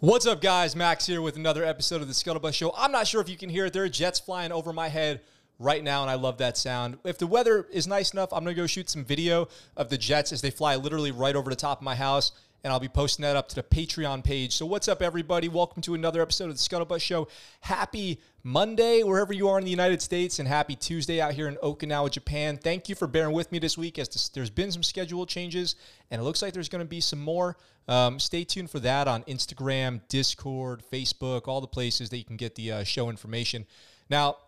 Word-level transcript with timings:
What's 0.00 0.26
up, 0.26 0.42
guys? 0.42 0.76
Max 0.76 1.06
here 1.06 1.22
with 1.22 1.36
another 1.36 1.64
episode 1.64 2.02
of 2.02 2.06
the 2.06 2.12
Scuttlebutt 2.12 2.52
Show. 2.52 2.70
I'm 2.76 2.92
not 2.92 3.06
sure 3.06 3.22
if 3.22 3.30
you 3.30 3.36
can 3.38 3.48
hear 3.48 3.64
it. 3.64 3.72
There 3.72 3.84
are 3.84 3.88
jets 3.88 4.20
flying 4.20 4.52
over 4.52 4.70
my 4.70 4.88
head 4.88 5.22
right 5.58 5.82
now, 5.82 6.02
and 6.02 6.10
I 6.10 6.16
love 6.16 6.36
that 6.36 6.58
sound. 6.58 6.98
If 7.02 7.16
the 7.16 7.26
weather 7.26 7.66
is 7.72 7.86
nice 7.86 8.12
enough, 8.12 8.30
I'm 8.30 8.44
going 8.44 8.54
to 8.54 8.60
go 8.60 8.66
shoot 8.66 8.90
some 8.90 9.06
video 9.06 9.48
of 9.74 9.88
the 9.88 9.96
jets 9.96 10.32
as 10.32 10.42
they 10.42 10.50
fly 10.50 10.76
literally 10.76 11.12
right 11.12 11.34
over 11.34 11.48
the 11.48 11.56
top 11.56 11.78
of 11.78 11.82
my 11.82 11.94
house, 11.94 12.32
and 12.66 12.72
I'll 12.72 12.80
be 12.80 12.88
posting 12.88 13.22
that 13.22 13.36
up 13.36 13.48
to 13.50 13.54
the 13.54 13.62
Patreon 13.62 14.24
page. 14.24 14.56
So, 14.56 14.66
what's 14.66 14.88
up, 14.88 15.00
everybody? 15.00 15.46
Welcome 15.46 15.82
to 15.82 15.94
another 15.94 16.20
episode 16.20 16.50
of 16.50 16.56
the 16.56 16.58
Scuttlebutt 16.58 17.00
Show. 17.00 17.28
Happy 17.60 18.20
Monday, 18.42 19.04
wherever 19.04 19.32
you 19.32 19.46
are 19.46 19.56
in 19.56 19.64
the 19.64 19.70
United 19.70 20.02
States, 20.02 20.40
and 20.40 20.48
happy 20.48 20.74
Tuesday 20.74 21.20
out 21.20 21.34
here 21.34 21.46
in 21.46 21.54
Okinawa, 21.62 22.10
Japan. 22.10 22.56
Thank 22.56 22.88
you 22.88 22.96
for 22.96 23.06
bearing 23.06 23.34
with 23.34 23.52
me 23.52 23.60
this 23.60 23.78
week 23.78 24.00
as 24.00 24.08
this, 24.08 24.30
there's 24.30 24.50
been 24.50 24.72
some 24.72 24.82
schedule 24.82 25.26
changes, 25.26 25.76
and 26.10 26.20
it 26.20 26.24
looks 26.24 26.42
like 26.42 26.54
there's 26.54 26.68
going 26.68 26.84
to 26.84 26.88
be 26.88 27.00
some 27.00 27.20
more. 27.20 27.56
Um, 27.86 28.18
stay 28.18 28.42
tuned 28.42 28.68
for 28.68 28.80
that 28.80 29.06
on 29.06 29.22
Instagram, 29.28 30.00
Discord, 30.08 30.82
Facebook, 30.92 31.46
all 31.46 31.60
the 31.60 31.68
places 31.68 32.10
that 32.10 32.16
you 32.16 32.24
can 32.24 32.36
get 32.36 32.56
the 32.56 32.72
uh, 32.72 32.82
show 32.82 33.10
information. 33.10 33.64
Now, 34.10 34.38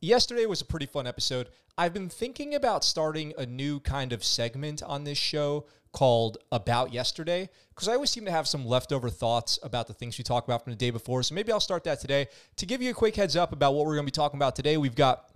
yesterday 0.00 0.46
was 0.46 0.60
a 0.60 0.64
pretty 0.64 0.86
fun 0.86 1.06
episode. 1.06 1.50
I've 1.76 1.92
been 1.92 2.08
thinking 2.08 2.54
about 2.54 2.84
starting 2.84 3.34
a 3.36 3.44
new 3.44 3.80
kind 3.80 4.12
of 4.12 4.22
segment 4.22 4.80
on 4.84 5.02
this 5.02 5.18
show 5.18 5.66
called 5.90 6.38
About 6.52 6.92
Yesterday 6.92 7.48
because 7.70 7.88
I 7.88 7.94
always 7.94 8.10
seem 8.10 8.24
to 8.26 8.30
have 8.30 8.46
some 8.46 8.64
leftover 8.64 9.10
thoughts 9.10 9.58
about 9.60 9.88
the 9.88 9.92
things 9.92 10.16
we 10.16 10.22
talk 10.22 10.44
about 10.44 10.62
from 10.62 10.72
the 10.72 10.76
day 10.76 10.90
before. 10.90 11.24
So 11.24 11.34
maybe 11.34 11.50
I'll 11.50 11.58
start 11.58 11.82
that 11.84 12.00
today. 12.00 12.28
To 12.56 12.66
give 12.66 12.80
you 12.80 12.92
a 12.92 12.94
quick 12.94 13.16
heads 13.16 13.34
up 13.34 13.52
about 13.52 13.74
what 13.74 13.86
we're 13.86 13.94
going 13.94 14.06
to 14.06 14.12
be 14.12 14.14
talking 14.14 14.38
about 14.38 14.54
today, 14.54 14.76
we've 14.76 14.94
got 14.94 15.30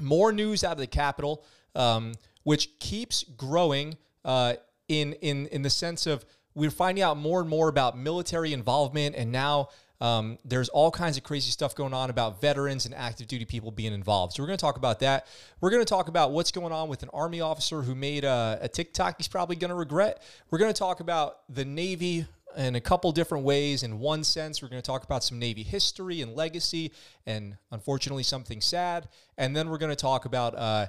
more 0.00 0.32
news 0.32 0.64
out 0.64 0.72
of 0.72 0.78
the 0.78 0.88
Capitol, 0.88 1.44
um, 1.76 2.14
which 2.42 2.76
keeps 2.80 3.22
growing 3.22 3.96
uh, 4.24 4.54
in 4.88 5.12
in 5.14 5.46
in 5.48 5.62
the 5.62 5.70
sense 5.70 6.04
of 6.08 6.24
we're 6.56 6.72
finding 6.72 7.04
out 7.04 7.16
more 7.16 7.40
and 7.40 7.48
more 7.48 7.68
about 7.68 7.96
military 7.96 8.52
involvement, 8.52 9.14
and 9.14 9.30
now 9.30 9.68
um, 10.00 10.38
there's 10.44 10.68
all 10.70 10.90
kinds 10.90 11.16
of 11.16 11.22
crazy 11.22 11.50
stuff 11.50 11.74
going 11.74 11.92
on 11.92 12.10
about 12.10 12.40
veterans 12.40 12.86
and 12.86 12.94
active 12.94 13.26
duty 13.26 13.44
people 13.44 13.70
being 13.70 13.92
involved. 13.92 14.34
So 14.34 14.42
we're 14.42 14.46
going 14.46 14.58
to 14.58 14.62
talk 14.62 14.76
about 14.76 15.00
that. 15.00 15.26
We're 15.60 15.70
going 15.70 15.82
to 15.84 15.88
talk 15.88 16.08
about 16.08 16.32
what's 16.32 16.50
going 16.50 16.72
on 16.72 16.88
with 16.88 17.02
an 17.02 17.10
Army 17.12 17.40
officer 17.40 17.82
who 17.82 17.94
made 17.94 18.24
a, 18.24 18.58
a 18.62 18.68
TikTok 18.68 19.16
he's 19.18 19.28
probably 19.28 19.56
going 19.56 19.68
to 19.68 19.74
regret. 19.74 20.22
We're 20.50 20.58
going 20.58 20.72
to 20.72 20.78
talk 20.78 21.00
about 21.00 21.40
the 21.48 21.64
Navy 21.64 22.26
in 22.56 22.74
a 22.74 22.80
couple 22.80 23.12
different 23.12 23.44
ways. 23.44 23.82
In 23.82 23.98
one 23.98 24.24
sense, 24.24 24.62
we're 24.62 24.68
going 24.68 24.82
to 24.82 24.86
talk 24.86 25.04
about 25.04 25.22
some 25.22 25.38
Navy 25.38 25.62
history 25.62 26.22
and 26.22 26.34
legacy, 26.34 26.92
and 27.26 27.56
unfortunately, 27.70 28.22
something 28.22 28.60
sad. 28.60 29.08
And 29.38 29.54
then 29.54 29.68
we're 29.68 29.78
going 29.78 29.92
to 29.92 29.96
talk 29.96 30.24
about 30.24 30.54
uh, 30.56 30.86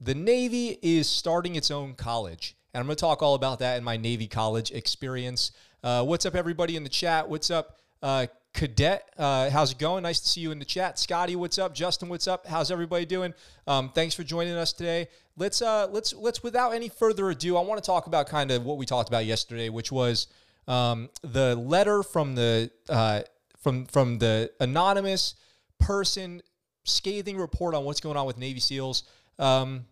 the 0.00 0.14
Navy 0.14 0.78
is 0.82 1.08
starting 1.08 1.56
its 1.56 1.70
own 1.70 1.94
college. 1.94 2.56
And 2.74 2.80
I'm 2.80 2.86
going 2.86 2.96
to 2.96 3.00
talk 3.00 3.22
all 3.22 3.34
about 3.34 3.60
that 3.60 3.78
in 3.78 3.84
my 3.84 3.96
Navy 3.96 4.26
college 4.26 4.70
experience. 4.70 5.52
Uh, 5.82 6.04
what's 6.04 6.26
up, 6.26 6.34
everybody 6.34 6.76
in 6.76 6.82
the 6.82 6.90
chat? 6.90 7.28
What's 7.28 7.50
up, 7.50 7.78
uh, 8.02 8.26
Cadet? 8.56 9.06
Uh, 9.18 9.50
how's 9.50 9.72
it 9.72 9.78
going? 9.78 10.02
Nice 10.02 10.18
to 10.18 10.26
see 10.26 10.40
you 10.40 10.50
in 10.50 10.58
the 10.58 10.64
chat. 10.64 10.98
Scotty, 10.98 11.36
what's 11.36 11.58
up? 11.58 11.74
Justin, 11.74 12.08
what's 12.08 12.26
up? 12.26 12.46
How's 12.46 12.70
everybody 12.70 13.04
doing? 13.04 13.34
Um, 13.66 13.90
thanks 13.90 14.14
for 14.14 14.24
joining 14.24 14.54
us 14.54 14.72
today. 14.72 15.08
Let's 15.36 15.60
uh, 15.60 15.88
let's 15.92 16.14
let's 16.14 16.42
without 16.42 16.70
any 16.70 16.88
further 16.88 17.28
ado, 17.28 17.58
I 17.58 17.60
want 17.60 17.82
to 17.82 17.86
talk 17.86 18.06
about 18.06 18.28
kind 18.28 18.50
of 18.50 18.64
what 18.64 18.78
we 18.78 18.86
talked 18.86 19.10
about 19.10 19.26
yesterday, 19.26 19.68
which 19.68 19.92
was 19.92 20.28
um, 20.66 21.10
the 21.20 21.54
letter 21.54 22.02
from 22.02 22.34
the 22.34 22.70
uh, 22.88 23.20
from 23.62 23.84
from 23.84 24.18
the 24.18 24.50
anonymous 24.58 25.34
person 25.78 26.40
scathing 26.84 27.36
report 27.36 27.74
on 27.74 27.84
what's 27.84 28.00
going 28.00 28.16
on 28.16 28.26
with 28.26 28.38
Navy 28.38 28.60
SEALs. 28.60 29.02
Um, 29.38 29.84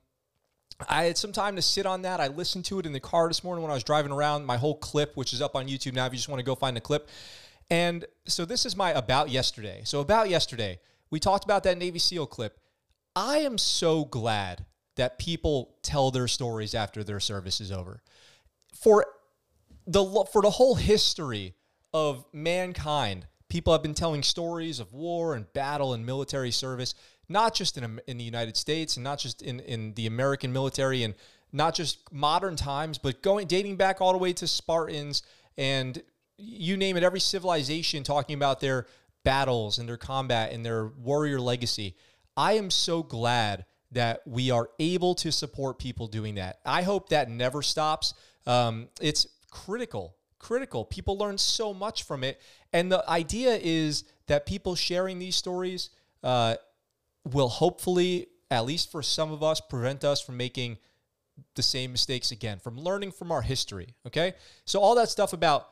I 0.88 1.04
had 1.04 1.18
some 1.18 1.32
time 1.32 1.56
to 1.56 1.62
sit 1.62 1.84
on 1.84 2.02
that. 2.02 2.18
I 2.18 2.28
listened 2.28 2.64
to 2.66 2.78
it 2.78 2.86
in 2.86 2.92
the 2.92 3.00
car 3.00 3.28
this 3.28 3.44
morning 3.44 3.62
when 3.62 3.70
I 3.70 3.74
was 3.74 3.84
driving 3.84 4.10
around. 4.10 4.46
My 4.46 4.56
whole 4.56 4.76
clip, 4.76 5.16
which 5.16 5.34
is 5.34 5.42
up 5.42 5.54
on 5.54 5.68
YouTube 5.68 5.92
now, 5.92 6.06
if 6.06 6.12
you 6.12 6.16
just 6.16 6.30
want 6.30 6.40
to 6.40 6.44
go 6.44 6.54
find 6.54 6.74
the 6.74 6.80
clip. 6.80 7.10
And 7.70 8.04
so 8.26 8.44
this 8.44 8.66
is 8.66 8.76
my 8.76 8.90
about 8.90 9.30
yesterday. 9.30 9.82
So 9.84 10.00
about 10.00 10.28
yesterday, 10.28 10.80
we 11.10 11.20
talked 11.20 11.44
about 11.44 11.62
that 11.64 11.78
Navy 11.78 11.98
SEAL 11.98 12.26
clip. 12.26 12.58
I 13.16 13.38
am 13.38 13.58
so 13.58 14.04
glad 14.04 14.66
that 14.96 15.18
people 15.18 15.76
tell 15.82 16.10
their 16.10 16.28
stories 16.28 16.74
after 16.74 17.02
their 17.02 17.20
service 17.20 17.60
is 17.60 17.72
over. 17.72 18.02
For 18.74 19.06
the 19.86 20.26
for 20.32 20.42
the 20.42 20.50
whole 20.50 20.76
history 20.76 21.54
of 21.92 22.24
mankind, 22.32 23.26
people 23.48 23.72
have 23.72 23.82
been 23.82 23.94
telling 23.94 24.22
stories 24.22 24.80
of 24.80 24.92
war 24.92 25.34
and 25.34 25.52
battle 25.52 25.94
and 25.94 26.04
military 26.04 26.50
service 26.50 26.94
not 27.28 27.54
just 27.54 27.78
in, 27.78 28.00
in 28.06 28.18
the 28.18 28.24
United 28.24 28.56
States 28.56 28.96
and 28.96 29.04
not 29.04 29.18
just 29.18 29.42
in, 29.42 29.60
in 29.60 29.94
the 29.94 30.06
American 30.06 30.52
military 30.52 31.02
and 31.02 31.14
not 31.52 31.74
just 31.74 32.12
modern 32.12 32.56
times, 32.56 32.98
but 32.98 33.22
going 33.22 33.46
dating 33.46 33.76
back 33.76 34.00
all 34.00 34.12
the 34.12 34.18
way 34.18 34.32
to 34.32 34.46
Spartans 34.46 35.22
and 35.56 36.02
you 36.36 36.76
name 36.76 36.96
it, 36.96 37.02
every 37.02 37.20
civilization 37.20 38.02
talking 38.02 38.34
about 38.34 38.60
their 38.60 38.86
battles 39.24 39.78
and 39.78 39.88
their 39.88 39.96
combat 39.96 40.52
and 40.52 40.64
their 40.64 40.86
warrior 40.86 41.40
legacy. 41.40 41.96
I 42.36 42.54
am 42.54 42.70
so 42.70 43.02
glad 43.02 43.64
that 43.92 44.22
we 44.26 44.50
are 44.50 44.68
able 44.78 45.14
to 45.14 45.30
support 45.30 45.78
people 45.78 46.06
doing 46.06 46.34
that. 46.34 46.58
I 46.64 46.82
hope 46.82 47.10
that 47.10 47.30
never 47.30 47.62
stops. 47.62 48.14
Um, 48.46 48.88
it's 49.00 49.26
critical, 49.50 50.16
critical. 50.38 50.84
People 50.84 51.16
learn 51.16 51.38
so 51.38 51.72
much 51.72 52.02
from 52.02 52.24
it. 52.24 52.40
And 52.72 52.90
the 52.90 53.08
idea 53.08 53.58
is 53.62 54.04
that 54.26 54.46
people 54.46 54.74
sharing 54.74 55.18
these 55.18 55.36
stories 55.36 55.90
uh, 56.22 56.56
will 57.24 57.48
hopefully, 57.48 58.26
at 58.50 58.64
least 58.64 58.90
for 58.90 59.02
some 59.02 59.30
of 59.32 59.42
us, 59.42 59.60
prevent 59.60 60.04
us 60.04 60.20
from 60.20 60.36
making 60.36 60.78
the 61.54 61.62
same 61.62 61.92
mistakes 61.92 62.32
again, 62.32 62.58
from 62.58 62.78
learning 62.78 63.12
from 63.12 63.30
our 63.30 63.42
history. 63.42 63.94
Okay. 64.06 64.34
So, 64.64 64.80
all 64.80 64.94
that 64.96 65.08
stuff 65.08 65.32
about 65.32 65.68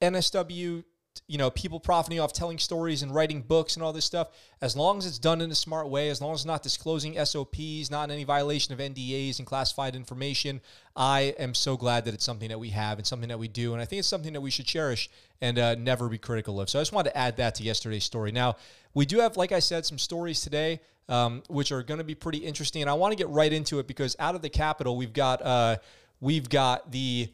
NSW, 0.00 0.84
you 1.26 1.38
know, 1.38 1.50
people 1.50 1.80
profiting 1.80 2.20
off 2.20 2.32
telling 2.32 2.58
stories 2.58 3.02
and 3.02 3.14
writing 3.14 3.42
books 3.42 3.74
and 3.74 3.82
all 3.82 3.92
this 3.92 4.04
stuff, 4.04 4.28
as 4.60 4.76
long 4.76 4.98
as 4.98 5.06
it's 5.06 5.18
done 5.18 5.40
in 5.40 5.50
a 5.50 5.54
smart 5.54 5.88
way, 5.88 6.08
as 6.10 6.20
long 6.20 6.32
as 6.32 6.40
it's 6.40 6.46
not 6.46 6.62
disclosing 6.62 7.22
SOPs, 7.24 7.90
not 7.90 8.10
any 8.10 8.24
violation 8.24 8.72
of 8.72 8.78
NDAs 8.78 9.38
and 9.38 9.46
classified 9.46 9.96
information, 9.96 10.60
I 10.94 11.34
am 11.38 11.54
so 11.54 11.76
glad 11.76 12.04
that 12.04 12.14
it's 12.14 12.24
something 12.24 12.48
that 12.48 12.60
we 12.60 12.70
have 12.70 12.98
and 12.98 13.06
something 13.06 13.28
that 13.28 13.38
we 13.38 13.48
do. 13.48 13.72
And 13.72 13.82
I 13.82 13.84
think 13.84 14.00
it's 14.00 14.08
something 14.08 14.32
that 14.32 14.40
we 14.40 14.50
should 14.50 14.66
cherish 14.66 15.10
and 15.40 15.58
uh, 15.58 15.74
never 15.74 16.08
be 16.08 16.18
critical 16.18 16.60
of. 16.60 16.70
So 16.70 16.78
I 16.78 16.82
just 16.82 16.92
wanted 16.92 17.10
to 17.10 17.18
add 17.18 17.36
that 17.38 17.56
to 17.56 17.62
yesterday's 17.62 18.04
story. 18.04 18.32
Now, 18.32 18.56
we 18.94 19.04
do 19.06 19.18
have, 19.18 19.36
like 19.36 19.52
I 19.52 19.58
said, 19.60 19.86
some 19.86 19.98
stories 19.98 20.40
today. 20.40 20.80
Um, 21.10 21.42
which 21.48 21.72
are 21.72 21.82
going 21.82 21.96
to 21.96 22.04
be 22.04 22.14
pretty 22.14 22.36
interesting, 22.36 22.82
and 22.82 22.90
I 22.90 22.92
want 22.92 23.12
to 23.12 23.16
get 23.16 23.30
right 23.30 23.50
into 23.50 23.78
it 23.78 23.86
because 23.86 24.14
out 24.18 24.34
of 24.34 24.42
the 24.42 24.50
Capitol, 24.50 24.94
we've 24.94 25.14
got 25.14 25.40
uh, 25.40 25.78
we've 26.20 26.50
got 26.50 26.92
the 26.92 27.32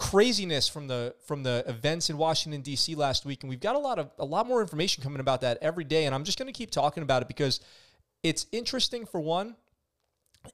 craziness 0.00 0.66
from 0.66 0.88
the 0.88 1.14
from 1.26 1.42
the 1.42 1.62
events 1.66 2.08
in 2.08 2.16
Washington 2.16 2.62
D.C. 2.62 2.94
last 2.94 3.26
week, 3.26 3.42
and 3.42 3.50
we've 3.50 3.60
got 3.60 3.76
a 3.76 3.78
lot 3.78 3.98
of 3.98 4.10
a 4.18 4.24
lot 4.24 4.46
more 4.46 4.62
information 4.62 5.02
coming 5.02 5.20
about 5.20 5.42
that 5.42 5.58
every 5.60 5.84
day. 5.84 6.06
And 6.06 6.14
I'm 6.14 6.24
just 6.24 6.38
going 6.38 6.46
to 6.46 6.56
keep 6.56 6.70
talking 6.70 7.02
about 7.02 7.20
it 7.20 7.28
because 7.28 7.60
it's 8.22 8.46
interesting 8.50 9.04
for 9.04 9.20
one, 9.20 9.56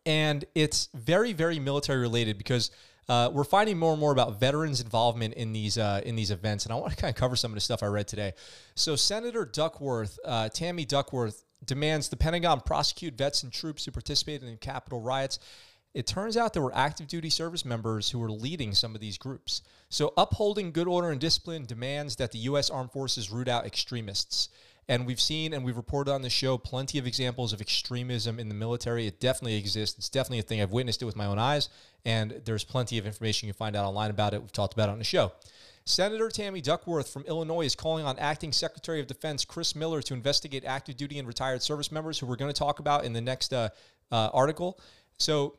and 0.05 0.45
it's 0.57 0.89
very 0.93 1.33
very 1.33 1.59
military 1.59 2.01
related 2.01 2.37
because. 2.37 2.71
Uh, 3.09 3.31
we're 3.33 3.45
finding 3.45 3.79
more 3.79 3.93
and 3.93 4.01
more 4.01 4.11
about 4.11 4.41
veterans' 4.41 4.81
involvement 4.81 5.33
in 5.35 5.53
these 5.53 5.79
uh, 5.79 6.01
in 6.05 6.17
these 6.17 6.33
events, 6.33 6.65
and 6.65 6.73
I 6.73 6.77
want 6.77 6.91
to 6.91 6.97
kind 6.97 7.09
of 7.09 7.15
cover 7.15 7.37
some 7.37 7.53
of 7.53 7.55
the 7.55 7.61
stuff 7.61 7.85
I 7.85 7.87
read 7.87 8.09
today. 8.09 8.33
So, 8.75 8.97
Senator 8.97 9.45
Duckworth, 9.45 10.19
uh, 10.25 10.49
Tammy 10.49 10.85
Duckworth, 10.85 11.45
demands 11.65 12.09
the 12.09 12.17
Pentagon 12.17 12.63
prosecute 12.63 13.17
vets 13.17 13.45
and 13.45 13.53
troops 13.53 13.85
who 13.85 13.93
participated 13.93 14.49
in 14.49 14.57
Capitol 14.57 15.01
riots 15.01 15.39
it 15.97 16.07
turns 16.07 16.37
out 16.37 16.53
there 16.53 16.61
were 16.61 16.75
active 16.75 17.09
duty 17.09 17.31
service 17.31 17.65
members 17.65 18.11
who 18.11 18.19
were 18.19 18.31
leading 18.31 18.75
some 18.75 18.95
of 18.95 19.01
these 19.01 19.17
groups. 19.17 19.63
So, 19.89 20.13
upholding 20.19 20.71
good 20.71 20.87
order 20.87 21.11
and 21.11 21.19
discipline 21.19 21.65
demands 21.65 22.17
that 22.17 22.33
the 22.33 22.39
U.S. 22.41 22.69
Armed 22.69 22.93
Forces 22.93 23.31
root 23.31 23.49
out 23.49 23.65
extremists. 23.65 24.51
And 24.91 25.07
we've 25.07 25.21
seen 25.21 25.55
and 25.55 25.65
we've 25.65 25.77
reported 25.77 26.13
on 26.13 26.21
the 26.21 26.29
show 26.29 26.59
plenty 26.59 26.99
of 26.99 27.07
examples 27.07 27.55
of 27.55 27.63
extremism 27.63 28.39
in 28.39 28.51
the 28.51 28.55
military. 28.55 29.07
It 29.07 29.21
definitely 29.21 29.57
exists. 29.57 29.97
It's 29.97 30.11
definitely 30.11 30.41
a 30.41 30.43
thing. 30.43 30.61
I've 30.61 30.71
witnessed 30.71 31.01
it 31.01 31.07
with 31.07 31.17
my 31.17 31.25
own 31.25 31.39
eyes, 31.39 31.71
and 32.05 32.43
there's 32.45 32.63
plenty 32.63 32.99
of 32.99 33.07
information 33.07 33.47
you 33.47 33.55
can 33.55 33.59
find 33.59 33.75
out 33.75 33.87
online 33.87 34.11
about 34.11 34.35
it. 34.35 34.43
We've 34.43 34.53
talked 34.53 34.75
about 34.75 34.91
it 34.91 34.93
on 34.93 34.99
the 34.99 35.05
show. 35.05 35.33
Senator 35.87 36.29
Tammy 36.29 36.61
Duckworth 36.61 37.09
from 37.09 37.23
Illinois 37.23 37.65
is 37.65 37.75
calling 37.75 38.05
on 38.05 38.19
Acting 38.19 38.53
Secretary 38.53 39.01
of 39.01 39.07
Defense 39.07 39.47
Chris 39.47 39.75
Miller 39.75 40.03
to 40.03 40.13
investigate 40.13 40.63
active 40.67 40.99
duty 40.99 41.19
and 41.19 41.27
retired 41.27 41.63
service 41.63 41.91
members, 41.91 42.19
who 42.19 42.27
we're 42.27 42.37
going 42.37 42.53
to 42.53 42.59
talk 42.59 42.81
about 42.81 43.07
in 43.07 43.15
the 43.15 43.23
next 43.23 43.55
uh, 43.55 43.71
uh, 44.13 44.29
article. 44.35 44.79
So, 45.17 45.57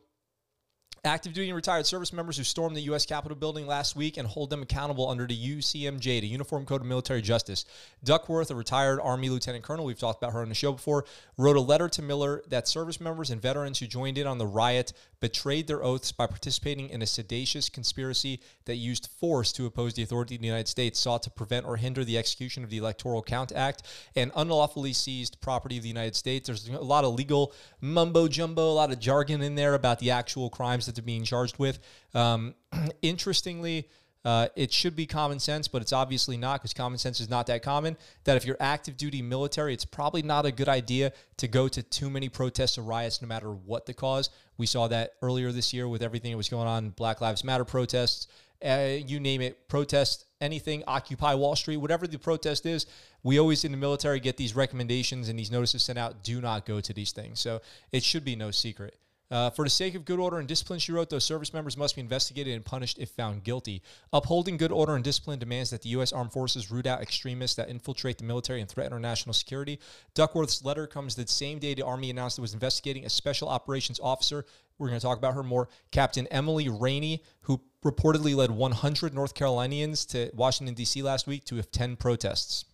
Active 1.08 1.32
duty 1.32 1.48
and 1.50 1.56
retired 1.56 1.86
service 1.86 2.12
members 2.12 2.36
who 2.36 2.44
stormed 2.44 2.76
the 2.76 2.82
U.S. 2.82 3.06
Capitol 3.06 3.38
building 3.38 3.66
last 3.66 3.96
week 3.96 4.18
and 4.18 4.28
hold 4.28 4.50
them 4.50 4.62
accountable 4.62 5.10
under 5.10 5.26
the 5.26 5.38
UCMJ, 5.38 6.20
the 6.20 6.28
Uniform 6.28 6.66
Code 6.66 6.82
of 6.82 6.88
Military 6.88 7.22
Justice. 7.22 7.64
Duckworth, 8.04 8.52
a 8.52 8.56
retired 8.56 9.00
Army 9.02 9.30
Lieutenant 9.30 9.64
Colonel, 9.64 9.86
we've 9.86 9.98
talked 9.98 10.22
about 10.22 10.34
her 10.34 10.42
on 10.42 10.50
the 10.50 10.56
show 10.56 10.74
before, 10.74 11.06
wrote 11.38 11.56
a 11.56 11.62
letter 11.62 11.88
to 11.88 12.02
Miller 12.02 12.44
that 12.50 12.68
service 12.68 13.00
members 13.00 13.30
and 13.30 13.42
veterans 13.42 13.80
who 13.80 13.88
joined 13.88 14.18
in 14.18 14.28
on 14.28 14.38
the 14.38 14.46
riot 14.46 14.92
betrayed 15.20 15.68
their 15.68 15.84
oaths 15.84 16.12
by 16.12 16.28
participating 16.28 16.90
in 16.90 17.02
a 17.02 17.08
seditious 17.08 17.70
conspiracy 17.70 18.42
that 18.66 18.76
used 18.76 19.08
force 19.20 19.52
to 19.52 19.66
oppose 19.66 19.94
the 19.94 20.04
authority 20.04 20.36
of 20.36 20.42
the 20.42 20.48
United 20.48 20.68
States, 20.68 21.00
sought 21.00 21.24
to 21.24 21.30
prevent 21.30 21.66
or 21.66 21.78
hinder 21.78 22.04
the 22.04 22.18
execution 22.18 22.64
of 22.64 22.70
the 22.70 22.78
Electoral 22.78 23.24
Count 23.24 23.52
Act, 23.52 23.84
and 24.16 24.32
unlawfully 24.36 24.94
seized 24.94 25.40
property 25.42 25.78
of 25.78 25.84
the 25.84 25.90
United 25.90 26.16
States. 26.16 26.48
There's 26.48 26.68
a 26.68 26.80
lot 26.80 27.04
of 27.04 27.16
legal 27.16 27.54
mumbo 27.82 28.28
jumbo, 28.28 28.70
a 28.70 28.74
lot 28.74 28.92
of 28.92 29.00
jargon 29.00 29.42
in 29.42 29.56
there 29.56 29.74
about 29.74 30.00
the 30.00 30.12
actual 30.12 30.50
crimes 30.50 30.86
that 30.86 30.96
they're 30.96 31.04
being 31.04 31.24
charged 31.24 31.58
with. 31.58 31.80
Um, 32.14 32.56
interestingly, 33.02 33.90
uh, 34.28 34.50
it 34.58 34.74
should 34.74 34.94
be 34.94 35.06
common 35.06 35.40
sense, 35.40 35.70
but 35.70 35.82
it's 35.82 35.94
obviously 35.94 36.36
not 36.36 36.60
because 36.60 36.74
common 36.74 37.00
sense 37.00 37.22
is 37.22 37.30
not 37.30 37.48
that 37.48 37.64
common. 37.64 37.96
That 38.26 38.36
if 38.36 38.46
you're 38.46 38.58
active 38.60 38.98
duty 38.98 39.22
military, 39.22 39.74
it's 39.74 39.86
probably 39.86 40.22
not 40.22 40.46
a 40.46 40.52
good 40.52 40.68
idea 40.68 41.14
to 41.38 41.48
go 41.48 41.70
to 41.70 41.82
too 41.82 42.10
many 42.10 42.28
protests 42.28 42.78
or 42.78 42.82
riots, 42.82 43.22
no 43.22 43.28
matter 43.30 43.50
what 43.50 43.86
the 43.86 43.94
cause. 43.94 44.30
We 44.58 44.66
saw 44.66 44.90
that 44.90 45.14
earlier 45.22 45.54
this 45.54 45.74
year 45.74 45.88
with 45.88 46.02
everything 46.02 46.32
that 46.32 46.38
was 46.38 46.50
going 46.50 46.68
on, 46.68 46.90
Black 46.90 47.22
Lives 47.22 47.46
Matter 47.46 47.64
protests, 47.64 48.28
uh, 48.66 48.98
you 48.98 49.22
name 49.22 49.40
it, 49.40 49.70
protest 49.70 50.26
anything, 50.42 50.84
Occupy 50.88 51.34
Wall 51.36 51.56
Street, 51.56 51.78
whatever 51.78 52.06
the 52.06 52.20
protest 52.20 52.66
is. 52.66 52.86
We 53.24 53.40
always 53.40 53.64
in 53.64 53.72
the 53.72 53.78
military 53.78 54.20
get 54.20 54.36
these 54.36 54.58
recommendations 54.58 55.30
and 55.30 55.40
these 55.40 55.52
notices 55.52 55.84
sent 55.84 55.98
out. 55.98 56.26
Do 56.26 56.42
not 56.42 56.66
go 56.66 56.82
to 56.82 56.92
these 56.92 57.14
things. 57.14 57.40
So 57.40 57.62
it 57.94 58.04
should 58.04 58.26
be 58.26 58.36
no 58.36 58.52
secret. 58.52 58.98
Uh, 59.30 59.50
for 59.50 59.66
the 59.66 59.70
sake 59.70 59.94
of 59.94 60.06
good 60.06 60.20
order 60.20 60.38
and 60.38 60.48
discipline, 60.48 60.80
she 60.80 60.92
wrote, 60.92 61.10
those 61.10 61.26
service 61.26 61.54
members 61.54 61.76
must 61.76 61.96
be 61.96 62.02
investigated 62.02 62.54
and 62.54 62.64
punished 62.64 62.98
if 62.98 63.10
found 63.10 63.44
guilty. 63.44 63.82
Upholding 64.14 64.56
good 64.56 64.72
order 64.72 64.96
and 64.96 65.04
discipline 65.04 65.38
demands 65.38 65.70
that 65.72 65.82
the 65.82 65.90
U.S. 65.90 66.14
Armed 66.14 66.32
Forces 66.32 66.72
root 66.72 66.86
out 66.86 67.02
extremists 67.02 67.56
that 67.58 67.70
infiltrate 67.70 68.18
the 68.18 68.24
military 68.24 68.62
and 68.62 68.70
threaten 68.70 68.94
our 68.94 69.00
national 69.00 69.34
security. 69.34 69.80
Duckworth's 70.14 70.64
letter 70.64 70.88
comes 70.88 71.16
the 71.16 71.28
same 71.28 71.60
day 71.60 71.74
the 71.74 71.86
Army 71.86 72.10
announced 72.10 72.38
it 72.38 72.42
was 72.42 72.54
investigating 72.54 73.06
a 73.06 73.10
special 73.10 73.50
operations 73.50 74.00
officer. 74.00 74.46
We're 74.78 74.88
going 74.88 75.00
to 75.00 75.06
talk 75.06 75.18
about 75.18 75.34
her 75.34 75.44
more. 75.44 75.68
Captain 75.92 76.28
Emily 76.28 76.70
Rainey, 76.70 77.24
who 77.42 77.62
reportedly 77.84 78.36
led 78.36 78.52
100 78.52 79.14
North 79.14 79.34
Carolinians 79.34 80.06
to 80.08 80.32
Washington, 80.34 80.76
D.C. 80.76 81.02
last 81.02 81.28
week 81.28 81.44
to 81.46 81.60
attend 81.60 82.00
protests. 82.00 82.66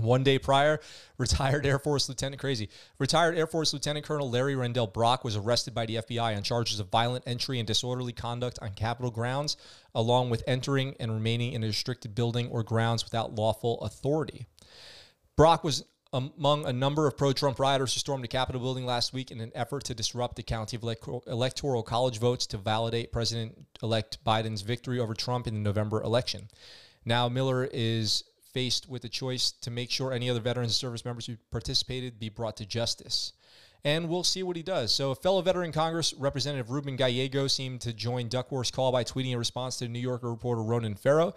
One 0.00 0.22
day 0.22 0.38
prior, 0.38 0.80
retired 1.18 1.66
Air 1.66 1.78
Force 1.78 2.08
Lieutenant 2.08 2.40
crazy. 2.40 2.68
Retired 2.98 3.36
Air 3.36 3.46
Force 3.46 3.72
Lieutenant 3.72 4.06
Colonel 4.06 4.30
Larry 4.30 4.54
Rendall 4.54 4.92
Brock 4.92 5.24
was 5.24 5.36
arrested 5.36 5.74
by 5.74 5.86
the 5.86 5.96
FBI 5.96 6.36
on 6.36 6.42
charges 6.42 6.80
of 6.80 6.90
violent 6.90 7.24
entry 7.26 7.58
and 7.58 7.66
disorderly 7.66 8.12
conduct 8.12 8.58
on 8.62 8.72
Capitol 8.72 9.10
grounds, 9.10 9.56
along 9.94 10.30
with 10.30 10.44
entering 10.46 10.94
and 11.00 11.12
remaining 11.12 11.52
in 11.52 11.64
a 11.64 11.66
restricted 11.66 12.14
building 12.14 12.48
or 12.48 12.62
grounds 12.62 13.04
without 13.04 13.34
lawful 13.34 13.80
authority. 13.80 14.46
Brock 15.36 15.62
was 15.62 15.84
among 16.12 16.64
a 16.64 16.72
number 16.72 17.06
of 17.06 17.18
pro-Trump 17.18 17.58
rioters 17.58 17.92
who 17.92 17.98
stormed 17.98 18.24
the 18.24 18.28
Capitol 18.28 18.60
building 18.60 18.86
last 18.86 19.12
week 19.12 19.30
in 19.30 19.40
an 19.40 19.52
effort 19.54 19.84
to 19.84 19.94
disrupt 19.94 20.36
the 20.36 20.42
county 20.42 20.76
of 20.76 21.22
electoral 21.26 21.82
college 21.82 22.18
votes 22.18 22.46
to 22.46 22.56
validate 22.56 23.12
President-elect 23.12 24.24
Biden's 24.24 24.62
victory 24.62 24.98
over 24.98 25.12
Trump 25.12 25.46
in 25.46 25.54
the 25.54 25.60
November 25.60 26.02
election. 26.02 26.48
Now 27.04 27.28
Miller 27.28 27.68
is 27.70 28.24
faced 28.52 28.88
with 28.88 29.04
a 29.04 29.08
choice 29.08 29.50
to 29.50 29.70
make 29.70 29.90
sure 29.90 30.12
any 30.12 30.28
other 30.30 30.40
veterans 30.40 30.72
and 30.72 30.74
service 30.74 31.04
members 31.04 31.26
who 31.26 31.36
participated 31.50 32.18
be 32.18 32.28
brought 32.28 32.56
to 32.56 32.66
justice. 32.66 33.32
And 33.84 34.08
we'll 34.08 34.24
see 34.24 34.42
what 34.42 34.56
he 34.56 34.62
does. 34.62 34.92
So, 34.92 35.12
a 35.12 35.14
fellow 35.14 35.40
veteran 35.40 35.70
Congress 35.70 36.12
Representative 36.14 36.70
Ruben 36.70 36.96
Gallego 36.96 37.46
seemed 37.46 37.80
to 37.82 37.92
join 37.92 38.28
Duckworth's 38.28 38.72
call 38.72 38.90
by 38.90 39.04
tweeting 39.04 39.34
a 39.34 39.38
response 39.38 39.76
to 39.78 39.88
New 39.88 40.00
Yorker 40.00 40.28
reporter 40.28 40.62
Ronan 40.62 40.96
Farrow, 40.96 41.34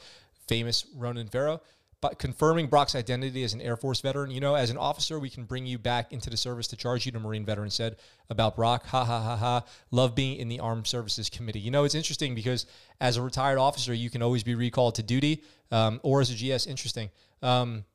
famous 0.48 0.86
Ronan 0.96 1.28
Farrow, 1.28 1.62
but 2.02 2.18
confirming 2.18 2.66
Brock's 2.66 2.96
identity 2.96 3.44
as 3.44 3.54
an 3.54 3.62
Air 3.62 3.78
Force 3.78 4.02
veteran. 4.02 4.32
You 4.32 4.40
know, 4.40 4.56
as 4.56 4.72
an 4.72 4.78
officer, 4.78 5.20
we 5.20 5.30
can 5.30 5.46
bring 5.46 5.68
you 5.68 5.78
back 5.78 6.12
into 6.12 6.32
the 6.32 6.38
service 6.38 6.66
to 6.68 6.76
charge 6.76 7.06
you, 7.06 7.12
the 7.12 7.20
Marine 7.20 7.46
veteran 7.46 7.70
said 7.70 7.98
about 8.30 8.56
Brock. 8.56 8.88
Ha 8.88 9.06
ha 9.06 9.22
ha 9.22 9.38
ha. 9.38 9.64
Love 9.92 10.16
being 10.16 10.38
in 10.38 10.50
the 10.50 10.60
Armed 10.60 10.88
Services 10.88 11.30
Committee. 11.30 11.60
You 11.60 11.70
know, 11.70 11.84
it's 11.84 11.94
interesting 11.94 12.34
because 12.34 12.66
as 13.00 13.18
a 13.18 13.22
retired 13.22 13.60
officer, 13.60 13.94
you 13.94 14.10
can 14.10 14.24
always 14.24 14.44
be 14.44 14.56
recalled 14.56 14.96
to 14.96 15.04
duty, 15.04 15.44
um, 15.72 16.00
or 16.04 16.22
as 16.22 16.30
a 16.30 16.36
GS. 16.36 16.68
Interesting. 16.68 17.10
Um, 17.42 17.86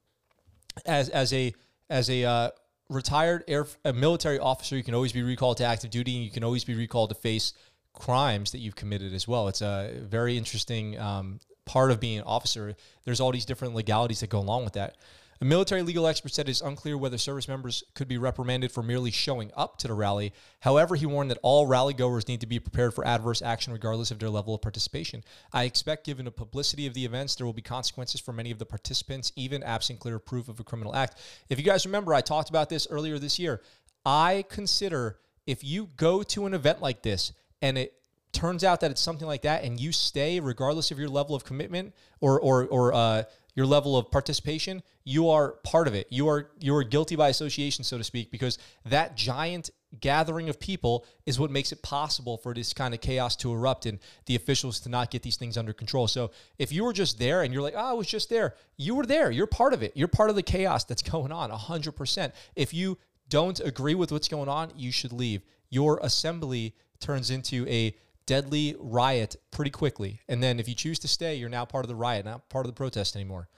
as 0.84 1.08
as 1.08 1.32
a 1.32 1.54
as 1.88 2.10
a 2.10 2.24
uh, 2.24 2.50
retired 2.88 3.44
air 3.48 3.66
a 3.84 3.92
military 3.92 4.38
officer, 4.38 4.76
you 4.76 4.82
can 4.82 4.94
always 4.94 5.12
be 5.12 5.22
recalled 5.22 5.58
to 5.58 5.64
active 5.64 5.90
duty, 5.90 6.16
and 6.16 6.24
you 6.24 6.30
can 6.30 6.44
always 6.44 6.64
be 6.64 6.74
recalled 6.74 7.10
to 7.10 7.14
face 7.14 7.52
crimes 7.92 8.52
that 8.52 8.58
you've 8.58 8.76
committed 8.76 9.14
as 9.14 9.26
well. 9.26 9.48
It's 9.48 9.62
a 9.62 9.92
very 10.02 10.36
interesting 10.36 10.98
um, 10.98 11.40
part 11.64 11.90
of 11.90 12.00
being 12.00 12.18
an 12.18 12.24
officer. 12.24 12.74
There's 13.04 13.20
all 13.20 13.32
these 13.32 13.46
different 13.46 13.74
legalities 13.74 14.20
that 14.20 14.30
go 14.30 14.38
along 14.38 14.64
with 14.64 14.74
that. 14.74 14.96
A 15.40 15.44
military 15.44 15.82
legal 15.82 16.06
expert 16.06 16.32
said 16.32 16.48
it's 16.48 16.62
unclear 16.62 16.96
whether 16.96 17.18
service 17.18 17.46
members 17.46 17.84
could 17.94 18.08
be 18.08 18.16
reprimanded 18.16 18.72
for 18.72 18.82
merely 18.82 19.10
showing 19.10 19.50
up 19.54 19.76
to 19.78 19.88
the 19.88 19.94
rally. 19.94 20.32
However, 20.60 20.96
he 20.96 21.04
warned 21.04 21.30
that 21.30 21.38
all 21.42 21.66
rally 21.66 21.92
goers 21.92 22.26
need 22.26 22.40
to 22.40 22.46
be 22.46 22.58
prepared 22.58 22.94
for 22.94 23.06
adverse 23.06 23.42
action 23.42 23.72
regardless 23.72 24.10
of 24.10 24.18
their 24.18 24.30
level 24.30 24.54
of 24.54 24.62
participation. 24.62 25.22
I 25.52 25.64
expect, 25.64 26.06
given 26.06 26.24
the 26.24 26.30
publicity 26.30 26.86
of 26.86 26.94
the 26.94 27.04
events, 27.04 27.34
there 27.34 27.44
will 27.44 27.52
be 27.52 27.62
consequences 27.62 28.20
for 28.20 28.32
many 28.32 28.50
of 28.50 28.58
the 28.58 28.66
participants, 28.66 29.32
even 29.36 29.62
absent 29.62 30.00
clear 30.00 30.18
proof 30.18 30.48
of 30.48 30.58
a 30.58 30.64
criminal 30.64 30.94
act. 30.94 31.18
If 31.50 31.58
you 31.58 31.64
guys 31.64 31.84
remember, 31.84 32.14
I 32.14 32.22
talked 32.22 32.48
about 32.48 32.70
this 32.70 32.86
earlier 32.90 33.18
this 33.18 33.38
year. 33.38 33.60
I 34.06 34.44
consider 34.48 35.18
if 35.46 35.62
you 35.62 35.90
go 35.96 36.22
to 36.22 36.46
an 36.46 36.54
event 36.54 36.80
like 36.80 37.02
this 37.02 37.32
and 37.60 37.76
it 37.76 37.92
turns 38.32 38.64
out 38.64 38.80
that 38.80 38.90
it's 38.90 39.00
something 39.00 39.26
like 39.26 39.42
that 39.42 39.64
and 39.64 39.80
you 39.80 39.92
stay 39.92 40.40
regardless 40.40 40.90
of 40.90 40.98
your 40.98 41.08
level 41.08 41.34
of 41.34 41.44
commitment 41.44 41.94
or 42.20 42.38
or 42.40 42.66
or 42.66 42.92
uh, 42.92 43.22
your 43.56 43.66
level 43.66 43.96
of 43.96 44.10
participation, 44.10 44.82
you 45.02 45.30
are 45.30 45.52
part 45.64 45.88
of 45.88 45.94
it. 45.94 46.06
You 46.10 46.28
are 46.28 46.50
you 46.60 46.76
are 46.76 46.84
guilty 46.84 47.16
by 47.16 47.30
association, 47.30 47.82
so 47.82 47.98
to 47.98 48.04
speak, 48.04 48.30
because 48.30 48.58
that 48.84 49.16
giant 49.16 49.70
gathering 50.00 50.48
of 50.50 50.60
people 50.60 51.06
is 51.24 51.40
what 51.40 51.50
makes 51.50 51.72
it 51.72 51.82
possible 51.82 52.36
for 52.36 52.52
this 52.52 52.74
kind 52.74 52.92
of 52.92 53.00
chaos 53.00 53.34
to 53.36 53.52
erupt 53.52 53.86
and 53.86 53.98
the 54.26 54.36
officials 54.36 54.78
to 54.80 54.90
not 54.90 55.10
get 55.10 55.22
these 55.22 55.36
things 55.36 55.56
under 55.56 55.72
control. 55.72 56.06
So 56.06 56.32
if 56.58 56.70
you 56.70 56.84
were 56.84 56.92
just 56.92 57.18
there 57.18 57.42
and 57.42 57.52
you're 57.52 57.62
like, 57.62 57.74
oh, 57.76 57.90
I 57.90 57.92
was 57.94 58.06
just 58.06 58.28
there, 58.28 58.56
you 58.76 58.94
were 58.94 59.06
there. 59.06 59.30
You're 59.30 59.46
part 59.46 59.72
of 59.72 59.82
it. 59.82 59.92
You're 59.96 60.08
part 60.08 60.28
of 60.28 60.36
the 60.36 60.42
chaos 60.42 60.84
that's 60.84 61.02
going 61.10 61.32
on 61.32 61.50
100%. 61.50 62.32
If 62.56 62.74
you 62.74 62.98
don't 63.30 63.58
agree 63.60 63.94
with 63.94 64.12
what's 64.12 64.28
going 64.28 64.50
on, 64.50 64.70
you 64.76 64.92
should 64.92 65.12
leave. 65.12 65.42
Your 65.70 65.98
assembly 66.02 66.74
turns 67.00 67.30
into 67.30 67.66
a 67.68 67.96
deadly 68.26 68.76
riot 68.78 69.36
pretty 69.50 69.70
quickly. 69.70 70.20
And 70.28 70.42
then 70.42 70.60
if 70.60 70.68
you 70.68 70.74
choose 70.74 70.98
to 71.00 71.08
stay, 71.08 71.36
you're 71.36 71.48
now 71.48 71.64
part 71.64 71.84
of 71.84 71.88
the 71.88 71.94
riot, 71.94 72.24
not 72.24 72.48
part 72.48 72.66
of 72.66 72.70
the 72.70 72.76
protest 72.76 73.16
anymore. 73.16 73.48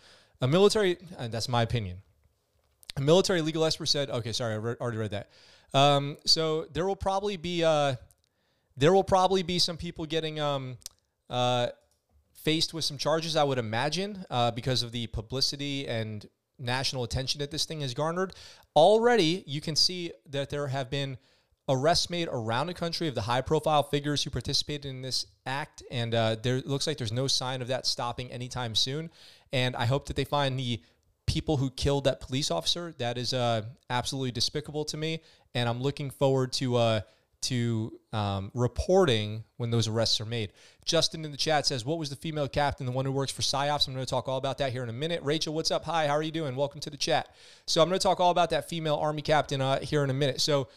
A 0.41 0.47
military, 0.47 0.99
and 1.19 1.33
that's 1.33 1.49
my 1.49 1.63
opinion. 1.63 1.99
A 2.97 3.01
military 3.01 3.43
legal 3.43 3.65
expert 3.65 3.87
said, 3.87 4.11
okay, 4.11 4.33
sorry, 4.33 4.55
I 4.55 4.57
re- 4.57 4.77
already 4.81 4.99
read 4.99 5.11
that. 5.11 5.31
Um, 5.75 6.17
so 6.25 6.67
there 6.73 6.87
will 6.87 6.97
probably 6.97 7.37
be 7.37 7.65
uh, 7.65 7.97
there 8.77 8.93
will 8.93 9.05
probably 9.05 9.43
be 9.43 9.59
some 9.59 9.77
people 9.77 10.07
getting 10.07 10.39
um, 10.39 10.79
uh, 11.29 11.69
faced 12.33 12.73
with 12.73 12.85
some 12.85 12.97
charges. 12.97 13.37
I 13.37 13.45
would 13.45 13.59
imagine 13.59 14.25
uh, 14.31 14.53
because 14.53 14.83
of 14.83 14.93
the 14.93 15.09
publicity 15.09 15.87
and 15.89 16.25
national 16.59 17.05
attention 17.05 17.41
that 17.41 17.51
this 17.51 17.65
thing 17.65 17.81
has 17.81 17.93
garnered. 17.93 18.35
Already, 18.75 19.43
you 19.47 19.61
can 19.61 19.77
see 19.77 20.13
that 20.31 20.51
there 20.51 20.69
have 20.69 20.91
been 20.91 21.19
arrests 21.69 22.09
made 22.09 22.29
around 22.31 22.67
the 22.67 22.75
country 22.75 23.09
of 23.09 23.15
the 23.15 23.23
high 23.23 23.41
profile 23.41 23.83
figures 23.83 24.25
who 24.25 24.31
participated 24.31 24.87
in 24.87 25.03
this 25.03 25.27
act. 25.47 25.83
And 25.91 26.15
uh, 26.15 26.37
there 26.43 26.61
looks 26.65 26.87
like 26.87 26.99
there's 26.99 27.13
no 27.13 27.27
sign 27.27 27.63
of 27.63 27.69
that 27.69 27.87
stopping 27.87 28.31
anytime 28.33 28.75
soon. 28.75 29.11
And 29.53 29.77
I 29.77 29.87
hope 29.87 30.07
that 30.07 30.17
they 30.17 30.25
find 30.25 30.59
the 30.59 30.81
people 31.27 31.59
who 31.59 31.71
killed 31.71 32.05
that 32.05 32.21
police 32.21 32.51
officer. 32.51 32.95
That 32.99 33.19
is 33.19 33.35
uh, 33.35 33.63
absolutely 33.91 34.33
despicable 34.33 34.85
to 34.87 34.97
me. 34.97 35.21
And 35.55 35.69
I'm 35.69 35.81
looking 35.81 36.11
forward 36.11 36.53
to. 36.55 36.77
Uh, 36.77 37.01
to 37.41 37.93
um, 38.13 38.51
reporting 38.55 39.45
when 39.59 39.71
those 39.71 39.87
arrests 39.87 40.21
are 40.21 40.25
made. 40.25 40.53
Justin 40.85 41.25
in 41.25 41.31
the 41.31 41.37
chat 41.37 41.67
says, 41.67 41.85
What 41.85 41.99
was 41.99 42.11
the 42.11 42.17
female 42.17 42.49
captain, 42.49 42.87
the 42.87 42.93
one 42.93 43.05
who 43.05 43.13
works 43.13 43.31
for 43.31 43.43
PSYOPs? 43.43 43.87
I'm 43.87 43.95
going 43.95 44.05
to 44.05 44.11
talk 44.11 44.29
all 44.29 44.39
about 44.39 44.59
that 44.59 44.73
here 44.73 44.83
in 44.83 44.89
a 44.89 44.95
minute. 44.95 45.23
Rachel, 45.23 45.55
what's 45.55 45.71
up? 45.71 45.85
Hi, 45.85 46.07
how 46.07 46.15
are 46.15 46.23
you 46.23 46.33
doing? 46.33 46.57
Welcome 46.57 46.81
to 46.81 46.91
the 46.91 46.97
chat. 46.97 47.29
So, 47.67 47.81
I'm 47.81 47.89
going 47.89 47.99
to 47.99 48.03
talk 48.03 48.21
all 48.21 48.31
about 48.31 48.51
that 48.51 48.69
female 48.69 48.97
Army 48.97 49.23
captain 49.23 49.61
uh, 49.61 49.79
here 49.81 50.03
in 50.03 50.11
a 50.11 50.15
minute. 50.15 50.41
So, 50.41 50.69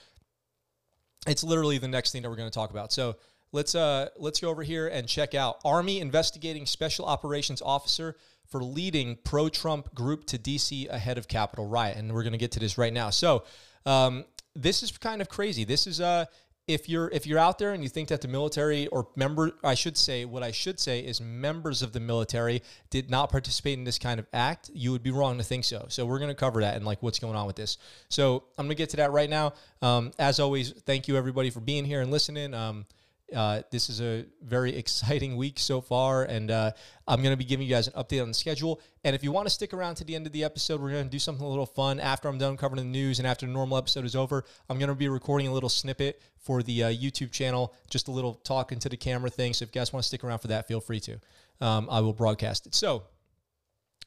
it's 1.28 1.44
literally 1.44 1.78
the 1.78 1.88
next 1.88 2.12
thing 2.12 2.22
that 2.24 2.30
we're 2.30 2.36
going 2.36 2.50
to 2.50 2.54
talk 2.54 2.72
about. 2.72 2.92
So 2.92 3.16
let's 3.52 3.76
uh 3.76 4.10
let's 4.18 4.40
go 4.40 4.50
over 4.50 4.64
here 4.64 4.88
and 4.88 5.08
check 5.08 5.36
out 5.36 5.60
Army 5.64 6.00
investigating 6.00 6.66
Special 6.66 7.06
Operations 7.06 7.62
Officer 7.62 8.16
for 8.48 8.64
leading 8.64 9.18
pro-Trump 9.24 9.94
group 9.96 10.26
to 10.26 10.38
DC 10.38 10.90
ahead 10.90 11.18
of 11.18 11.28
Capitol 11.28 11.68
riot, 11.68 11.98
and 11.98 12.14
we're 12.14 12.24
going 12.24 12.34
to 12.34 12.40
get 12.40 12.52
to 12.52 12.60
this 12.60 12.78
right 12.78 12.92
now. 12.92 13.10
So 13.10 13.44
um, 13.86 14.26
this 14.56 14.84
is 14.84 14.98
kind 14.98 15.22
of 15.22 15.30
crazy. 15.30 15.64
This 15.64 15.88
is 15.88 16.02
uh 16.02 16.26
if 16.68 16.88
you're 16.88 17.10
if 17.10 17.26
you're 17.26 17.40
out 17.40 17.60
there 17.60 17.74
and 17.74 17.84
you 17.84 17.90
think 17.90 18.10
that 18.10 18.22
the 18.22 18.28
military 18.28 18.88
or 18.88 19.08
member 19.16 19.52
I 19.64 19.74
should 19.74 19.98
say 19.98 20.26
what 20.26 20.44
I 20.44 20.52
should 20.52 20.80
say 20.80 21.00
is 21.00 21.20
members 21.20 21.82
of 21.82 21.94
the 21.94 22.00
military 22.00 22.62
did 22.90 23.10
not 23.10 23.30
participate 23.32 23.78
in 23.78 23.84
this 23.84 24.00
kind 24.00 24.20
of 24.20 24.28
act, 24.34 24.70
you 24.74 24.92
would 24.92 25.04
be 25.04 25.12
wrong 25.12 25.38
to 25.38 25.44
think 25.44 25.66
so. 25.66 25.86
So 25.90 26.06
we're 26.06 26.20
going 26.20 26.30
to 26.30 26.36
cover 26.36 26.62
that 26.62 26.76
and 26.76 26.86
like 26.86 27.02
what's 27.02 27.20
going 27.20 27.36
on 27.36 27.48
with 27.48 27.56
this. 27.56 27.78
So 28.10 28.44
I'm 28.58 28.66
going 28.66 28.76
to 28.76 28.76
get 28.76 28.90
to 28.92 28.98
that 28.98 29.12
right 29.12 29.30
now. 29.30 29.54
Um, 29.82 30.12
as 30.20 30.40
always, 30.40 30.72
thank 30.72 31.08
you 31.08 31.18
everybody 31.18 31.50
for 31.50 31.60
being 31.60 31.86
here 31.86 32.02
and 32.02 32.12
listening. 32.12 32.54
Um, 32.54 32.86
uh, 33.34 33.62
this 33.72 33.90
is 33.90 34.02
a 34.02 34.26
very 34.44 34.76
exciting 34.78 35.38
week 35.38 35.60
so 35.60 35.82
far, 35.82 36.24
and 36.24 36.52
uh, 36.52 36.72
I'm 37.08 37.22
going 37.22 37.34
to 37.34 37.38
be 37.38 37.46
giving 37.46 37.68
you 37.68 37.74
guys 37.74 37.88
an 37.88 37.94
update 37.94 38.22
on 38.22 38.28
the 38.28 38.34
schedule. 38.34 38.82
And 39.04 39.16
if 39.16 39.24
you 39.24 39.32
want 39.32 39.48
to 39.48 39.50
stick 39.50 39.74
around 39.74 39.96
to 39.96 40.04
the 40.04 40.16
end 40.16 40.28
of 40.28 40.34
the 40.34 40.44
episode, 40.44 40.82
we're 40.82 40.92
going 40.92 41.06
to 41.06 41.10
do 41.10 41.20
something 41.20 41.46
a 41.46 41.50
little 41.50 41.66
fun 41.66 42.00
after 42.00 42.28
I'm 42.28 42.38
done 42.38 42.58
covering 42.58 42.84
the 42.84 42.90
news 42.90 43.20
and 43.20 43.28
after 43.28 43.46
the 43.46 43.52
normal 43.52 43.78
episode 43.78 44.06
is 44.06 44.16
over. 44.16 44.44
I'm 44.70 44.78
going 44.78 44.90
to 44.90 44.96
be 44.96 45.10
recording 45.10 45.48
a 45.48 45.54
little 45.54 45.70
snippet 45.70 46.22
for 46.38 46.64
the 46.64 46.84
uh, 46.84 46.90
YouTube 46.90 47.32
channel, 47.32 47.74
just 47.90 48.08
a 48.08 48.12
little 48.12 48.36
talking 48.36 48.80
to 48.80 48.90
the 48.90 48.98
camera 48.98 49.30
thing. 49.30 49.54
So 49.54 49.64
if 49.64 49.70
you 49.74 49.80
guys 49.80 49.92
want 49.94 50.04
to 50.04 50.08
stick 50.08 50.24
around 50.24 50.40
for 50.40 50.48
that, 50.48 50.68
feel 50.68 50.82
free 50.82 51.00
to. 51.02 51.20
Um, 51.60 51.88
I 51.92 52.02
will 52.02 52.14
broadcast 52.14 52.68
it. 52.68 52.76
So 52.76 53.04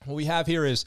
what 0.04 0.14
we 0.14 0.25
have 0.26 0.47
here 0.47 0.64
is 0.64 0.87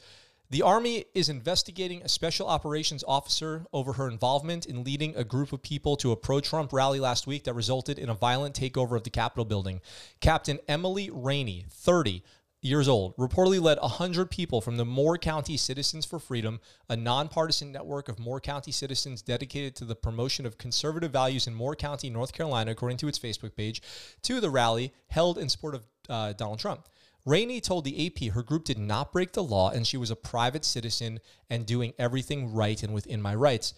The 0.50 0.62
Army 0.62 1.04
is 1.12 1.28
investigating 1.28 2.02
a 2.02 2.08
special 2.08 2.48
operations 2.48 3.04
officer 3.06 3.66
over 3.70 3.92
her 3.92 4.08
involvement 4.08 4.64
in 4.64 4.82
leading 4.82 5.14
a 5.14 5.22
group 5.22 5.52
of 5.52 5.60
people 5.60 5.94
to 5.96 6.10
a 6.10 6.16
pro 6.16 6.40
Trump 6.40 6.72
rally 6.72 6.98
last 6.98 7.26
week 7.26 7.44
that 7.44 7.52
resulted 7.52 7.98
in 7.98 8.08
a 8.08 8.14
violent 8.14 8.58
takeover 8.58 8.96
of 8.96 9.04
the 9.04 9.10
Capitol 9.10 9.44
building. 9.44 9.82
Captain 10.20 10.58
Emily 10.66 11.10
Rainey, 11.12 11.66
30, 11.68 12.22
years 12.60 12.88
old, 12.88 13.16
reportedly 13.16 13.60
led 13.60 13.78
100 13.78 14.30
people 14.30 14.60
from 14.60 14.78
the 14.78 14.84
Moore 14.84 15.18
County 15.18 15.56
Citizens 15.56 16.04
for 16.04 16.18
Freedom, 16.18 16.60
a 16.88 16.96
nonpartisan 16.96 17.70
network 17.70 18.08
of 18.08 18.18
Moore 18.18 18.40
County 18.40 18.72
citizens 18.72 19.22
dedicated 19.22 19.76
to 19.76 19.84
the 19.84 19.94
promotion 19.94 20.46
of 20.46 20.58
conservative 20.58 21.12
values 21.12 21.46
in 21.46 21.54
Moore 21.54 21.76
County, 21.76 22.10
North 22.10 22.32
Carolina, 22.32 22.70
according 22.70 22.98
to 22.98 23.08
its 23.08 23.18
Facebook 23.18 23.54
page, 23.54 23.82
to 24.22 24.40
the 24.40 24.50
rally 24.50 24.92
held 25.08 25.38
in 25.38 25.48
support 25.48 25.74
of 25.74 25.86
uh, 26.08 26.32
Donald 26.32 26.58
Trump. 26.58 26.88
Rainey 27.24 27.60
told 27.60 27.84
the 27.84 28.06
AP 28.06 28.32
her 28.32 28.42
group 28.42 28.64
did 28.64 28.78
not 28.78 29.12
break 29.12 29.32
the 29.32 29.42
law 29.42 29.70
and 29.70 29.86
she 29.86 29.96
was 29.96 30.10
a 30.10 30.16
private 30.16 30.64
citizen 30.64 31.20
and 31.50 31.66
doing 31.66 31.92
everything 31.98 32.52
right 32.52 32.82
and 32.82 32.94
within 32.94 33.20
my 33.20 33.34
rights. 33.34 33.74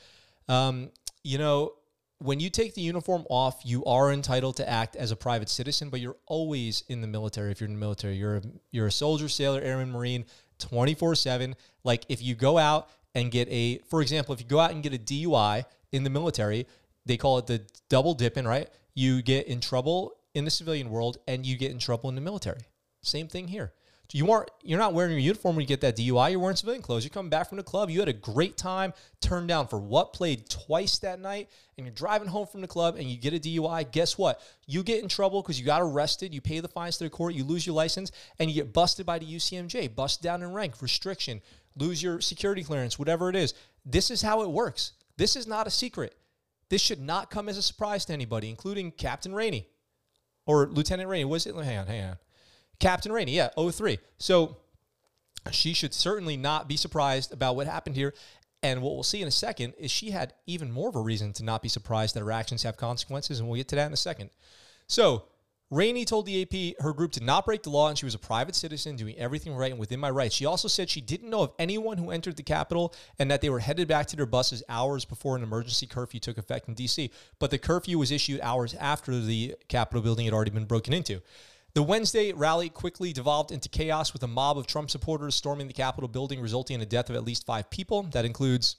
Um, 0.49 0.91
you 1.25 1.39
know, 1.39 1.75
when 2.19 2.39
you 2.39 2.51
take 2.51 2.75
the 2.75 2.83
uniform 2.83 3.25
off, 3.31 3.63
you 3.65 3.85
are 3.87 4.13
entitled 4.13 4.57
to 4.59 4.69
act 4.69 4.95
as 4.95 5.11
a 5.11 5.17
private 5.17 5.49
citizen, 5.49 5.89
but 5.89 6.01
you're 6.01 6.19
always 6.27 6.85
in 6.89 7.01
the 7.01 7.07
military. 7.07 7.51
If 7.51 7.61
you're 7.61 7.69
in 7.69 7.75
the 7.75 7.81
military, 7.81 8.15
you're 8.15 8.37
a, 8.37 8.43
you're 8.71 8.87
a 8.89 8.93
soldier, 8.93 9.29
sailor, 9.29 9.61
airman, 9.61 9.91
marine, 9.91 10.27
24 10.59 11.15
seven. 11.15 11.57
Like 11.83 12.05
if 12.09 12.23
you 12.23 12.35
go 12.35 12.59
out 12.59 12.91
and 13.15 13.31
get 13.31 13.49
a, 13.49 13.79
for 13.89 14.03
example, 14.03 14.35
if 14.35 14.41
you 14.41 14.47
go 14.47 14.61
out 14.61 14.73
and 14.73 14.83
get 14.83 14.95
a 14.95 14.99
DUI 14.99 15.65
in 15.93 16.05
the 16.05 16.11
military, 16.11 16.67
they 17.07 17.17
call 17.17 17.39
it 17.39 17.47
the 17.47 17.63
double 17.89 18.15
dipping, 18.15 18.45
right? 18.45 18.69
You 18.95 19.23
get 19.23 19.47
in 19.47 19.61
trouble 19.61 20.17
in 20.35 20.45
the 20.45 20.51
civilian 20.51 20.91
world 20.91 21.19
and 21.27 21.45
you 21.45 21.57
get 21.57 21.71
in 21.71 21.79
trouble 21.79 22.09
in 22.09 22.15
the 22.15 22.21
military. 22.21 22.61
Same 23.03 23.29
thing 23.29 23.49
here. 23.49 23.73
You 24.13 24.31
aren't 24.33 24.51
you're 24.63 24.79
not 24.79 24.93
wearing 24.93 25.13
your 25.13 25.21
uniform 25.21 25.55
when 25.55 25.63
you 25.63 25.69
get 25.69 25.83
that 25.83 25.97
DUI. 25.97 26.33
You're 26.33 26.41
wearing 26.41 26.57
civilian 26.57 26.83
clothes. 26.83 27.05
You're 27.05 27.11
coming 27.11 27.31
back 27.31 27.49
from 27.49 27.59
the 27.59 27.65
club. 27.65 27.91
You 27.91 28.01
had 28.01 28.09
a 28.09 28.13
great 28.13 28.57
time, 28.57 28.93
turned 29.21 29.49
down 29.49 29.69
for 29.69 29.79
what 29.79 30.13
played 30.13 30.49
twice 30.49 30.99
that 30.99 31.21
night, 31.21 31.49
and 31.77 31.87
you're 31.87 31.95
driving 31.95 32.29
home 32.29 32.47
from 32.47 32.61
the 32.61 32.67
club 32.67 32.97
and 32.97 33.05
you 33.05 33.17
get 33.17 33.35
a 33.35 33.39
DUI. 33.39 33.91
Guess 33.93 34.19
what? 34.19 34.41
You 34.67 34.83
get 34.83 35.03
in 35.03 35.09
trouble 35.09 35.43
because 35.43 35.61
you 35.61 35.67
got 35.67 35.83
arrested. 35.83 36.35
You 36.35 36.41
pay 36.41 36.61
the 36.61 36.69
fines 36.69 36.97
to 36.99 37.05
the 37.05 37.11
court. 37.11 37.35
You 37.35 37.45
lose 37.45 37.67
your 37.67 37.77
license, 37.77 38.11
and 38.39 38.51
you 38.51 38.55
get 38.57 38.73
busted 38.73 39.07
by 39.07 39.19
the 39.21 39.27
UCMJ, 39.27 39.95
busted 39.95 40.25
down 40.25 40.43
in 40.43 40.53
rank, 40.53 40.83
restriction, 40.83 41.41
lose 41.77 42.03
your 42.03 42.21
security 42.21 42.65
clearance, 42.65 42.99
whatever 42.99 43.31
it 43.31 43.37
is. 43.37 43.55
This 43.87 44.11
is 44.11 44.23
how 44.23 44.43
it 44.43 44.51
works. 44.51 44.93
This 45.17 45.37
is 45.37 45.47
not 45.47 45.67
a 45.67 45.71
secret. 45.71 46.17
This 46.69 46.83
should 46.83 47.01
not 47.01 47.31
come 47.31 47.49
as 47.49 47.59
a 47.59 47.63
surprise 47.63 48.05
to 48.07 48.13
anybody, 48.13 48.49
including 48.49 48.91
Captain 48.91 49.35
Rainey 49.35 49.69
or 50.47 50.67
Lieutenant 50.67 51.09
Rainey. 51.09 51.25
Was 51.25 51.47
it? 51.47 51.55
Hang 51.55 51.79
on, 51.79 51.87
hang 51.87 52.11
on. 52.11 52.17
Captain 52.81 53.13
Rainey, 53.13 53.33
yeah, 53.33 53.51
03. 53.57 53.99
So 54.19 54.57
she 55.53 55.73
should 55.73 55.95
certainly 55.95 56.37
not 56.37 56.69
be 56.69 56.77
surprised 56.77 57.33
about 57.33 57.57
what 57.57 57.67
happened 57.67 57.97
here. 57.97 58.15
And 58.63 58.83
what 58.83 58.95
we'll 58.95 59.03
see 59.03 59.23
in 59.23 59.29
a 59.29 59.31
second 59.31 59.75
is 59.79 59.91
she 59.91 60.11
had 60.11 60.35
even 60.47 60.71
more 60.71 60.89
of 60.89 60.97
a 60.97 61.01
reason 61.01 61.33
to 61.35 61.45
not 61.45 61.63
be 61.63 61.69
surprised 61.69 62.15
that 62.15 62.21
her 62.21 62.33
actions 62.33 62.63
have 62.65 62.77
consequences, 62.77 63.39
and 63.39 63.49
we'll 63.49 63.57
get 63.57 63.69
to 63.69 63.77
that 63.77 63.87
in 63.87 63.93
a 63.93 63.97
second. 63.97 64.31
So, 64.87 65.25
Rainey 65.71 66.05
told 66.05 66.27
the 66.27 66.43
AP 66.43 66.83
her 66.83 66.93
group 66.93 67.13
did 67.13 67.23
not 67.23 67.47
break 67.47 67.63
the 67.63 67.71
law 67.71 67.89
and 67.89 67.97
she 67.97 68.05
was 68.05 68.17
a 68.17 68.19
private 68.19 68.57
citizen 68.57 68.97
doing 68.97 69.17
everything 69.17 69.55
right 69.55 69.71
and 69.71 69.79
within 69.79 70.01
my 70.01 70.11
rights. 70.11 70.35
She 70.35 70.45
also 70.45 70.67
said 70.67 70.91
she 70.91 71.01
didn't 71.01 71.31
know 71.31 71.43
of 71.43 71.53
anyone 71.61 71.97
who 71.97 72.11
entered 72.11 72.37
the 72.37 72.43
Capitol 72.43 72.93
and 73.21 73.31
that 73.31 73.41
they 73.41 73.51
were 73.51 73.61
headed 73.61 73.87
back 73.87 74.07
to 74.09 74.17
their 74.17 74.27
buses 74.27 74.65
hours 74.69 75.05
before 75.05 75.37
an 75.37 75.45
emergency 75.45 75.87
curfew 75.87 76.19
took 76.19 76.39
effect 76.39 76.67
in 76.67 76.75
D.C. 76.75 77.13
But 77.39 77.53
the 77.53 77.59
curfew 77.59 77.99
was 77.99 78.11
issued 78.11 78.41
hours 78.41 78.75
after 78.75 79.21
the 79.21 79.55
Capitol 79.69 80.03
building 80.03 80.25
had 80.25 80.35
already 80.35 80.51
been 80.51 80.65
broken 80.65 80.93
into. 80.93 81.23
The 81.75 81.83
Wednesday 81.83 82.33
rally 82.33 82.69
quickly 82.69 83.13
devolved 83.13 83.53
into 83.53 83.69
chaos 83.69 84.13
with 84.13 84.23
a 84.23 84.29
mob 84.29 84.59
of 84.59 84.67
Trump 84.67 84.91
supporters 84.91 85.35
storming 85.35 85.69
the 85.69 85.73
Capitol 85.73 86.09
building, 86.09 86.41
resulting 86.41 86.75
in 86.75 86.81
the 86.81 86.87
death 86.87 87.11
of 87.11 87.17
at 87.17 87.25
least 87.25 87.47
five 87.47 87.71
people. 87.71 88.03
That 88.03 88.25
includes 88.25 88.77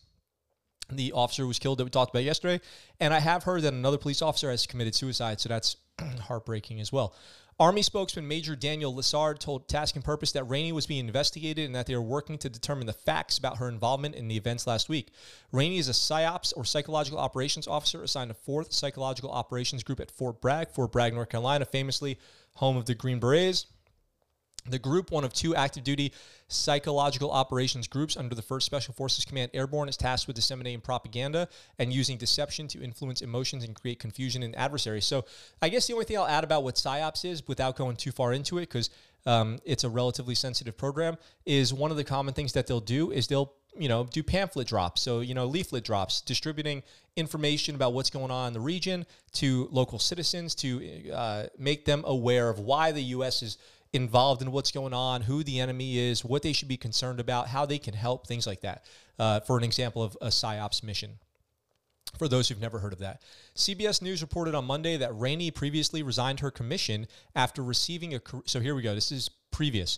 the 0.91 1.13
officer 1.13 1.43
who 1.43 1.48
was 1.48 1.60
killed 1.60 1.77
that 1.79 1.86
we 1.86 1.89
talked 1.89 2.13
about 2.13 2.24
yesterday. 2.24 2.60
And 3.00 3.13
I 3.13 3.19
have 3.19 3.43
heard 3.43 3.62
that 3.63 3.74
another 3.74 3.98
police 3.98 4.21
officer 4.21 4.51
has 4.51 4.65
committed 4.65 4.93
suicide, 4.93 5.39
so 5.39 5.48
that's 5.48 5.77
heartbreaking 6.21 6.81
as 6.81 6.91
well. 6.91 7.15
Army 7.60 7.83
spokesman 7.83 8.27
Major 8.27 8.55
Daniel 8.55 8.93
Lessard 8.93 9.38
told 9.38 9.69
Task 9.69 9.95
and 9.95 10.03
Purpose 10.03 10.31
that 10.31 10.45
Rainey 10.45 10.71
was 10.71 10.88
being 10.88 11.05
investigated 11.05 11.67
and 11.67 11.75
that 11.75 11.86
they 11.86 11.93
are 11.93 12.01
working 12.01 12.39
to 12.39 12.50
determine 12.50 12.88
the 12.88 12.93
facts 12.93 13.38
about 13.38 13.57
her 13.57 13.69
involvement 13.69 14.15
in 14.15 14.27
the 14.27 14.36
events 14.36 14.65
last 14.65 14.89
week. 14.89 15.12
Rainey 15.51 15.77
is 15.77 15.88
a 15.88 15.91
PSYOPs 15.91 16.53
or 16.57 16.65
Psychological 16.65 17.19
Operations 17.19 17.67
Officer 17.67 18.01
assigned 18.01 18.31
to 18.31 18.51
4th 18.51 18.74
Psychological 18.74 19.29
Operations 19.29 19.83
Group 19.83 20.00
at 20.00 20.10
Fort 20.10 20.41
Bragg, 20.41 20.71
Fort 20.71 20.91
Bragg, 20.91 21.13
North 21.13 21.29
Carolina, 21.29 21.65
famously 21.65 22.17
home 22.53 22.77
of 22.77 22.86
the 22.86 22.96
Green 22.96 23.20
Berets. 23.20 23.65
The 24.70 24.77
group, 24.77 25.10
one 25.10 25.24
of 25.24 25.34
two 25.34 25.55
active 25.55 25.84
duty 25.84 26.13
psychological 26.48 27.31
operations 27.31 27.88
groups 27.88 28.15
under 28.15 28.36
the 28.36 28.43
1st 28.43 28.62
Special 28.62 28.93
Forces 28.93 29.25
Command 29.25 29.50
Airborne, 29.55 29.89
is 29.89 29.98
tasked 29.98 30.27
with 30.27 30.36
disseminating 30.36 30.81
propaganda 30.81 31.48
and 31.79 31.91
using 31.91 32.17
deception 32.17 32.67
to 32.67 32.84
influence 32.84 33.22
emotions 33.22 33.63
and 33.63 33.75
create 33.75 33.98
confusion 33.98 34.43
in 34.43 34.53
adversaries. 34.53 35.05
So, 35.05 35.25
I 35.63 35.70
guess 35.70 35.88
the 35.88 35.93
only 35.93 36.05
thing 36.05 36.17
I'll 36.17 36.27
add 36.27 36.43
about 36.43 36.63
what 36.63 36.75
PSYOPs 36.75 37.25
is, 37.25 37.48
without 37.48 37.75
going 37.75 37.96
too 37.96 38.12
far 38.12 38.34
into 38.34 38.60
it, 38.60 38.62
because 38.62 38.91
um, 39.25 39.58
it's 39.65 39.84
a 39.84 39.89
relatively 39.89 40.36
sensitive 40.36 40.77
program, 40.77 41.17
is 41.43 41.74
one 41.74 41.89
of 41.89 41.98
the 41.98 42.03
common 42.03 42.36
things 42.36 42.53
that 42.53 42.67
they'll 42.67 42.79
do 42.79 43.12
is 43.12 43.27
they'll 43.27 43.53
you 43.77 43.87
know 43.87 44.03
do 44.03 44.21
pamphlet 44.21 44.67
drops 44.67 45.01
so 45.01 45.21
you 45.21 45.33
know 45.33 45.45
leaflet 45.45 45.83
drops 45.83 46.21
distributing 46.21 46.83
information 47.15 47.75
about 47.75 47.93
what's 47.93 48.09
going 48.09 48.31
on 48.31 48.47
in 48.47 48.53
the 48.53 48.59
region 48.59 49.05
to 49.31 49.67
local 49.71 49.99
citizens 49.99 50.55
to 50.55 51.11
uh, 51.11 51.45
make 51.57 51.85
them 51.85 52.03
aware 52.05 52.49
of 52.49 52.59
why 52.59 52.91
the 52.91 53.01
us 53.01 53.41
is 53.41 53.57
involved 53.93 54.41
in 54.41 54.51
what's 54.51 54.71
going 54.71 54.93
on, 54.93 55.21
who 55.21 55.43
the 55.43 55.59
enemy 55.59 55.97
is, 55.97 56.23
what 56.23 56.41
they 56.41 56.53
should 56.53 56.67
be 56.67 56.77
concerned 56.77 57.19
about, 57.19 57.47
how 57.47 57.65
they 57.65 57.77
can 57.77 57.93
help, 57.93 58.25
things 58.25 58.47
like 58.47 58.61
that. 58.61 58.85
Uh, 59.19 59.39
for 59.41 59.57
an 59.57 59.63
example 59.63 60.01
of 60.01 60.17
a 60.21 60.27
PSYOPS 60.27 60.83
mission. 60.83 61.19
For 62.17 62.27
those 62.27 62.49
who've 62.49 62.59
never 62.59 62.79
heard 62.79 62.93
of 62.93 62.99
that, 62.99 63.21
CBS 63.55 64.01
News 64.01 64.21
reported 64.21 64.55
on 64.55 64.65
Monday 64.65 64.97
that 64.97 65.17
Rainey 65.17 65.49
previously 65.49 66.03
resigned 66.03 66.41
her 66.41 66.51
commission 66.51 67.07
after 67.35 67.63
receiving 67.63 68.15
a. 68.15 68.21
So 68.45 68.59
here 68.59 68.75
we 68.75 68.81
go. 68.81 68.93
This 68.93 69.11
is 69.11 69.29
previous 69.51 69.97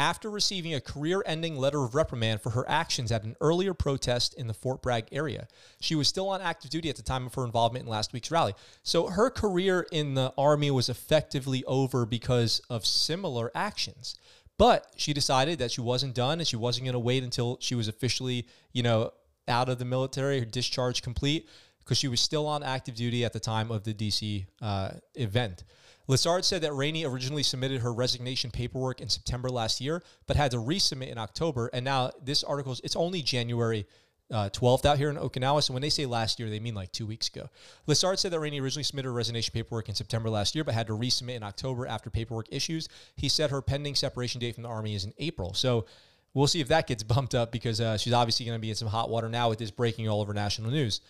after 0.00 0.30
receiving 0.30 0.72
a 0.72 0.80
career 0.80 1.22
ending 1.26 1.58
letter 1.58 1.84
of 1.84 1.94
reprimand 1.94 2.40
for 2.40 2.48
her 2.48 2.66
actions 2.66 3.12
at 3.12 3.22
an 3.22 3.36
earlier 3.42 3.74
protest 3.74 4.32
in 4.32 4.46
the 4.46 4.54
Fort 4.54 4.80
Bragg 4.80 5.04
area. 5.12 5.46
She 5.78 5.94
was 5.94 6.08
still 6.08 6.30
on 6.30 6.40
active 6.40 6.70
duty 6.70 6.88
at 6.88 6.96
the 6.96 7.02
time 7.02 7.26
of 7.26 7.34
her 7.34 7.44
involvement 7.44 7.84
in 7.84 7.90
last 7.90 8.14
week's 8.14 8.30
rally. 8.30 8.54
So 8.82 9.08
her 9.08 9.28
career 9.28 9.86
in 9.92 10.14
the 10.14 10.32
Army 10.38 10.70
was 10.70 10.88
effectively 10.88 11.62
over 11.66 12.06
because 12.06 12.62
of 12.70 12.86
similar 12.86 13.50
actions. 13.54 14.14
But 14.56 14.86
she 14.96 15.12
decided 15.12 15.58
that 15.58 15.70
she 15.70 15.82
wasn't 15.82 16.14
done 16.14 16.38
and 16.38 16.48
she 16.48 16.56
wasn't 16.56 16.86
going 16.86 16.94
to 16.94 16.98
wait 16.98 17.22
until 17.22 17.58
she 17.60 17.74
was 17.74 17.86
officially, 17.86 18.46
you 18.72 18.82
know, 18.82 19.12
out 19.48 19.68
of 19.68 19.78
the 19.78 19.84
military, 19.84 20.38
her 20.38 20.46
discharge 20.46 21.02
complete, 21.02 21.46
because 21.84 21.98
she 21.98 22.08
was 22.08 22.22
still 22.22 22.46
on 22.46 22.62
active 22.62 22.94
duty 22.94 23.22
at 23.22 23.34
the 23.34 23.40
time 23.40 23.70
of 23.70 23.84
the 23.84 23.92
DC 23.92 24.46
uh, 24.62 24.92
event. 25.14 25.64
Lessard 26.08 26.44
said 26.44 26.62
that 26.62 26.72
Rainey 26.72 27.04
originally 27.04 27.42
submitted 27.42 27.82
her 27.82 27.92
resignation 27.92 28.50
paperwork 28.50 29.00
in 29.00 29.08
September 29.08 29.48
last 29.48 29.80
year, 29.80 30.02
but 30.26 30.36
had 30.36 30.50
to 30.50 30.56
resubmit 30.56 31.08
in 31.08 31.18
October. 31.18 31.70
And 31.72 31.84
now 31.84 32.10
this 32.22 32.42
article, 32.42 32.72
is 32.72 32.80
it's 32.82 32.96
only 32.96 33.22
January 33.22 33.86
uh, 34.30 34.48
12th 34.50 34.84
out 34.86 34.98
here 34.98 35.10
in 35.10 35.16
Okinawa. 35.16 35.62
So 35.62 35.72
when 35.72 35.82
they 35.82 35.90
say 35.90 36.06
last 36.06 36.38
year, 36.38 36.48
they 36.48 36.60
mean 36.60 36.74
like 36.74 36.92
two 36.92 37.06
weeks 37.06 37.28
ago. 37.28 37.48
Lessard 37.86 38.18
said 38.18 38.32
that 38.32 38.40
Rainey 38.40 38.60
originally 38.60 38.84
submitted 38.84 39.08
her 39.08 39.12
resignation 39.12 39.52
paperwork 39.52 39.88
in 39.88 39.94
September 39.94 40.30
last 40.30 40.54
year, 40.54 40.64
but 40.64 40.74
had 40.74 40.86
to 40.86 40.96
resubmit 40.96 41.36
in 41.36 41.42
October 41.42 41.86
after 41.86 42.10
paperwork 42.10 42.46
issues. 42.50 42.88
He 43.16 43.28
said 43.28 43.50
her 43.50 43.60
pending 43.60 43.94
separation 43.94 44.40
date 44.40 44.54
from 44.54 44.62
the 44.62 44.68
Army 44.68 44.94
is 44.94 45.04
in 45.04 45.12
April. 45.18 45.54
So 45.54 45.86
we'll 46.34 46.46
see 46.46 46.60
if 46.60 46.68
that 46.68 46.86
gets 46.86 47.02
bumped 47.14 47.34
up 47.34 47.50
because 47.52 47.80
uh, 47.80 47.98
she's 47.98 48.12
obviously 48.12 48.46
going 48.46 48.56
to 48.56 48.62
be 48.62 48.70
in 48.70 48.76
some 48.76 48.88
hot 48.88 49.10
water 49.10 49.28
now 49.28 49.48
with 49.48 49.58
this 49.58 49.70
breaking 49.70 50.08
all 50.08 50.20
over 50.20 50.32
national 50.32 50.70
news. 50.70 51.00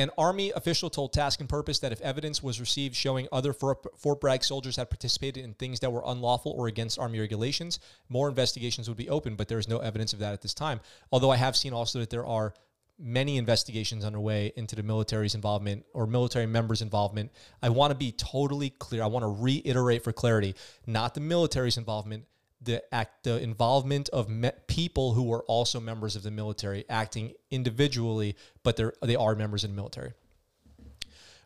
An 0.00 0.08
Army 0.16 0.50
official 0.56 0.88
told 0.88 1.12
Task 1.12 1.40
and 1.40 1.48
Purpose 1.48 1.78
that 1.80 1.92
if 1.92 2.00
evidence 2.00 2.42
was 2.42 2.58
received 2.58 2.96
showing 2.96 3.28
other 3.30 3.52
Fort 3.52 4.18
Bragg 4.18 4.42
soldiers 4.42 4.76
had 4.76 4.88
participated 4.88 5.44
in 5.44 5.52
things 5.52 5.80
that 5.80 5.92
were 5.92 6.02
unlawful 6.06 6.52
or 6.52 6.68
against 6.68 6.98
Army 6.98 7.20
regulations, 7.20 7.78
more 8.08 8.26
investigations 8.26 8.88
would 8.88 8.96
be 8.96 9.10
open, 9.10 9.34
but 9.34 9.46
there 9.48 9.58
is 9.58 9.68
no 9.68 9.76
evidence 9.80 10.14
of 10.14 10.18
that 10.20 10.32
at 10.32 10.40
this 10.40 10.54
time. 10.54 10.80
Although 11.12 11.30
I 11.30 11.36
have 11.36 11.54
seen 11.54 11.74
also 11.74 11.98
that 11.98 12.08
there 12.08 12.24
are 12.24 12.54
many 12.98 13.36
investigations 13.36 14.02
underway 14.02 14.54
into 14.56 14.74
the 14.74 14.82
military's 14.82 15.34
involvement 15.34 15.84
or 15.92 16.06
military 16.06 16.46
members' 16.46 16.80
involvement. 16.80 17.30
I 17.62 17.68
want 17.68 17.90
to 17.90 17.94
be 17.94 18.10
totally 18.10 18.70
clear. 18.70 19.02
I 19.02 19.06
want 19.06 19.24
to 19.24 19.28
reiterate 19.28 20.02
for 20.02 20.14
clarity 20.14 20.54
not 20.86 21.12
the 21.12 21.20
military's 21.20 21.76
involvement, 21.76 22.24
the 22.62 22.82
act 22.94 23.24
the 23.24 23.40
involvement 23.42 24.08
of 24.10 24.28
me- 24.28 24.50
people 24.66 25.14
who 25.14 25.32
are 25.32 25.42
also 25.44 25.80
members 25.80 26.16
of 26.16 26.22
the 26.22 26.30
military 26.30 26.84
acting 26.88 27.32
individually 27.50 28.36
but 28.62 28.76
they're 28.76 28.92
they 29.02 29.16
are 29.16 29.34
members 29.34 29.64
of 29.64 29.70
the 29.70 29.76
military 29.76 30.12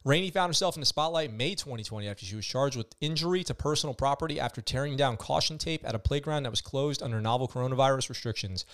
Rainey 0.04 0.30
found 0.30 0.50
herself 0.50 0.76
in 0.76 0.80
the 0.80 0.87
spotlight 0.87 1.33
May 1.33 1.54
2020 1.54 2.06
after 2.06 2.26
she 2.26 2.37
was 2.37 2.44
charged 2.44 2.76
with 2.76 2.94
injury 3.00 3.42
to 3.44 3.54
personal 3.54 3.94
property 3.94 4.38
after 4.38 4.61
tearing 4.61 4.97
down 4.97 5.16
caution 5.16 5.56
tape 5.56 5.80
at 5.83 5.94
a 5.94 5.99
playground 5.99 6.42
that 6.42 6.50
was 6.50 6.61
closed 6.61 7.02
under 7.02 7.23
novel 7.23 7.49
coronavirus 7.49 8.11
restrictions. 8.11 8.66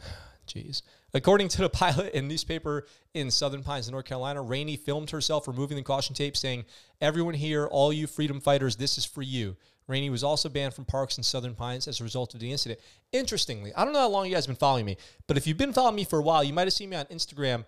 Jeez. 0.46 0.82
According 1.12 1.48
to 1.48 1.62
the 1.62 1.68
pilot 1.70 2.14
and 2.14 2.28
newspaper 2.28 2.86
in 3.14 3.32
Southern 3.32 3.64
Pines, 3.64 3.90
North 3.90 4.04
Carolina, 4.04 4.42
Rainey 4.42 4.76
filmed 4.76 5.10
herself 5.10 5.48
removing 5.48 5.76
the 5.76 5.82
caution 5.82 6.14
tape, 6.14 6.36
saying, 6.36 6.64
Everyone 7.00 7.34
here, 7.34 7.66
all 7.66 7.92
you 7.92 8.06
freedom 8.06 8.40
fighters, 8.40 8.76
this 8.76 8.96
is 8.96 9.04
for 9.04 9.22
you. 9.22 9.56
Rainey 9.86 10.10
was 10.10 10.24
also 10.24 10.48
banned 10.48 10.74
from 10.74 10.84
parks 10.84 11.18
in 11.18 11.22
Southern 11.22 11.54
Pines 11.54 11.86
as 11.86 12.00
a 12.00 12.04
result 12.04 12.34
of 12.34 12.40
the 12.40 12.50
incident. 12.50 12.80
Interestingly, 13.12 13.74
I 13.74 13.84
don't 13.84 13.92
know 13.92 14.00
how 14.00 14.08
long 14.08 14.26
you 14.26 14.34
guys 14.34 14.46
have 14.46 14.54
been 14.54 14.58
following 14.58 14.86
me, 14.86 14.96
but 15.26 15.36
if 15.36 15.46
you've 15.46 15.58
been 15.58 15.72
following 15.72 15.96
me 15.96 16.04
for 16.04 16.18
a 16.18 16.22
while, 16.22 16.42
you 16.42 16.52
might 16.52 16.66
have 16.66 16.72
seen 16.72 16.90
me 16.90 16.96
on 16.96 17.04
Instagram 17.06 17.64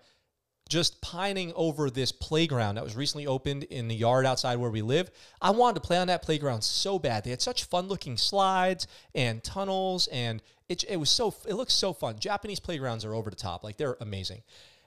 just 0.67 1.01
pining 1.01 1.53
over 1.55 1.89
this 1.89 2.11
playground 2.11 2.75
that 2.75 2.83
was 2.83 2.95
recently 2.95 3.25
opened 3.25 3.63
in 3.65 3.87
the 3.87 3.95
yard 3.95 4.25
outside 4.25 4.57
where 4.57 4.69
we 4.69 4.81
live. 4.81 5.09
I 5.41 5.51
wanted 5.51 5.75
to 5.75 5.87
play 5.87 5.97
on 5.97 6.07
that 6.07 6.21
playground 6.21 6.61
so 6.63 6.99
bad. 6.99 7.23
They 7.23 7.29
had 7.29 7.41
such 7.41 7.63
fun 7.65 7.87
looking 7.87 8.17
slides 8.17 8.87
and 9.15 9.43
tunnels, 9.43 10.07
and 10.07 10.41
it, 10.67 10.83
it 10.89 10.97
was 10.97 11.09
so 11.09 11.33
it 11.47 11.53
looks 11.53 11.73
so 11.73 11.93
fun. 11.93 12.19
Japanese 12.19 12.59
playgrounds 12.59 13.05
are 13.05 13.13
over 13.13 13.29
the 13.29 13.35
top, 13.35 13.63
like 13.63 13.77
they're 13.77 13.97
amazing. 14.01 14.41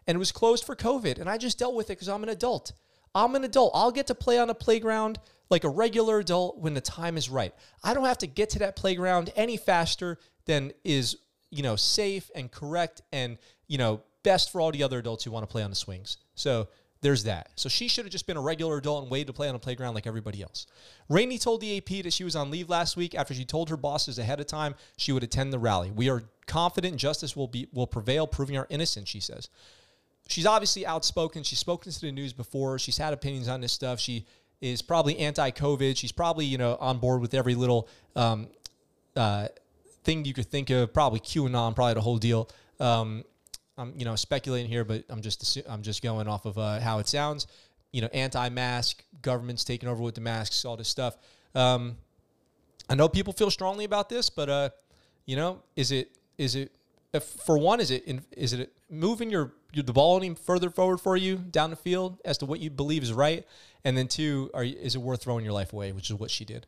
And 0.07 0.17
it 0.17 0.19
was 0.19 0.33
closed 0.33 0.65
for 0.65 0.77
COVID, 0.77 1.19
and 1.19 1.29
I 1.29 1.39
just 1.39 1.59
dealt 1.59 1.75
with 1.75 1.87
it 1.87 1.95
because 1.95 2.09
I'm 2.09 2.23
an 2.23 2.29
adult. 2.29 2.73
I'm 3.15 3.35
an 3.35 3.45
adult. 3.45 3.73
I'll 3.75 3.91
get 3.91 4.07
to 4.09 4.15
play 4.15 4.39
on 4.39 4.51
a 4.51 4.55
playground 4.55 5.19
like 5.51 5.65
a 5.65 5.69
regular 5.69 6.19
adult 6.19 6.59
when 6.59 6.75
the 6.75 6.81
time 6.81 7.17
is 7.17 7.29
right. 7.29 7.53
I 7.83 7.93
don't 7.95 8.05
have 8.05 8.19
to 8.19 8.27
get 8.27 8.51
to 8.51 8.61
that 8.61 8.77
playground 8.77 9.33
any 9.35 9.57
faster 9.57 10.19
than 10.47 10.73
is, 10.85 11.17
you 11.51 11.63
know, 11.63 11.77
safe 11.77 12.31
and 12.35 12.51
correct 12.51 13.03
and, 13.13 13.37
you 13.67 13.79
know, 13.79 14.03
best 14.23 14.53
for 14.53 14.61
all 14.61 14.71
the 14.71 14.83
other 14.83 14.99
adults 14.99 15.25
who 15.25 15.31
want 15.31 15.43
to 15.43 15.51
play 15.51 15.63
on 15.63 15.71
the 15.71 15.77
swings. 15.77 16.19
So 16.35 16.69
there's 17.03 17.25
that. 17.25 17.51
So 17.57 17.69
she 17.69 17.89
should 17.89 18.05
have 18.05 18.13
just 18.13 18.27
been 18.27 18.37
a 18.37 18.43
regular 18.43 18.77
adult 18.77 19.03
and 19.03 19.11
waited 19.11 19.29
to 19.29 19.33
play 19.33 19.49
on 19.49 19.55
a 19.55 19.59
playground 19.59 19.95
like 19.95 20.07
everybody 20.07 20.43
else. 20.43 20.67
Rainey 21.09 21.39
told 21.39 21.61
the 21.61 21.79
AP 21.79 22.05
that 22.05 22.13
she 22.13 22.25
was 22.25 22.37
on 22.37 22.51
leave 22.51 22.69
last 22.69 22.97
week 22.97 23.15
after 23.15 23.35
she 23.35 23.45
told 23.45 23.71
her 23.71 23.77
bosses 23.77 24.19
ahead 24.19 24.39
of 24.39 24.47
time 24.47 24.75
she 24.99 25.13
would 25.13 25.23
attend 25.23 25.53
the 25.53 25.59
rally. 25.59 25.91
We 25.91 26.11
are 26.11 26.25
confident 26.47 26.97
justice 26.97 27.35
will 27.35 27.49
be 27.49 27.69
will 27.73 27.87
prevail, 27.87 28.27
proving 28.27 28.59
our 28.59 28.67
innocence, 28.69 29.09
she 29.09 29.21
says. 29.21 29.49
She's 30.31 30.47
obviously 30.47 30.87
outspoken. 30.87 31.43
She's 31.43 31.59
spoken 31.59 31.91
to 31.91 32.01
the 32.01 32.13
news 32.13 32.33
before. 32.33 32.79
She's 32.79 32.97
had 32.97 33.13
opinions 33.13 33.49
on 33.49 33.61
this 33.61 33.73
stuff. 33.73 33.99
She 33.99 34.27
is 34.61 34.81
probably 34.81 35.19
anti-COVID. 35.19 35.97
She's 35.97 36.13
probably 36.13 36.45
you 36.45 36.59
know 36.59 36.77
on 36.81 36.99
board 36.99 37.21
with 37.21 37.35
every 37.35 37.55
little 37.55 37.89
um, 38.15 38.49
uh, 39.17 39.49
thing 40.05 40.25
you 40.25 40.33
could 40.33 40.47
think 40.47 40.71
of. 40.71 40.95
Probably 40.95 41.19
QAnon, 41.19 41.75
probably 41.75 41.95
the 41.95 42.01
whole 42.01 42.19
deal. 42.19 42.49
Um, 42.79 43.25
I'm 43.77 43.93
you 43.97 44.05
know 44.05 44.15
speculating 44.15 44.71
here, 44.71 44.85
but 44.85 45.05
I'm 45.09 45.21
just 45.21 45.59
I'm 45.69 45.83
just 45.83 46.03
going 46.03 46.29
off 46.29 46.47
of 46.47 46.59
uh, 46.59 46.79
how 46.81 47.01
it 47.01 47.09
sounds. 47.09 47.47
You 47.93 48.03
know, 48.03 48.09
anti-mask, 48.13 49.03
government's 49.23 49.65
taking 49.65 49.89
over 49.89 50.01
with 50.01 50.15
the 50.15 50.21
masks, 50.21 50.65
all 50.65 50.77
this 50.77 50.89
stuff. 50.89 51.17
Um, 51.57 51.97
I 52.89 52.95
know 52.95 53.09
people 53.09 53.33
feel 53.33 53.51
strongly 53.51 53.85
about 53.85 54.09
this, 54.09 54.31
but 54.31 54.49
uh, 54.49 54.71
you 55.27 55.35
know, 55.35 55.63
is 55.75 55.91
it 55.91 56.17
is 56.39 56.55
it 56.55 56.71
if, 57.13 57.25
for 57.25 57.59
one, 57.59 57.81
is 57.81 57.91
it 57.91 58.05
in, 58.05 58.23
is 58.37 58.53
it 58.53 58.73
moving 58.89 59.31
your, 59.31 59.53
your 59.73 59.83
the 59.83 59.93
ball 59.93 60.17
any 60.17 60.35
further 60.35 60.71
forward 60.71 60.99
for 60.99 61.17
you 61.17 61.37
down 61.37 61.71
the 61.71 61.77
field 61.77 62.19
as 62.25 62.39
to 62.39 62.47
what 62.47 62.61
you 62.61 62.71
believe 62.71 63.03
is 63.03 63.13
right, 63.13 63.47
and 63.85 63.97
then 63.97 64.09
two, 64.09 64.51
are 64.55 64.65
is 64.65 64.95
it 64.95 65.01
worth 65.01 65.23
throwing 65.23 65.45
your 65.45 65.55
life 65.55 65.73
away, 65.73 65.93
which 65.93 66.11
is 66.11 66.17
what 66.17 66.31
she 66.31 66.45
did. 66.45 66.67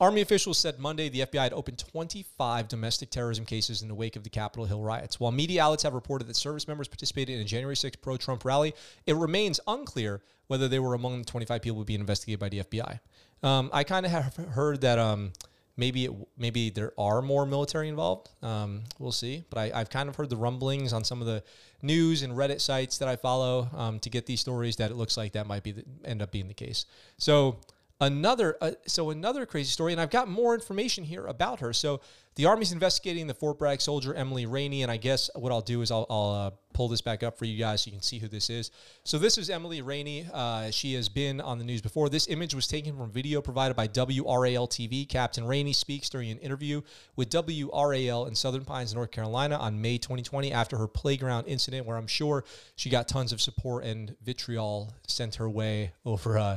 Army 0.00 0.20
officials 0.22 0.58
said 0.58 0.80
Monday 0.80 1.08
the 1.08 1.20
FBI 1.20 1.42
had 1.42 1.52
opened 1.52 1.78
25 1.78 2.66
domestic 2.66 3.10
terrorism 3.10 3.44
cases 3.44 3.80
in 3.80 3.86
the 3.86 3.94
wake 3.94 4.16
of 4.16 4.24
the 4.24 4.30
Capitol 4.30 4.64
Hill 4.64 4.82
riots. 4.82 5.20
While 5.20 5.30
media 5.30 5.62
outlets 5.62 5.84
have 5.84 5.94
reported 5.94 6.26
that 6.26 6.34
service 6.34 6.66
members 6.66 6.88
participated 6.88 7.36
in 7.36 7.42
a 7.42 7.44
January 7.44 7.76
6 7.76 7.96
pro 7.96 8.16
Trump 8.16 8.44
rally, 8.44 8.74
it 9.06 9.14
remains 9.14 9.60
unclear 9.68 10.20
whether 10.48 10.66
they 10.66 10.80
were 10.80 10.94
among 10.94 11.18
the 11.18 11.24
25 11.24 11.62
people 11.62 11.84
being 11.84 12.00
investigated 12.00 12.40
by 12.40 12.48
the 12.48 12.60
FBI. 12.60 12.98
Um, 13.44 13.70
I 13.72 13.84
kind 13.84 14.04
of 14.04 14.10
have 14.10 14.34
heard 14.36 14.80
that 14.80 14.98
um, 14.98 15.32
maybe 15.76 16.04
it, 16.04 16.12
maybe 16.38 16.70
there 16.70 16.92
are 16.98 17.22
more 17.22 17.46
military 17.46 17.88
involved. 17.88 18.30
Um, 18.42 18.82
we'll 18.98 19.12
see. 19.12 19.44
But 19.50 19.72
I, 19.74 19.78
have 19.78 19.90
kind 19.90 20.08
of 20.08 20.16
heard 20.16 20.30
the 20.30 20.36
rumblings 20.36 20.92
on 20.92 21.04
some 21.04 21.20
of 21.20 21.26
the 21.26 21.42
news 21.82 22.22
and 22.22 22.32
Reddit 22.34 22.60
sites 22.60 22.98
that 22.98 23.08
I 23.08 23.16
follow 23.16 23.68
um, 23.74 23.98
to 24.00 24.10
get 24.10 24.26
these 24.26 24.40
stories 24.40 24.76
that 24.76 24.90
it 24.90 24.96
looks 24.96 25.16
like 25.16 25.32
that 25.32 25.46
might 25.46 25.62
be 25.62 25.72
the, 25.72 25.84
end 26.04 26.22
up 26.22 26.30
being 26.30 26.48
the 26.48 26.54
case. 26.54 26.86
So 27.18 27.58
another 28.04 28.56
uh, 28.60 28.72
so 28.86 29.10
another 29.10 29.46
crazy 29.46 29.70
story 29.70 29.92
and 29.92 30.00
i've 30.00 30.10
got 30.10 30.28
more 30.28 30.54
information 30.54 31.04
here 31.04 31.26
about 31.26 31.60
her. 31.60 31.72
So 31.72 32.00
the 32.36 32.46
army's 32.46 32.72
investigating 32.72 33.26
the 33.26 33.34
fort 33.34 33.58
bragg 33.58 33.80
soldier 33.80 34.12
emily 34.12 34.44
rainey 34.44 34.82
and 34.82 34.90
i 34.90 34.96
guess 34.96 35.30
what 35.34 35.52
i'll 35.52 35.60
do 35.60 35.82
is 35.82 35.90
i'll, 35.90 36.06
I'll 36.10 36.30
uh, 36.32 36.50
pull 36.72 36.88
this 36.88 37.00
back 37.00 37.22
up 37.22 37.38
for 37.38 37.44
you 37.44 37.56
guys 37.56 37.82
so 37.82 37.88
you 37.88 37.92
can 37.92 38.02
see 38.02 38.18
who 38.18 38.26
this 38.26 38.50
is. 38.50 38.72
So 39.04 39.16
this 39.16 39.38
is 39.38 39.48
emily 39.48 39.80
rainey. 39.80 40.26
Uh, 40.32 40.70
she 40.70 40.94
has 40.94 41.08
been 41.08 41.40
on 41.40 41.58
the 41.58 41.64
news 41.64 41.80
before. 41.80 42.08
This 42.08 42.28
image 42.28 42.54
was 42.54 42.66
taken 42.66 42.96
from 42.96 43.10
video 43.10 43.40
provided 43.40 43.74
by 43.74 43.86
wral 43.88 44.68
tv 44.68 45.08
captain 45.08 45.44
rainey 45.46 45.72
speaks 45.72 46.08
during 46.08 46.30
an 46.30 46.38
interview 46.38 46.82
with 47.16 47.30
wral 47.30 48.26
in 48.28 48.34
southern 48.34 48.64
pines 48.64 48.94
north 48.94 49.10
carolina 49.10 49.56
on 49.56 49.80
may 49.80 49.98
2020 49.98 50.52
after 50.52 50.76
her 50.76 50.88
playground 50.88 51.46
incident 51.46 51.86
where 51.86 51.96
i'm 51.96 52.06
sure 52.06 52.44
she 52.76 52.90
got 52.90 53.06
tons 53.06 53.32
of 53.32 53.40
support 53.40 53.84
and 53.84 54.16
vitriol 54.24 54.92
sent 55.06 55.36
her 55.36 55.48
way 55.48 55.92
over 56.04 56.36
uh, 56.36 56.56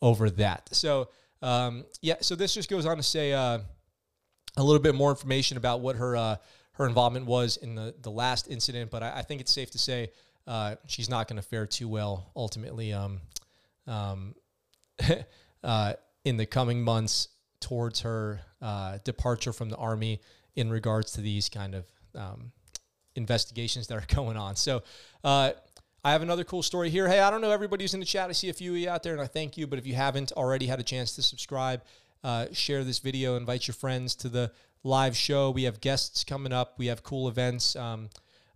over 0.00 0.30
that. 0.30 0.68
So, 0.72 1.08
um, 1.42 1.84
yeah, 2.00 2.16
so 2.20 2.34
this 2.34 2.54
just 2.54 2.70
goes 2.70 2.86
on 2.86 2.96
to 2.96 3.02
say 3.02 3.32
uh, 3.32 3.58
a 4.56 4.62
little 4.62 4.82
bit 4.82 4.94
more 4.94 5.10
information 5.10 5.56
about 5.56 5.80
what 5.80 5.96
her 5.96 6.16
uh, 6.16 6.36
her 6.72 6.86
involvement 6.86 7.26
was 7.26 7.56
in 7.56 7.74
the, 7.74 7.94
the 8.02 8.10
last 8.10 8.50
incident, 8.50 8.90
but 8.90 9.02
I, 9.02 9.18
I 9.18 9.22
think 9.22 9.40
it's 9.40 9.52
safe 9.52 9.70
to 9.72 9.78
say 9.78 10.10
uh, 10.46 10.76
she's 10.86 11.08
not 11.08 11.28
going 11.28 11.36
to 11.36 11.42
fare 11.42 11.66
too 11.66 11.88
well 11.88 12.30
ultimately 12.36 12.92
um, 12.92 13.20
um, 13.86 14.34
uh, 15.64 15.94
in 16.24 16.36
the 16.36 16.46
coming 16.46 16.82
months 16.82 17.28
towards 17.60 18.00
her 18.00 18.40
uh, 18.60 18.98
departure 19.04 19.52
from 19.52 19.70
the 19.70 19.76
Army 19.76 20.20
in 20.56 20.70
regards 20.70 21.12
to 21.12 21.20
these 21.20 21.48
kind 21.48 21.74
of 21.74 21.86
um, 22.14 22.52
investigations 23.14 23.86
that 23.86 23.96
are 23.96 24.06
going 24.14 24.36
on. 24.36 24.56
So, 24.56 24.82
uh, 25.22 25.52
I 26.06 26.12
have 26.12 26.20
another 26.20 26.44
cool 26.44 26.62
story 26.62 26.90
here. 26.90 27.08
Hey, 27.08 27.18
I 27.20 27.30
don't 27.30 27.40
know 27.40 27.50
everybody's 27.50 27.94
in 27.94 28.00
the 28.00 28.04
chat. 28.04 28.28
I 28.28 28.32
see 28.32 28.50
a 28.50 28.52
few 28.52 28.72
of 28.72 28.78
you 28.78 28.90
out 28.90 29.02
there, 29.02 29.14
and 29.14 29.22
I 29.22 29.26
thank 29.26 29.56
you. 29.56 29.66
But 29.66 29.78
if 29.78 29.86
you 29.86 29.94
haven't 29.94 30.32
already 30.32 30.66
had 30.66 30.78
a 30.78 30.82
chance 30.82 31.16
to 31.16 31.22
subscribe, 31.22 31.80
uh, 32.22 32.46
share 32.52 32.84
this 32.84 32.98
video, 32.98 33.36
invite 33.36 33.66
your 33.66 33.74
friends 33.74 34.14
to 34.16 34.28
the 34.28 34.52
live 34.82 35.16
show. 35.16 35.50
We 35.50 35.62
have 35.62 35.80
guests 35.80 36.22
coming 36.22 36.52
up. 36.52 36.74
We 36.78 36.88
have 36.88 37.02
cool 37.02 37.26
events. 37.26 37.74
Um, 37.74 38.10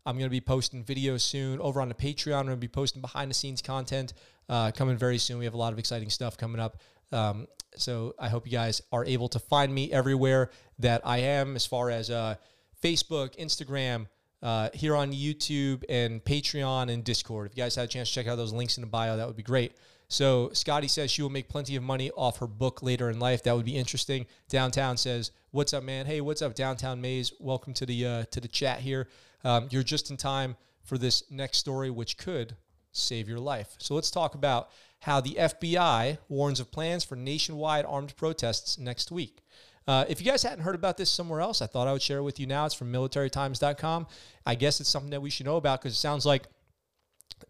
I'm 0.04 0.18
going 0.18 0.26
to 0.26 0.30
be 0.30 0.42
posting 0.42 0.84
videos 0.84 1.22
soon 1.22 1.58
over 1.60 1.80
on 1.80 1.88
the 1.88 1.94
Patreon. 1.94 2.38
I'm 2.38 2.44
going 2.44 2.56
to 2.56 2.60
be 2.60 2.68
posting 2.68 3.00
behind 3.00 3.30
the 3.30 3.34
scenes 3.34 3.62
content 3.62 4.12
uh, 4.50 4.70
coming 4.72 4.98
very 4.98 5.16
soon. 5.16 5.38
We 5.38 5.46
have 5.46 5.54
a 5.54 5.58
lot 5.58 5.72
of 5.72 5.78
exciting 5.78 6.10
stuff 6.10 6.36
coming 6.36 6.60
up. 6.60 6.76
Um, 7.12 7.46
so 7.76 8.14
I 8.18 8.28
hope 8.28 8.44
you 8.44 8.52
guys 8.52 8.82
are 8.92 9.06
able 9.06 9.28
to 9.30 9.38
find 9.38 9.74
me 9.74 9.90
everywhere 9.90 10.50
that 10.80 11.00
I 11.06 11.18
am, 11.20 11.56
as 11.56 11.64
far 11.64 11.88
as 11.88 12.10
uh, 12.10 12.34
Facebook, 12.82 13.38
Instagram 13.38 14.06
uh, 14.42 14.68
here 14.74 14.94
on 14.94 15.12
YouTube 15.12 15.84
and 15.88 16.24
Patreon 16.24 16.92
and 16.92 17.04
Discord. 17.04 17.50
If 17.50 17.56
you 17.56 17.62
guys 17.62 17.74
had 17.74 17.84
a 17.84 17.88
chance 17.88 18.08
to 18.08 18.14
check 18.14 18.26
out 18.26 18.36
those 18.36 18.52
links 18.52 18.76
in 18.76 18.82
the 18.82 18.86
bio, 18.86 19.16
that 19.16 19.26
would 19.26 19.36
be 19.36 19.42
great. 19.42 19.72
So 20.08 20.50
Scotty 20.52 20.88
says 20.88 21.10
she 21.10 21.22
will 21.22 21.30
make 21.30 21.48
plenty 21.48 21.76
of 21.76 21.82
money 21.82 22.10
off 22.12 22.38
her 22.38 22.46
book 22.46 22.82
later 22.82 23.10
in 23.10 23.18
life. 23.18 23.42
That 23.42 23.54
would 23.54 23.66
be 23.66 23.76
interesting. 23.76 24.26
Downtown 24.48 24.96
says, 24.96 25.32
"What's 25.50 25.74
up, 25.74 25.82
man? 25.82 26.06
Hey, 26.06 26.22
what's 26.22 26.40
up, 26.40 26.54
Downtown 26.54 27.00
Maze? 27.00 27.32
Welcome 27.38 27.74
to 27.74 27.84
the 27.84 28.06
uh, 28.06 28.24
to 28.30 28.40
the 28.40 28.48
chat 28.48 28.80
here. 28.80 29.08
Um, 29.44 29.68
you're 29.70 29.82
just 29.82 30.10
in 30.10 30.16
time 30.16 30.56
for 30.82 30.96
this 30.96 31.22
next 31.30 31.58
story, 31.58 31.90
which 31.90 32.16
could 32.16 32.56
save 32.92 33.28
your 33.28 33.38
life. 33.38 33.74
So 33.78 33.94
let's 33.94 34.10
talk 34.10 34.34
about 34.34 34.70
how 35.00 35.20
the 35.20 35.36
FBI 35.38 36.18
warns 36.28 36.58
of 36.58 36.72
plans 36.72 37.04
for 37.04 37.14
nationwide 37.14 37.84
armed 37.84 38.16
protests 38.16 38.78
next 38.78 39.12
week. 39.12 39.42
Uh, 39.88 40.04
if 40.06 40.20
you 40.20 40.30
guys 40.30 40.42
hadn't 40.42 40.60
heard 40.60 40.74
about 40.74 40.98
this 40.98 41.10
somewhere 41.10 41.40
else, 41.40 41.62
I 41.62 41.66
thought 41.66 41.88
I 41.88 41.92
would 41.92 42.02
share 42.02 42.18
it 42.18 42.22
with 42.22 42.38
you 42.38 42.46
now. 42.46 42.66
It's 42.66 42.74
from 42.74 42.92
militarytimes.com. 42.92 44.06
I 44.44 44.54
guess 44.54 44.80
it's 44.80 44.88
something 44.90 45.10
that 45.12 45.22
we 45.22 45.30
should 45.30 45.46
know 45.46 45.56
about 45.56 45.80
because 45.80 45.94
it 45.94 45.98
sounds 45.98 46.26
like 46.26 46.46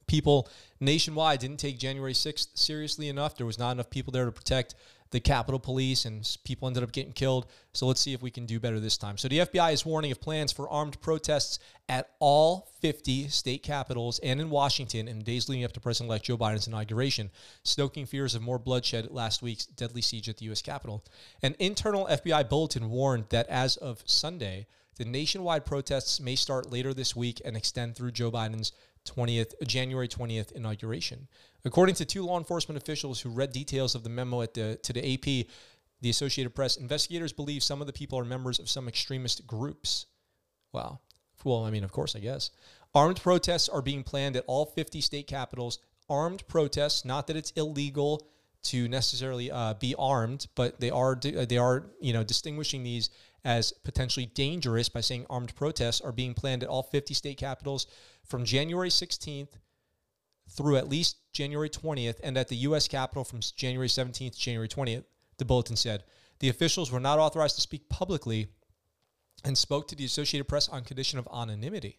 people 0.07 0.49
nationwide 0.79 1.41
didn't 1.41 1.59
take 1.59 1.81
January 1.81 2.13
6th 2.13 2.57
seriously 2.57 3.09
enough. 3.09 3.37
There 3.37 3.45
was 3.45 3.59
not 3.59 3.73
enough 3.73 3.91
people 3.91 4.13
there 4.13 4.25
to 4.25 4.31
protect 4.31 4.77
the 5.11 5.21
Capitol 5.21 5.59
Police, 5.59 6.05
and 6.05 6.37
people 6.45 6.69
ended 6.69 6.83
up 6.83 6.93
getting 6.93 7.13
killed. 7.13 7.47
So 7.73 7.87
let's 7.87 8.01
see 8.01 8.13
if 8.13 8.23
we 8.23 8.31
can 8.31 8.47
do 8.47 8.61
better 8.61 8.81
this 8.81 8.99
time. 8.99 9.17
So 9.17 9.29
the 9.29 9.41
FBI 9.41 9.73
is 9.73 9.87
warning 9.87 10.13
of 10.13 10.21
plans 10.21 10.53
for 10.53 10.69
armed 10.69 11.01
protests 11.01 11.59
at 11.89 12.11
all 12.19 12.71
50 12.81 13.29
state 13.29 13.63
capitals 13.63 14.19
and 14.21 14.41
in 14.41 14.51
Washington 14.51 15.09
in 15.09 15.19
the 15.19 15.25
days 15.25 15.49
leading 15.49 15.65
up 15.65 15.73
to 15.73 15.81
President 15.81 16.11
elect 16.11 16.27
Joe 16.27 16.37
Biden's 16.37 16.67
inauguration, 16.67 17.31
stoking 17.63 18.07
fears 18.07 18.35
of 18.35 18.43
more 18.43 18.59
bloodshed 18.59 19.07
at 19.07 19.15
last 19.15 19.43
week's 19.43 19.67
deadly 19.67 20.03
siege 20.03 20.29
at 20.29 20.37
the 20.37 20.47
U.S. 20.47 20.63
Capitol. 20.63 21.05
An 21.43 21.55
internal 21.59 22.07
FBI 22.07 22.49
bulletin 22.49 22.91
warned 22.91 23.27
that 23.31 23.49
as 23.49 23.77
of 23.77 24.03
Sunday, 24.05 24.67
the 24.97 25.05
nationwide 25.05 25.65
protests 25.65 26.21
may 26.21 26.35
start 26.35 26.73
later 26.73 26.93
this 26.93 27.15
week 27.15 27.41
and 27.45 27.57
extend 27.57 27.95
through 27.95 28.11
Joe 28.11 28.33
Biden's 28.33 28.73
20th, 29.07 29.55
January 29.67 30.09
20th 30.09 30.53
inauguration. 30.53 31.29
According 31.65 31.97
to 31.97 32.05
two 32.05 32.25
law 32.25 32.39
enforcement 32.39 32.81
officials 32.81 33.21
who 33.21 33.31
read 33.31 33.53
details 33.53 33.95
of 33.95 34.05
the 34.05 34.09
memo 34.09 34.47
the, 34.47 34.79
to 34.83 34.93
the 34.93 35.15
AP, 35.15 35.47
the 36.01 36.11
Associated 36.11 36.55
Press, 36.55 36.77
investigators 36.77 37.33
believe 37.33 37.63
some 37.63 37.81
of 37.81 37.87
the 37.87 37.93
people 37.93 38.19
are 38.19 38.25
members 38.25 38.59
of 38.59 38.69
some 38.69 38.87
extremist 38.87 39.47
groups. 39.47 40.07
Wow. 40.73 41.01
Well, 41.45 41.65
I 41.65 41.71
mean, 41.71 41.85
of 41.85 41.93
course, 41.93 42.15
I 42.15 42.21
guess. 42.21 42.51
Armed 42.95 43.21
protests 43.21 43.69
are 43.69 43.83
being 43.83 44.03
planned 44.03 44.37
at 44.37 44.45
all 44.47 44.67
50 44.67 45.01
state 45.01 45.27
capitals. 45.27 45.79
Armed 46.09 46.47
protests, 46.49 47.05
not 47.05 47.27
that 47.27 47.37
it's 47.37 47.51
illegal 47.53 48.29
to 48.65 48.89
necessarily 48.89 49.51
uh, 49.51 49.75
be 49.75 49.95
armed, 49.99 50.47
but 50.55 50.81
they 50.81 50.91
are 50.91 51.15
they 51.15 51.59
are 51.59 51.87
you 52.01 52.13
know 52.13 52.25
distinguishing 52.25 52.83
these 52.83 53.11
as 53.45 53.73
potentially 53.85 54.27
dangerous 54.27 54.89
by 54.89 55.01
saying 55.01 55.27
armed 55.31 55.55
protests 55.55 56.01
are 56.01 56.13
being 56.13 56.35
planned 56.35 56.63
at 56.63 56.69
all 56.69 56.83
50 56.83 57.15
state 57.15 57.39
capitals 57.39 57.87
from 58.25 58.45
January 58.45 58.89
16th 58.89 59.51
through 60.49 60.77
at 60.77 60.89
least 60.89 61.17
January 61.33 61.71
20th, 61.71 62.17
and 62.23 62.37
at 62.37 62.49
the 62.49 62.57
U.S. 62.57 62.89
Capitol 62.89 63.25
from 63.25 63.41
January 63.57 63.89
17th 63.89 64.33
to 64.33 64.39
January 64.39 64.69
20th, 64.69 65.05
the 65.39 65.45
bulletin 65.45 65.77
said. 65.77 66.05
The 66.41 66.49
officials 66.49 66.91
were 66.91 67.01
not 67.01 67.19
authorized 67.19 67.57
to 67.57 67.61
speak 67.61 67.89
publicly 67.89 68.49
and 69.45 69.57
spoke 69.57 69.89
to 69.89 69.97
the 69.97 70.05
Associated 70.05 70.47
Press 70.47 70.69
on 70.69 70.83
condition 70.85 71.19
of 71.19 71.29
anonymity. 71.33 71.99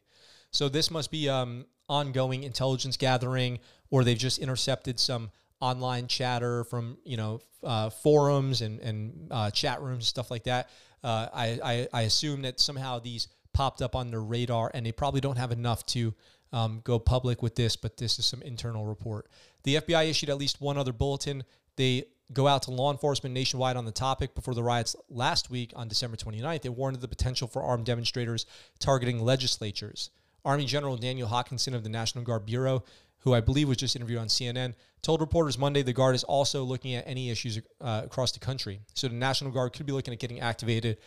So 0.52 0.70
this 0.70 0.90
must 0.90 1.12
be 1.12 1.30
um, 1.30 1.66
ongoing 1.88 2.44
intelligence 2.44 2.98
gathering, 2.98 3.60
or 3.92 4.04
they've 4.04 4.18
just 4.18 4.40
intercepted 4.40 5.00
some 5.00 5.32
online 5.62 6.08
chatter 6.08 6.64
from 6.64 6.98
you 7.04 7.18
know 7.18 7.42
uh, 7.64 7.90
forums 7.90 8.62
and 8.62 8.80
and 8.80 9.28
uh, 9.32 9.52
chat 9.52 9.82
rooms 9.82 9.98
and 9.98 10.04
stuff 10.06 10.32
like 10.32 10.44
that. 10.46 10.70
Uh, 11.04 11.28
I, 11.34 11.60
I, 11.64 11.88
I 11.94 12.02
assume 12.02 12.42
that 12.42 12.60
somehow 12.60 13.00
these 13.00 13.30
popped 13.54 13.82
up 13.82 13.96
on 13.96 14.12
their 14.12 14.22
radar, 14.22 14.72
and 14.74 14.86
they 14.86 14.92
probably 14.92 15.22
don't 15.22 15.38
have 15.38 15.52
enough 15.52 15.86
to 15.88 16.14
um, 16.52 16.82
go 16.84 17.00
public 17.00 17.42
with 17.42 17.56
this. 17.56 17.76
But 17.76 17.98
this 17.98 18.20
is 18.20 18.26
some 18.26 18.42
internal 18.42 18.86
report. 18.86 19.30
The 19.64 19.76
FBI 19.76 20.10
issued 20.10 20.30
at 20.30 20.38
least 20.38 20.62
one 20.62 20.78
other 20.78 20.94
bulletin. 20.94 21.44
They 21.76 22.06
go 22.32 22.48
out 22.48 22.64
to 22.64 22.72
law 22.72 22.92
enforcement 22.92 23.34
nationwide 23.34 23.76
on 23.76 23.86
the 23.86 23.92
topic 23.92 24.36
before 24.36 24.54
the 24.54 24.64
riots 24.64 24.96
last 25.10 25.50
week 25.50 25.74
on 25.76 25.88
December 25.88 26.18
29th. 26.18 26.62
They 26.62 26.70
warned 26.70 26.96
of 26.96 27.02
the 27.02 27.08
potential 27.08 27.48
for 27.48 27.64
armed 27.64 27.86
demonstrators 27.86 28.46
targeting 28.80 29.20
legislatures. 29.20 30.12
Army 30.46 30.66
General 30.66 30.96
Daniel 30.96 31.28
Hokanson 31.28 31.74
of 31.74 31.84
the 31.84 31.90
National 31.90 32.24
Guard 32.24 32.46
Bureau, 32.46 32.84
who 33.20 33.34
I 33.34 33.42
believe 33.42 33.68
was 33.68 33.78
just 33.78 33.96
interviewed 33.96 34.20
on 34.20 34.28
CNN, 34.28 34.74
told 35.02 35.22
reporters 35.22 35.58
Monday 35.58 35.82
the 35.82 35.94
Guard 35.94 36.16
is 36.16 36.24
also 36.24 36.64
looking 36.64 36.96
at 36.96 37.08
any 37.08 37.30
issues 37.30 37.60
uh, 37.82 38.02
across 38.06 38.32
the 38.32 38.40
country. 38.40 38.80
So 38.94 39.08
the 39.08 39.16
National 39.16 39.52
Guard 39.52 39.74
could 39.74 39.86
be 39.86 39.92
looking 39.92 40.14
at 40.14 40.20
getting 40.20 40.40
activated 40.40 40.98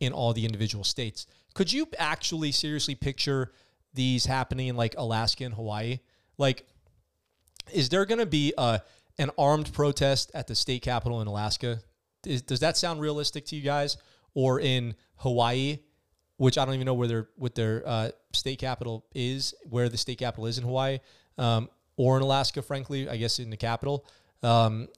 in 0.00 0.12
all 0.12 0.32
the 0.32 0.44
individual 0.44 0.84
states. 0.84 1.26
Could 1.54 1.72
you 1.72 1.86
actually 1.98 2.52
seriously 2.52 2.94
picture 2.94 3.52
these 3.94 4.26
happening 4.26 4.68
in 4.68 4.76
like 4.76 4.94
Alaska 4.98 5.44
and 5.44 5.54
Hawaii? 5.54 6.00
Like, 6.38 6.66
is 7.72 7.88
there 7.88 8.04
going 8.04 8.18
to 8.18 8.26
be 8.26 8.52
a 8.58 8.80
an 9.18 9.30
armed 9.36 9.72
protest 9.72 10.30
at 10.34 10.46
the 10.46 10.54
state 10.54 10.82
capitol 10.82 11.20
in 11.20 11.26
Alaska? 11.26 11.80
Is, 12.26 12.42
does 12.42 12.60
that 12.60 12.76
sound 12.76 13.00
realistic 13.00 13.44
to 13.46 13.56
you 13.56 13.62
guys? 13.62 13.96
Or 14.34 14.60
in 14.60 14.94
Hawaii, 15.16 15.80
which 16.38 16.56
I 16.56 16.64
don't 16.64 16.74
even 16.74 16.86
know 16.86 16.94
where 16.94 17.08
their 17.08 17.28
what 17.36 17.54
their 17.54 17.82
uh, 17.86 18.10
state 18.32 18.58
capital 18.58 19.04
is, 19.14 19.54
where 19.68 19.88
the 19.88 19.98
state 19.98 20.18
capital 20.18 20.46
is 20.46 20.58
in 20.58 20.64
Hawaii, 20.64 20.98
um, 21.38 21.68
or 21.96 22.16
in 22.16 22.22
Alaska. 22.22 22.62
Frankly, 22.62 23.08
I 23.08 23.16
guess 23.16 23.38
in 23.38 23.50
the 23.50 23.56
capital. 23.56 24.06
Um, 24.42 24.88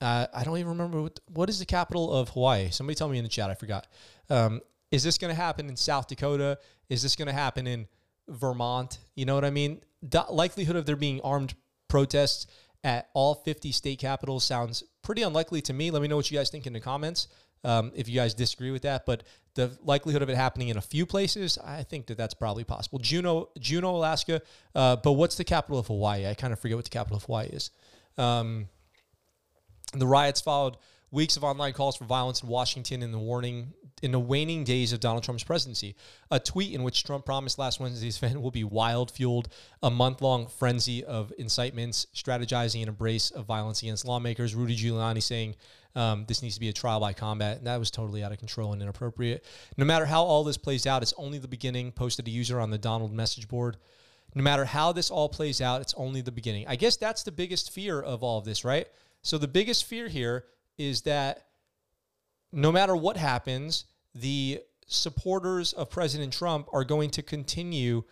uh, 0.00 0.26
I 0.34 0.44
don't 0.44 0.58
even 0.58 0.70
remember 0.70 1.02
what, 1.02 1.20
what 1.32 1.48
is 1.48 1.58
the 1.58 1.64
capital 1.64 2.12
of 2.12 2.28
Hawaii. 2.30 2.70
Somebody 2.70 2.94
tell 2.94 3.08
me 3.08 3.18
in 3.18 3.24
the 3.24 3.30
chat. 3.30 3.50
I 3.50 3.54
forgot. 3.54 3.86
Um, 4.28 4.60
is 4.90 5.02
this 5.02 5.18
going 5.18 5.34
to 5.34 5.40
happen 5.40 5.68
in 5.68 5.76
South 5.76 6.08
Dakota? 6.08 6.58
Is 6.88 7.02
this 7.02 7.16
going 7.16 7.26
to 7.26 7.34
happen 7.34 7.66
in 7.66 7.86
Vermont? 8.28 8.98
You 9.14 9.26
know 9.26 9.34
what 9.34 9.44
I 9.44 9.50
mean? 9.50 9.80
The 10.02 10.24
likelihood 10.30 10.76
of 10.76 10.86
there 10.86 10.96
being 10.96 11.20
armed 11.22 11.54
protests 11.88 12.46
at 12.82 13.08
all 13.14 13.34
50 13.34 13.72
state 13.72 13.98
capitals 13.98 14.44
sounds 14.44 14.84
pretty 15.02 15.22
unlikely 15.22 15.62
to 15.62 15.72
me. 15.72 15.90
Let 15.90 16.02
me 16.02 16.08
know 16.08 16.16
what 16.16 16.30
you 16.30 16.38
guys 16.38 16.50
think 16.50 16.66
in 16.66 16.72
the 16.72 16.80
comments 16.80 17.28
um, 17.64 17.92
if 17.94 18.08
you 18.08 18.14
guys 18.14 18.34
disagree 18.34 18.70
with 18.70 18.82
that. 18.82 19.06
But 19.06 19.22
the 19.54 19.76
likelihood 19.82 20.22
of 20.22 20.28
it 20.28 20.36
happening 20.36 20.68
in 20.68 20.76
a 20.76 20.82
few 20.82 21.06
places, 21.06 21.58
I 21.58 21.82
think 21.82 22.06
that 22.06 22.16
that's 22.16 22.34
probably 22.34 22.64
possible. 22.64 22.98
Juneau, 22.98 23.48
Juneau, 23.58 23.96
Alaska. 23.96 24.42
Uh, 24.74 24.96
but 24.96 25.12
what's 25.12 25.36
the 25.36 25.44
capital 25.44 25.78
of 25.78 25.86
Hawaii? 25.86 26.26
I 26.26 26.34
kind 26.34 26.52
of 26.52 26.58
forget 26.58 26.76
what 26.76 26.84
the 26.84 26.90
capital 26.90 27.16
of 27.16 27.24
Hawaii 27.24 27.48
is. 27.48 27.70
Um, 28.18 28.68
the 29.94 30.06
riots 30.06 30.40
followed 30.40 30.76
weeks 31.14 31.36
of 31.36 31.44
online 31.44 31.72
calls 31.72 31.96
for 31.96 32.04
violence 32.04 32.42
in 32.42 32.48
Washington 32.48 33.02
and 33.02 33.14
the 33.14 33.18
warning 33.18 33.72
in 34.02 34.10
the 34.10 34.18
waning 34.18 34.64
days 34.64 34.92
of 34.92 35.00
Donald 35.00 35.22
Trump's 35.22 35.44
presidency. 35.44 35.94
A 36.30 36.40
tweet 36.40 36.74
in 36.74 36.82
which 36.82 37.04
Trump 37.04 37.24
promised 37.24 37.58
last 37.58 37.80
Wednesday's 37.80 38.18
event 38.18 38.42
will 38.42 38.50
be 38.50 38.64
wild, 38.64 39.10
fueled 39.10 39.48
a 39.82 39.90
month 39.90 40.20
long 40.20 40.48
frenzy 40.48 41.04
of 41.04 41.32
incitements, 41.38 42.06
strategizing 42.14 42.80
and 42.80 42.88
embrace 42.88 43.30
of 43.30 43.46
violence 43.46 43.80
against 43.80 44.04
lawmakers. 44.04 44.54
Rudy 44.54 44.76
Giuliani 44.76 45.22
saying 45.22 45.54
um, 45.94 46.24
this 46.26 46.42
needs 46.42 46.54
to 46.54 46.60
be 46.60 46.68
a 46.68 46.72
trial 46.72 47.00
by 47.00 47.12
combat. 47.12 47.58
And 47.58 47.66
that 47.66 47.78
was 47.78 47.90
totally 47.90 48.24
out 48.24 48.32
of 48.32 48.38
control 48.38 48.72
and 48.72 48.82
inappropriate. 48.82 49.44
No 49.78 49.84
matter 49.84 50.04
how 50.04 50.24
all 50.24 50.42
this 50.42 50.58
plays 50.58 50.86
out, 50.86 51.02
it's 51.02 51.14
only 51.16 51.38
the 51.38 51.48
beginning, 51.48 51.92
posted 51.92 52.26
a 52.26 52.30
user 52.30 52.60
on 52.60 52.70
the 52.70 52.78
Donald 52.78 53.12
message 53.12 53.48
board. 53.48 53.76
No 54.34 54.42
matter 54.42 54.64
how 54.64 54.90
this 54.90 55.10
all 55.10 55.28
plays 55.28 55.60
out, 55.60 55.80
it's 55.80 55.94
only 55.96 56.20
the 56.20 56.32
beginning. 56.32 56.66
I 56.66 56.74
guess 56.74 56.96
that's 56.96 57.22
the 57.22 57.32
biggest 57.32 57.70
fear 57.70 58.00
of 58.00 58.24
all 58.24 58.38
of 58.38 58.44
this, 58.44 58.64
right? 58.64 58.88
So 59.22 59.38
the 59.38 59.48
biggest 59.48 59.84
fear 59.84 60.08
here 60.08 60.44
is 60.78 61.02
that 61.02 61.46
no 62.52 62.70
matter 62.70 62.94
what 62.94 63.16
happens, 63.16 63.84
the 64.14 64.60
supporters 64.86 65.72
of 65.72 65.90
President 65.90 66.32
Trump 66.32 66.68
are 66.72 66.84
going 66.84 67.10
to 67.10 67.22
continue 67.22 68.04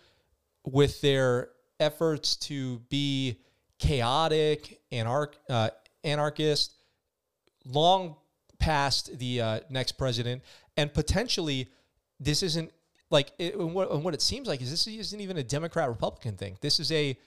with 0.65 1.01
their 1.01 1.49
efforts 1.79 2.35
to 2.35 2.79
be 2.89 3.39
chaotic, 3.79 4.81
anarch, 4.91 5.35
uh, 5.49 5.69
anarchist, 6.03 6.73
long 7.65 8.15
past 8.59 9.17
the 9.19 9.41
uh, 9.41 9.59
next 9.69 9.93
president, 9.93 10.41
and 10.77 10.93
potentially 10.93 11.69
this 12.19 12.43
isn't 12.43 12.71
like 13.09 13.31
it, 13.37 13.55
and 13.55 13.73
what, 13.73 13.91
and 13.91 14.03
what 14.03 14.13
it 14.13 14.21
seems 14.21 14.47
like 14.47 14.61
is 14.61 14.71
this 14.71 14.87
isn't 14.87 15.19
even 15.19 15.37
a 15.37 15.43
Democrat 15.43 15.89
Republican 15.89 16.35
thing. 16.35 16.57
This 16.61 16.79
is 16.79 16.91
a 16.91 17.17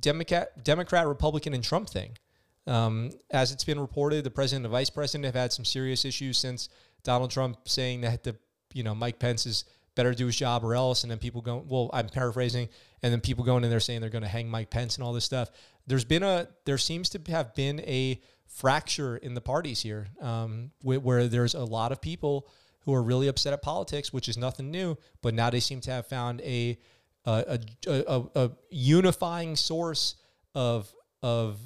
Democrat 0.00 0.64
Democrat 0.64 1.06
Republican 1.06 1.54
and 1.54 1.62
Trump 1.62 1.88
thing. 1.88 2.16
Um, 2.66 3.10
as 3.30 3.52
it's 3.52 3.64
been 3.64 3.80
reported, 3.80 4.24
the 4.24 4.30
president 4.30 4.64
and 4.64 4.72
the 4.72 4.76
vice 4.76 4.90
president 4.90 5.24
have 5.24 5.34
had 5.34 5.52
some 5.52 5.64
serious 5.64 6.04
issues 6.04 6.38
since 6.38 6.68
Donald 7.02 7.30
Trump 7.30 7.68
saying 7.68 8.02
that 8.02 8.22
the 8.22 8.36
you 8.72 8.82
know 8.82 8.94
Mike 8.94 9.18
Pence 9.18 9.46
is 9.46 9.64
better 9.94 10.14
do 10.14 10.26
his 10.26 10.36
job 10.36 10.64
or 10.64 10.74
else, 10.74 11.02
and 11.04 11.10
then 11.10 11.18
people 11.18 11.40
going 11.40 11.66
well, 11.68 11.90
I'm 11.92 12.08
paraphrasing, 12.08 12.68
and 13.02 13.12
then 13.12 13.20
people 13.20 13.44
going 13.44 13.64
in 13.64 13.70
there 13.70 13.80
saying 13.80 14.00
they're 14.00 14.10
going 14.10 14.22
to 14.22 14.28
hang 14.28 14.48
Mike 14.48 14.70
Pence 14.70 14.96
and 14.96 15.04
all 15.04 15.12
this 15.12 15.24
stuff. 15.24 15.50
There's 15.86 16.04
been 16.04 16.22
a 16.22 16.48
there 16.64 16.78
seems 16.78 17.08
to 17.10 17.20
have 17.30 17.54
been 17.54 17.80
a 17.80 18.20
fracture 18.46 19.16
in 19.16 19.34
the 19.34 19.40
parties 19.40 19.80
here, 19.80 20.08
um, 20.20 20.70
where, 20.82 21.00
where 21.00 21.28
there's 21.28 21.54
a 21.54 21.64
lot 21.64 21.90
of 21.90 22.00
people 22.00 22.48
who 22.84 22.94
are 22.94 23.02
really 23.02 23.28
upset 23.28 23.52
at 23.52 23.62
politics, 23.62 24.12
which 24.12 24.28
is 24.28 24.36
nothing 24.36 24.70
new, 24.70 24.96
but 25.22 25.34
now 25.34 25.50
they 25.50 25.60
seem 25.60 25.80
to 25.80 25.90
have 25.90 26.06
found 26.06 26.40
a 26.42 26.78
a, 27.24 27.58
a, 27.86 28.02
a, 28.06 28.22
a 28.34 28.50
unifying 28.70 29.56
source 29.56 30.16
of 30.54 30.92
of 31.22 31.58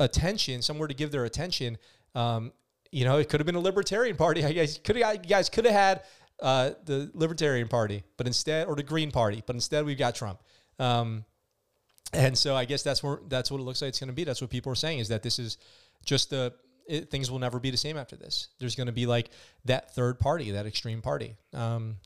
attention, 0.00 0.62
somewhere 0.62 0.88
to 0.88 0.94
give 0.94 1.12
their 1.12 1.24
attention. 1.24 1.78
Um, 2.16 2.52
you 2.90 3.04
know, 3.04 3.18
it 3.18 3.28
could 3.28 3.38
have 3.38 3.46
been 3.46 3.54
a 3.54 3.60
Libertarian 3.60 4.16
Party. 4.16 4.44
I 4.44 4.52
guess 4.52 4.78
could 4.78 4.96
you 4.96 5.04
guys 5.28 5.48
could 5.48 5.66
have 5.66 5.74
had 5.74 6.02
uh, 6.42 6.70
the 6.84 7.10
Libertarian 7.14 7.68
Party, 7.68 8.02
but 8.16 8.26
instead, 8.26 8.66
or 8.66 8.74
the 8.74 8.82
Green 8.82 9.12
Party, 9.12 9.42
but 9.46 9.54
instead 9.54 9.84
we've 9.84 9.98
got 9.98 10.14
Trump. 10.16 10.40
Um, 10.78 11.24
and 12.12 12.36
so 12.36 12.56
I 12.56 12.64
guess 12.64 12.82
that's 12.82 13.02
where 13.02 13.20
that's 13.28 13.50
what 13.50 13.60
it 13.60 13.64
looks 13.64 13.82
like 13.82 13.90
it's 13.90 14.00
going 14.00 14.08
to 14.08 14.14
be. 14.14 14.24
That's 14.24 14.40
what 14.40 14.50
people 14.50 14.72
are 14.72 14.76
saying 14.76 14.98
is 14.98 15.08
that 15.08 15.22
this 15.22 15.38
is 15.38 15.58
just 16.04 16.30
the 16.30 16.52
it, 16.88 17.10
things 17.10 17.30
will 17.30 17.38
never 17.38 17.60
be 17.60 17.70
the 17.70 17.76
same 17.76 17.96
after 17.96 18.16
this. 18.16 18.48
There's 18.58 18.74
going 18.74 18.88
to 18.88 18.92
be 18.92 19.06
like 19.06 19.30
that 19.66 19.94
third 19.94 20.18
party, 20.18 20.50
that 20.52 20.66
extreme 20.66 21.02
party. 21.02 21.36
Um, 21.54 21.96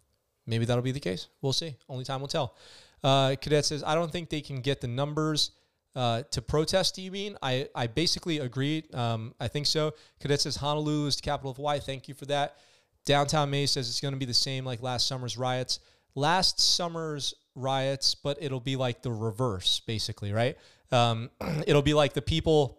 maybe 0.47 0.67
that'll 0.67 0.83
be 0.83 0.93
the 0.93 1.01
case. 1.01 1.29
We'll 1.41 1.55
see. 1.55 1.77
Only 1.89 2.05
time 2.05 2.21
will 2.21 2.29
tell. 2.29 2.55
Uh, 3.03 3.37
Cadet 3.41 3.65
says, 3.65 3.83
I 3.83 3.95
don't 3.95 4.11
think 4.11 4.29
they 4.29 4.41
can 4.41 4.61
get 4.61 4.81
the 4.81 4.89
numbers 4.89 5.53
uh, 5.95 6.23
to 6.31 6.43
protest, 6.43 6.97
do 6.97 7.03
you 7.03 7.11
mean? 7.11 7.37
I, 7.43 7.69
I 7.75 7.87
basically 7.87 8.39
agree. 8.39 8.85
Um, 8.93 9.35
I 9.39 9.49
think 9.49 9.67
so. 9.67 9.95
Cadet 10.21 10.41
says 10.41 10.57
Honolulu 10.57 11.07
is 11.07 11.17
the 11.17 11.23
capital 11.23 11.51
of 11.51 11.57
Hawaii. 11.57 11.81
Thank 11.81 12.09
you 12.09 12.15
for 12.15 12.27
that. 12.27 12.57
Downtown 13.05 13.51
May 13.51 13.67
says 13.67 13.89
it's 13.89 14.01
going 14.01 14.15
to 14.15 14.19
be 14.19 14.27
the 14.27 14.35
same 14.35 14.65
like 14.65 14.83
last 14.83 15.07
summer's 15.07 15.37
riots. 15.37 15.79
Last 16.15 16.59
summer's 16.59 17.35
riots, 17.55 18.15
but 18.15 18.39
it'll 18.41 18.61
be 18.61 18.77
like 18.77 19.03
the 19.03 19.13
reverse, 19.13 19.81
basically, 19.81 20.33
right? 20.33 20.57
Um, 20.91 21.31
it'll 21.67 21.83
be 21.83 21.95
like 21.95 22.13
the 22.13 22.23
people 22.23 22.79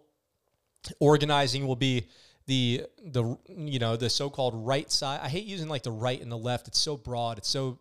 organizing 1.00 1.66
will 1.66 1.76
be 1.76 2.06
the 2.46 2.84
the 3.04 3.36
you 3.48 3.78
know 3.78 3.96
the 3.96 4.10
so-called 4.10 4.54
right 4.54 4.90
side. 4.90 5.20
I 5.22 5.28
hate 5.28 5.44
using 5.44 5.68
like 5.68 5.82
the 5.82 5.90
right 5.90 6.20
and 6.20 6.30
the 6.30 6.38
left. 6.38 6.68
It's 6.68 6.78
so 6.78 6.96
broad. 6.96 7.38
It's 7.38 7.48
so 7.48 7.78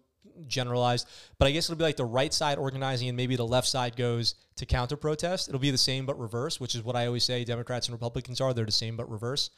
generalized, 0.48 1.08
but 1.38 1.48
I 1.48 1.52
guess 1.52 1.66
it'll 1.66 1.78
be 1.78 1.84
like 1.84 1.98
the 1.98 2.06
right 2.06 2.34
side 2.34 2.58
organizing 2.58 3.08
and 3.08 3.18
maybe 3.18 3.36
the 3.36 3.46
left 3.46 3.68
side 3.68 3.96
goes 3.96 4.36
to 4.56 4.66
counter 4.66 4.96
protest. 4.96 5.48
It'll 5.48 5.60
be 5.60 5.72
the 5.72 5.78
same 5.78 6.06
but 6.06 6.20
reverse, 6.20 6.60
which 6.60 6.76
is 6.76 6.84
what 6.84 6.96
I 6.96 7.08
always 7.08 7.24
say 7.24 7.44
Democrats 7.44 7.88
and 7.88 7.94
Republicans 7.94 8.42
are. 8.42 8.54
They're 8.54 8.66
the 8.66 8.72
same 8.72 8.98
but 8.98 9.10
reverse. 9.10 9.50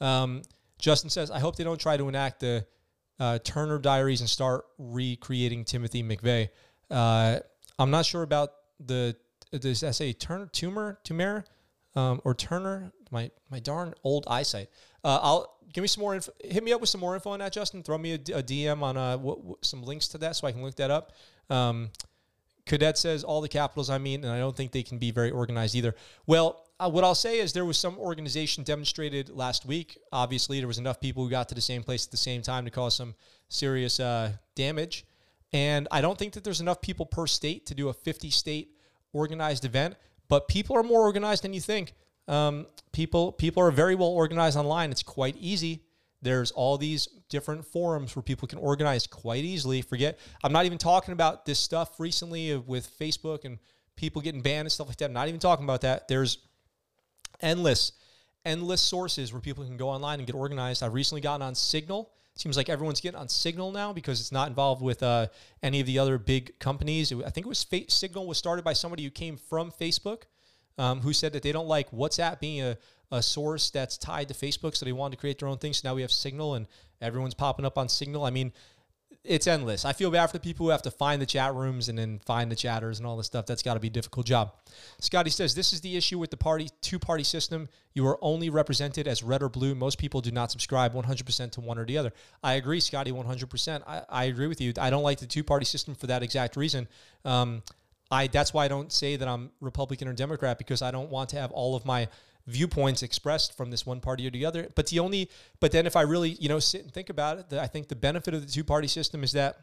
Um, 0.00 0.42
Justin 0.78 1.10
says, 1.10 1.30
I 1.30 1.38
hope 1.38 1.56
they 1.56 1.64
don't 1.64 1.80
try 1.80 1.96
to 1.96 2.08
enact 2.08 2.40
the 2.40 2.66
uh, 3.18 3.38
Turner 3.44 3.78
Diaries 3.78 4.20
and 4.20 4.28
start 4.28 4.66
recreating 4.78 5.64
Timothy 5.64 6.02
McVeigh. 6.02 6.48
Uh, 6.90 7.38
I'm 7.78 7.90
not 7.90 8.06
sure 8.06 8.22
about 8.22 8.50
the 8.80 9.16
does 9.52 9.84
I 9.84 9.92
say 9.92 10.12
Turner 10.12 10.46
tumor 10.46 10.98
tumor 11.04 11.44
um, 11.94 12.20
or 12.24 12.34
Turner 12.34 12.92
my 13.10 13.30
my 13.50 13.60
darn 13.60 13.94
old 14.02 14.24
eyesight. 14.28 14.68
Uh, 15.02 15.18
I'll 15.22 15.53
give 15.74 15.82
me 15.82 15.88
some 15.88 16.00
more 16.00 16.14
info. 16.14 16.32
Hit 16.42 16.64
me 16.64 16.72
up 16.72 16.80
with 16.80 16.88
some 16.88 17.00
more 17.00 17.14
info 17.14 17.30
on 17.30 17.40
that, 17.40 17.52
Justin. 17.52 17.82
Throw 17.82 17.98
me 17.98 18.12
a, 18.12 18.14
a 18.14 18.42
DM 18.42 18.80
on 18.80 18.96
uh, 18.96 19.18
some 19.60 19.82
links 19.82 20.08
to 20.08 20.18
that 20.18 20.36
so 20.36 20.46
I 20.46 20.52
can 20.52 20.62
look 20.62 20.76
that 20.76 20.90
up. 20.90 21.12
Um, 21.50 21.90
Cadet 22.64 22.96
says 22.96 23.24
all 23.24 23.42
the 23.42 23.48
capitals 23.48 23.90
I 23.90 23.98
mean, 23.98 24.24
and 24.24 24.32
I 24.32 24.38
don't 24.38 24.56
think 24.56 24.72
they 24.72 24.82
can 24.82 24.98
be 24.98 25.10
very 25.10 25.30
organized 25.30 25.74
either. 25.74 25.94
Well, 26.26 26.64
uh, 26.80 26.88
what 26.88 27.04
I'll 27.04 27.14
say 27.14 27.38
is 27.38 27.52
there 27.52 27.64
was 27.64 27.76
some 27.76 27.98
organization 27.98 28.64
demonstrated 28.64 29.28
last 29.28 29.66
week. 29.66 29.98
Obviously, 30.12 30.60
there 30.60 30.66
was 30.66 30.78
enough 30.78 31.00
people 31.00 31.22
who 31.24 31.30
got 31.30 31.48
to 31.50 31.54
the 31.54 31.60
same 31.60 31.82
place 31.82 32.06
at 32.06 32.10
the 32.10 32.16
same 32.16 32.40
time 32.40 32.64
to 32.64 32.70
cause 32.70 32.94
some 32.94 33.14
serious 33.48 34.00
uh, 34.00 34.32
damage. 34.54 35.04
And 35.52 35.86
I 35.90 36.00
don't 36.00 36.18
think 36.18 36.32
that 36.34 36.42
there's 36.42 36.60
enough 36.60 36.80
people 36.80 37.06
per 37.06 37.26
state 37.26 37.66
to 37.66 37.74
do 37.74 37.88
a 37.88 37.92
50 37.92 38.30
state 38.30 38.70
organized 39.12 39.64
event, 39.64 39.94
but 40.28 40.48
people 40.48 40.76
are 40.76 40.82
more 40.82 41.02
organized 41.02 41.44
than 41.44 41.52
you 41.52 41.60
think. 41.60 41.92
Um, 42.26 42.66
people 42.92 43.32
people 43.32 43.62
are 43.62 43.70
very 43.70 43.94
well 43.94 44.08
organized 44.08 44.56
online. 44.56 44.90
It's 44.90 45.02
quite 45.02 45.36
easy. 45.38 45.84
There's 46.22 46.50
all 46.52 46.78
these 46.78 47.06
different 47.28 47.66
forums 47.66 48.16
where 48.16 48.22
people 48.22 48.48
can 48.48 48.58
organize 48.58 49.06
quite 49.06 49.44
easily. 49.44 49.82
Forget, 49.82 50.18
I'm 50.42 50.52
not 50.52 50.64
even 50.64 50.78
talking 50.78 51.12
about 51.12 51.44
this 51.44 51.58
stuff 51.58 52.00
recently 52.00 52.56
with 52.56 52.90
Facebook 52.98 53.44
and 53.44 53.58
people 53.96 54.22
getting 54.22 54.40
banned 54.40 54.66
and 54.66 54.72
stuff 54.72 54.88
like 54.88 54.96
that. 54.98 55.06
I'm 55.06 55.12
not 55.12 55.28
even 55.28 55.40
talking 55.40 55.64
about 55.64 55.82
that. 55.82 56.08
There's 56.08 56.38
endless, 57.40 57.92
endless 58.44 58.80
sources 58.80 59.32
where 59.32 59.40
people 59.40 59.64
can 59.64 59.76
go 59.76 59.88
online 59.88 60.18
and 60.18 60.26
get 60.26 60.34
organized. 60.34 60.82
I've 60.82 60.94
recently 60.94 61.20
gotten 61.20 61.42
on 61.42 61.54
Signal. 61.54 62.10
Seems 62.36 62.56
like 62.56 62.68
everyone's 62.68 63.00
getting 63.00 63.20
on 63.20 63.28
Signal 63.28 63.70
now 63.70 63.92
because 63.92 64.20
it's 64.20 64.32
not 64.32 64.48
involved 64.48 64.82
with 64.82 65.02
uh, 65.02 65.28
any 65.62 65.80
of 65.80 65.86
the 65.86 65.98
other 65.98 66.18
big 66.18 66.58
companies. 66.58 67.12
I 67.12 67.30
think 67.30 67.46
it 67.46 67.48
was 67.48 67.62
Fa- 67.62 67.88
Signal 67.88 68.26
was 68.26 68.38
started 68.38 68.64
by 68.64 68.72
somebody 68.72 69.04
who 69.04 69.10
came 69.10 69.36
from 69.36 69.70
Facebook, 69.70 70.22
um, 70.78 71.00
who 71.00 71.12
said 71.12 71.32
that 71.32 71.42
they 71.42 71.52
don't 71.52 71.68
like 71.68 71.90
WhatsApp 71.90 72.40
being 72.40 72.62
a, 72.62 72.78
a 73.10 73.22
source 73.22 73.70
that's 73.70 73.96
tied 73.96 74.28
to 74.28 74.34
Facebook, 74.34 74.76
so 74.76 74.84
they 74.84 74.92
wanted 74.92 75.16
to 75.16 75.20
create 75.20 75.38
their 75.38 75.48
own 75.48 75.58
thing. 75.58 75.72
So 75.72 75.88
now 75.88 75.94
we 75.94 76.02
have 76.02 76.12
Signal, 76.12 76.54
and 76.54 76.66
everyone's 77.00 77.34
popping 77.34 77.64
up 77.64 77.78
on 77.78 77.88
Signal. 77.88 78.24
I 78.24 78.30
mean, 78.30 78.52
it's 79.24 79.46
endless. 79.46 79.86
I 79.86 79.94
feel 79.94 80.10
bad 80.10 80.26
for 80.26 80.34
the 80.34 80.40
people 80.40 80.66
who 80.66 80.70
have 80.70 80.82
to 80.82 80.90
find 80.90 81.20
the 81.20 81.26
chat 81.26 81.54
rooms 81.54 81.88
and 81.88 81.98
then 81.98 82.20
find 82.26 82.52
the 82.52 82.56
chatters 82.56 82.98
and 82.98 83.06
all 83.06 83.16
this 83.16 83.26
stuff. 83.26 83.46
That's 83.46 83.62
got 83.62 83.74
to 83.74 83.80
be 83.80 83.88
a 83.88 83.90
difficult 83.90 84.26
job. 84.26 84.52
Scotty 85.00 85.30
says 85.30 85.54
this 85.54 85.72
is 85.72 85.80
the 85.80 85.96
issue 85.96 86.18
with 86.18 86.30
the 86.30 86.36
party 86.36 86.68
two 86.82 86.98
party 86.98 87.24
system. 87.24 87.68
You 87.94 88.06
are 88.06 88.18
only 88.20 88.50
represented 88.50 89.08
as 89.08 89.22
red 89.22 89.42
or 89.42 89.48
blue. 89.48 89.74
Most 89.74 89.98
people 89.98 90.20
do 90.20 90.30
not 90.30 90.50
subscribe 90.50 90.92
100% 90.92 91.52
to 91.52 91.60
one 91.62 91.78
or 91.78 91.86
the 91.86 91.96
other. 91.96 92.12
I 92.42 92.54
agree, 92.54 92.80
Scotty, 92.80 93.12
100%. 93.12 93.82
I, 93.86 94.02
I 94.10 94.24
agree 94.24 94.46
with 94.46 94.60
you. 94.60 94.74
I 94.78 94.90
don't 94.90 95.02
like 95.02 95.20
the 95.20 95.26
two 95.26 95.42
party 95.42 95.64
system 95.64 95.94
for 95.94 96.06
that 96.08 96.22
exact 96.22 96.56
reason. 96.56 96.86
Um, 97.24 97.62
I 98.10 98.26
that's 98.26 98.52
why 98.52 98.64
I 98.64 98.68
don't 98.68 98.92
say 98.92 99.16
that 99.16 99.26
I'm 99.26 99.50
Republican 99.60 100.08
or 100.08 100.12
Democrat 100.12 100.58
because 100.58 100.82
I 100.82 100.90
don't 100.90 101.10
want 101.10 101.30
to 101.30 101.36
have 101.36 101.50
all 101.52 101.74
of 101.74 101.84
my 101.84 102.08
viewpoints 102.46 103.02
expressed 103.02 103.56
from 103.56 103.70
this 103.70 103.86
one 103.86 104.00
party 104.00 104.26
or 104.26 104.30
the 104.30 104.44
other. 104.44 104.68
But 104.74 104.88
the 104.88 104.98
only, 104.98 105.30
but 105.60 105.72
then 105.72 105.86
if 105.86 105.96
I 105.96 106.02
really, 106.02 106.30
you 106.30 106.48
know, 106.48 106.58
sit 106.58 106.82
and 106.82 106.92
think 106.92 107.10
about 107.10 107.38
it, 107.38 107.50
the, 107.50 107.60
I 107.60 107.66
think 107.66 107.88
the 107.88 107.96
benefit 107.96 108.34
of 108.34 108.44
the 108.44 108.52
two 108.52 108.64
party 108.64 108.88
system 108.88 109.24
is 109.24 109.32
that 109.32 109.58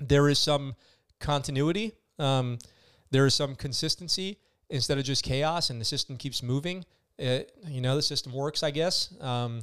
there 0.00 0.28
is 0.28 0.38
some 0.38 0.74
continuity, 1.20 1.92
um, 2.18 2.58
there 3.10 3.26
is 3.26 3.34
some 3.34 3.54
consistency 3.54 4.38
instead 4.68 4.98
of 4.98 5.04
just 5.04 5.22
chaos, 5.22 5.70
and 5.70 5.80
the 5.80 5.84
system 5.84 6.16
keeps 6.16 6.42
moving. 6.42 6.84
It, 7.18 7.52
you 7.68 7.80
know, 7.80 7.96
the 7.96 8.02
system 8.02 8.32
works, 8.32 8.62
I 8.62 8.72
guess, 8.72 9.14
um, 9.20 9.62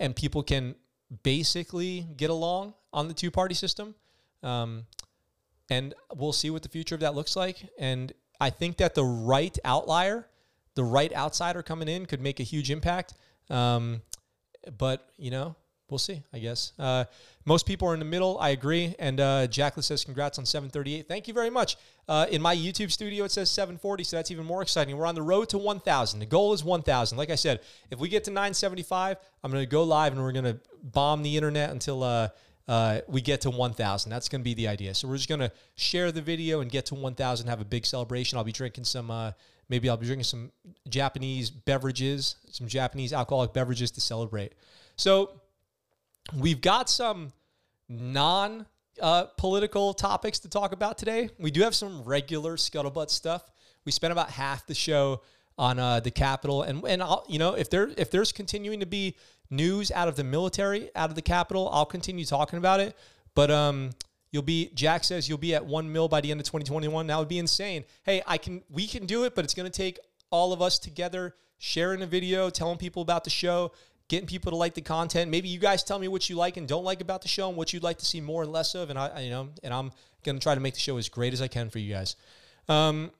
and 0.00 0.16
people 0.16 0.42
can 0.42 0.74
basically 1.22 2.06
get 2.16 2.30
along 2.30 2.74
on 2.92 3.08
the 3.08 3.14
two 3.14 3.30
party 3.30 3.54
system. 3.54 3.94
Um, 4.42 4.86
and 5.70 5.94
we'll 6.14 6.32
see 6.32 6.50
what 6.50 6.62
the 6.62 6.68
future 6.68 6.94
of 6.94 7.00
that 7.02 7.14
looks 7.14 7.36
like. 7.36 7.68
And 7.78 8.12
I 8.40 8.50
think 8.50 8.76
that 8.78 8.94
the 8.94 9.04
right 9.04 9.56
outlier 9.64 10.28
the 10.78 10.84
right 10.84 11.12
outsider 11.12 11.60
coming 11.60 11.88
in 11.88 12.06
could 12.06 12.20
make 12.20 12.38
a 12.38 12.44
huge 12.44 12.70
impact. 12.70 13.14
Um, 13.50 14.00
but 14.78 15.08
you 15.18 15.32
know, 15.32 15.56
we'll 15.90 15.98
see. 15.98 16.22
I 16.32 16.38
guess 16.38 16.72
uh, 16.78 17.04
most 17.44 17.66
people 17.66 17.88
are 17.88 17.94
in 17.94 17.98
the 17.98 18.06
middle. 18.06 18.38
I 18.38 18.50
agree. 18.50 18.94
And 19.00 19.18
uh, 19.18 19.48
Jacqueline 19.48 19.82
says, 19.82 20.04
"Congrats 20.04 20.38
on 20.38 20.46
738." 20.46 21.08
Thank 21.08 21.26
you 21.26 21.34
very 21.34 21.50
much. 21.50 21.76
Uh, 22.06 22.26
in 22.30 22.40
my 22.40 22.54
YouTube 22.54 22.92
studio, 22.92 23.24
it 23.24 23.32
says 23.32 23.50
740, 23.50 24.04
so 24.04 24.16
that's 24.16 24.30
even 24.30 24.46
more 24.46 24.62
exciting. 24.62 24.96
We're 24.96 25.06
on 25.06 25.16
the 25.16 25.22
road 25.22 25.48
to 25.48 25.58
1,000. 25.58 26.20
The 26.20 26.26
goal 26.26 26.54
is 26.54 26.62
1,000. 26.62 27.18
Like 27.18 27.30
I 27.30 27.34
said, 27.34 27.60
if 27.90 27.98
we 27.98 28.08
get 28.08 28.22
to 28.24 28.30
975, 28.30 29.16
I'm 29.42 29.50
going 29.50 29.62
to 29.62 29.66
go 29.66 29.82
live 29.82 30.12
and 30.12 30.22
we're 30.22 30.32
going 30.32 30.44
to 30.44 30.60
bomb 30.80 31.24
the 31.24 31.36
internet 31.36 31.70
until. 31.70 32.04
Uh, 32.04 32.28
uh, 32.68 33.00
we 33.08 33.20
get 33.20 33.40
to 33.40 33.50
1,000. 33.50 34.10
That's 34.10 34.28
going 34.28 34.42
to 34.42 34.44
be 34.44 34.54
the 34.54 34.68
idea. 34.68 34.94
So 34.94 35.08
we're 35.08 35.16
just 35.16 35.28
going 35.28 35.40
to 35.40 35.50
share 35.74 36.12
the 36.12 36.22
video 36.22 36.60
and 36.60 36.70
get 36.70 36.86
to 36.86 36.94
1,000, 36.94 37.48
have 37.48 37.60
a 37.60 37.64
big 37.64 37.86
celebration. 37.86 38.38
I'll 38.38 38.44
be 38.44 38.52
drinking 38.52 38.84
some 38.84 39.10
uh, 39.10 39.32
Maybe 39.68 39.88
I'll 39.88 39.98
be 39.98 40.06
drinking 40.06 40.24
some 40.24 40.50
Japanese 40.88 41.50
beverages, 41.50 42.36
some 42.50 42.66
Japanese 42.66 43.12
alcoholic 43.12 43.52
beverages 43.52 43.90
to 43.92 44.00
celebrate. 44.00 44.54
So 44.96 45.40
we've 46.34 46.60
got 46.60 46.88
some 46.88 47.32
non 47.88 48.66
uh, 49.00 49.24
political 49.36 49.92
topics 49.92 50.38
to 50.40 50.48
talk 50.48 50.72
about 50.72 50.96
today. 50.96 51.28
We 51.38 51.50
do 51.50 51.60
have 51.62 51.74
some 51.74 52.02
regular 52.02 52.56
scuttlebutt 52.56 53.10
stuff. 53.10 53.50
We 53.84 53.92
spent 53.92 54.12
about 54.12 54.30
half 54.30 54.66
the 54.66 54.74
show 54.74 55.22
on 55.58 55.78
uh, 55.78 56.00
the 56.00 56.10
Capitol, 56.10 56.62
and 56.62 56.82
and 56.84 57.02
I'll, 57.02 57.26
you 57.28 57.38
know 57.38 57.54
if 57.54 57.68
there 57.68 57.90
if 57.98 58.10
there's 58.10 58.32
continuing 58.32 58.80
to 58.80 58.86
be 58.86 59.16
news 59.50 59.90
out 59.90 60.08
of 60.08 60.16
the 60.16 60.24
military, 60.24 60.90
out 60.94 61.10
of 61.10 61.16
the 61.16 61.22
Capitol, 61.22 61.68
I'll 61.72 61.86
continue 61.86 62.24
talking 62.24 62.58
about 62.58 62.80
it. 62.80 62.96
But 63.34 63.50
um, 63.50 63.90
You'll 64.30 64.42
be 64.42 64.70
Jack 64.74 65.04
says 65.04 65.28
you'll 65.28 65.38
be 65.38 65.54
at 65.54 65.64
one 65.64 65.90
mil 65.90 66.08
by 66.08 66.20
the 66.20 66.30
end 66.30 66.40
of 66.40 66.46
2021. 66.46 67.06
That 67.06 67.18
would 67.18 67.28
be 67.28 67.38
insane. 67.38 67.84
Hey, 68.02 68.22
I 68.26 68.36
can 68.36 68.62
we 68.68 68.86
can 68.86 69.06
do 69.06 69.24
it, 69.24 69.34
but 69.34 69.44
it's 69.44 69.54
to 69.54 69.70
take 69.70 69.98
all 70.30 70.52
of 70.52 70.60
us 70.60 70.78
together 70.78 71.34
sharing 71.56 72.02
a 72.02 72.06
video, 72.06 72.50
telling 72.50 72.76
people 72.76 73.02
about 73.02 73.24
the 73.24 73.30
show, 73.30 73.72
getting 74.08 74.26
people 74.26 74.52
to 74.52 74.56
like 74.56 74.74
the 74.74 74.82
content. 74.82 75.30
Maybe 75.30 75.48
you 75.48 75.58
guys 75.58 75.82
tell 75.82 75.98
me 75.98 76.08
what 76.08 76.28
you 76.28 76.36
like 76.36 76.56
and 76.56 76.68
don't 76.68 76.84
like 76.84 77.00
about 77.00 77.22
the 77.22 77.28
show 77.28 77.48
and 77.48 77.56
what 77.56 77.72
you'd 77.72 77.82
like 77.82 77.98
to 77.98 78.04
see 78.04 78.20
more 78.20 78.42
and 78.42 78.52
less 78.52 78.74
of, 78.74 78.90
and 78.90 78.98
I, 78.98 79.20
you 79.20 79.30
know, 79.30 79.48
and 79.62 79.72
I'm 79.72 79.92
to 80.24 80.38
try 80.38 80.54
to 80.54 80.60
make 80.60 80.74
the 80.74 80.80
show 80.80 80.98
as 80.98 81.08
great 81.08 81.32
as 81.32 81.40
I 81.40 81.48
can 81.48 81.70
for 81.70 81.78
you 81.78 81.94
guys. 81.94 82.16
Um, 82.68 83.10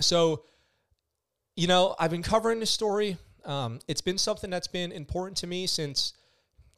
so, 0.00 0.44
you 1.54 1.66
know, 1.66 1.94
I've 1.98 2.10
been 2.10 2.22
covering 2.22 2.60
this 2.60 2.70
story. 2.70 3.18
Um, 3.44 3.80
it's 3.88 4.00
been 4.00 4.18
something 4.18 4.50
that's 4.50 4.68
been 4.68 4.92
important 4.92 5.36
to 5.38 5.46
me 5.46 5.66
since 5.66 6.14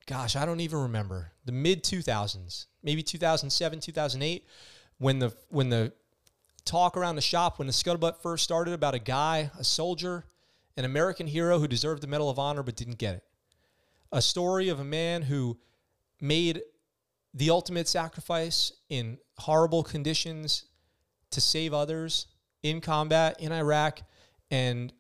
gosh, 0.07 0.37
I 0.37 0.44
don't 0.44 0.61
even 0.61 0.81
remember 0.81 1.33
the 1.44 1.53
mid 1.53 1.83
2000s, 1.83 2.66
maybe 2.83 3.03
2007, 3.03 3.81
2008, 3.81 4.46
when 4.98 5.18
the 5.18 5.35
when 5.48 5.70
the 5.70 5.92
talk 6.64 6.96
around 6.96 7.16
the 7.16 7.22
shop 7.22 7.59
when 7.59 7.66
the 7.66 7.72
scuttlebutt 7.72 8.22
first 8.22 8.44
started 8.44 8.72
about 8.72 8.94
a 8.94 8.98
guy, 8.98 9.50
a 9.59 9.64
soldier, 9.64 10.24
an 10.77 10.85
American 10.85 11.27
hero 11.27 11.59
who 11.59 11.68
deserved 11.68 12.03
the 12.03 12.07
Medal 12.07 12.31
of 12.31 12.38
Honor 12.38 12.62
but 12.62 12.77
didn't 12.77 12.98
get 12.98 13.16
it. 13.16 13.24
A 14.12 14.22
story 14.22 14.68
of 14.68 14.81
a 14.81 14.85
man 14.85 15.22
who 15.22 15.59
made 16.20 16.62
the 17.35 17.50
ultimate 17.50 17.88
sacrifice 17.88 18.72
in 18.88 19.18
horrible 19.38 19.83
conditions 19.83 20.64
to 21.31 21.40
save 21.40 21.74
others 21.74 22.29
in 22.62 22.81
combat 22.81 23.37
in 23.40 23.53
Iraq 23.53 24.00
and 24.50 24.92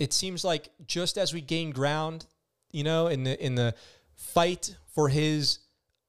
it 0.00 0.14
seems 0.14 0.42
like 0.44 0.70
just 0.86 1.18
as 1.18 1.32
we 1.32 1.42
gain 1.42 1.70
ground, 1.70 2.26
you 2.72 2.82
know, 2.82 3.06
in 3.06 3.22
the 3.22 3.44
in 3.44 3.54
the 3.54 3.74
fight 4.16 4.74
for 4.94 5.10
his 5.10 5.60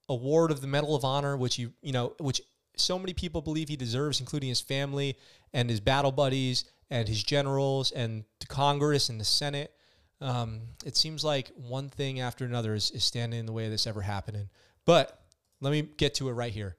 award 0.09 0.49
of 0.49 0.61
the 0.61 0.67
Medal 0.67 0.95
of 0.95 1.03
Honor, 1.03 1.35
which 1.37 1.59
you 1.59 1.73
you 1.83 1.91
know, 1.91 2.15
which 2.19 2.41
so 2.77 2.97
many 2.97 3.13
people 3.13 3.41
believe 3.41 3.67
he 3.67 3.75
deserves, 3.75 4.21
including 4.21 4.49
his 4.49 4.61
family 4.61 5.17
and 5.53 5.69
his 5.69 5.81
battle 5.81 6.11
buddies 6.11 6.65
and 6.89 7.07
his 7.07 7.21
generals 7.21 7.91
and 7.91 8.23
the 8.39 8.47
Congress 8.47 9.09
and 9.09 9.19
the 9.19 9.25
Senate. 9.25 9.73
Um, 10.21 10.61
it 10.85 10.95
seems 10.95 11.23
like 11.23 11.51
one 11.55 11.89
thing 11.89 12.21
after 12.21 12.45
another 12.45 12.73
is, 12.73 12.91
is 12.91 13.03
standing 13.03 13.39
in 13.39 13.45
the 13.45 13.51
way 13.51 13.65
of 13.65 13.71
this 13.71 13.87
ever 13.87 14.01
happening. 14.01 14.49
But 14.85 15.19
let 15.59 15.71
me 15.71 15.81
get 15.81 16.13
to 16.15 16.29
it 16.29 16.33
right 16.33 16.53
here. 16.53 16.77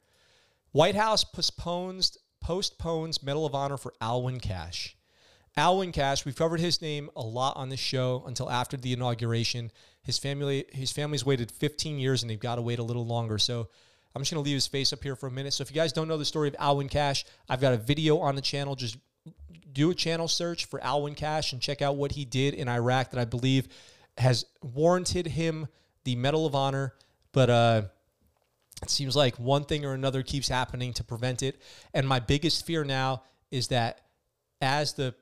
White 0.70 0.94
House 0.94 1.25
postpones 1.25 2.16
postpones 2.40 3.22
Medal 3.22 3.44
of 3.44 3.55
Honor 3.55 3.77
for 3.77 3.92
Alwyn 4.01 4.40
Cashe. 4.40 4.94
Alwyn 5.57 5.93
Cashe, 5.93 6.25
we've 6.25 6.37
covered 6.37 6.61
his 6.61 6.81
name 6.81 7.11
a 7.15 7.21
lot 7.23 7.57
on 7.57 7.69
this 7.69 7.81
show 7.81 8.25
until 8.27 8.51
after 8.51 8.77
the 8.77 8.93
inauguration. 8.93 9.71
His 10.03 10.19
family, 10.19 10.65
his 10.73 10.93
family's 10.93 11.27
waited 11.27 11.51
15 11.51 11.99
years, 11.99 12.23
and 12.23 12.31
they've 12.31 12.41
got 12.41 12.55
to 12.55 12.62
wait 12.62 12.79
a 12.79 12.83
little 12.83 13.05
longer. 13.05 13.38
So 13.38 13.69
I'm 14.15 14.23
just 14.23 14.33
going 14.33 14.43
to 14.43 14.49
leave 14.49 14.57
his 14.57 14.67
face 14.67 14.95
up 14.95 15.03
here 15.03 15.15
for 15.15 15.27
a 15.27 15.31
minute. 15.31 15.53
So 15.53 15.62
if 15.62 15.71
you 15.71 15.75
guys 15.75 15.93
don't 15.93 16.09
know 16.09 16.17
the 16.17 16.25
story 16.25 16.49
of 16.49 16.57
Alwyn 16.59 16.88
Cashe, 16.88 17.25
I've 17.51 17.61
got 17.61 17.75
a 17.75 17.77
video 17.77 18.19
on 18.19 18.35
the 18.35 18.41
channel. 18.41 18.75
Just 18.75 18.97
do 19.71 19.91
a 19.91 19.95
channel 19.95 20.27
search 20.27 20.65
for 20.65 20.83
Alwyn 20.83 21.15
Cashe 21.15 21.53
and 21.53 21.61
check 21.61 21.83
out 21.83 21.97
what 21.97 22.12
he 22.12 22.25
did 22.25 22.55
in 22.55 22.69
Iraq 22.69 23.11
that 23.11 23.21
I 23.21 23.27
believe 23.27 23.69
has 24.17 24.47
warranted 24.62 25.27
him 25.27 25.69
the 26.05 26.17
Medal 26.17 26.47
of 26.47 26.55
Honor. 26.55 26.95
But 27.33 27.51
uh, 27.51 27.83
it 28.83 28.88
seems 28.88 29.15
like 29.15 29.38
one 29.38 29.65
thing 29.65 29.85
or 29.85 29.93
another 29.93 30.23
keeps 30.23 30.49
happening 30.49 30.95
to 30.95 31.05
prevent 31.05 31.43
it. 31.43 31.61
And 31.93 32.09
my 32.09 32.21
biggest 32.21 32.65
fear 32.65 32.85
now 32.85 33.23
is 33.51 33.69
that 33.69 34.01
as 34.62 34.95
the 34.95 35.15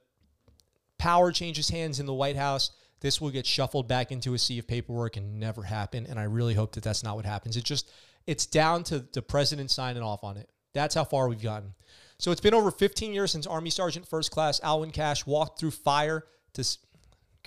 power 1.01 1.33
changes 1.33 1.71
hands 1.71 1.99
in 1.99 2.05
the 2.05 2.13
White 2.13 2.37
House, 2.37 2.73
this 3.01 3.23
will 3.23 3.31
get 3.31 3.47
shuffled 3.47 3.89
back 3.89 4.13
into 4.13 4.35
a 4.35 4.39
sea 4.39 4.59
of 4.59 4.69
paperwork 4.69 5.17
and 5.17 5.41
never 5.41 5.63
happen. 5.63 6.07
And 6.07 6.21
I 6.21 6.25
really 6.25 6.53
hope 6.53 6.73
that 6.73 6.85
that's 6.85 7.03
not 7.03 7.17
what 7.17 7.25
happens. 7.25 7.57
It 7.57 7.65
just 7.65 7.91
it's 8.27 8.45
down 8.45 8.85
to 8.85 8.99
the 8.99 9.23
president 9.23 9.71
signing 9.71 10.03
off 10.03 10.23
on 10.23 10.37
it. 10.37 10.51
That's 10.75 10.95
how 10.95 11.05
far 11.05 11.27
we've 11.27 11.41
gotten. 11.41 11.73
So 12.19 12.31
it's 12.31 12.41
been 12.43 12.53
over 12.53 12.71
15 12.71 13.15
years 13.15 13.33
since 13.33 13.47
Army 13.47 13.71
Sergeant 13.71 14.07
First 14.07 14.31
Class 14.31 14.61
Alwyn 14.63 14.91
Cashe 14.91 15.27
walked 15.27 15.59
through 15.59 15.71
fire 15.71 16.25
to 16.53 16.77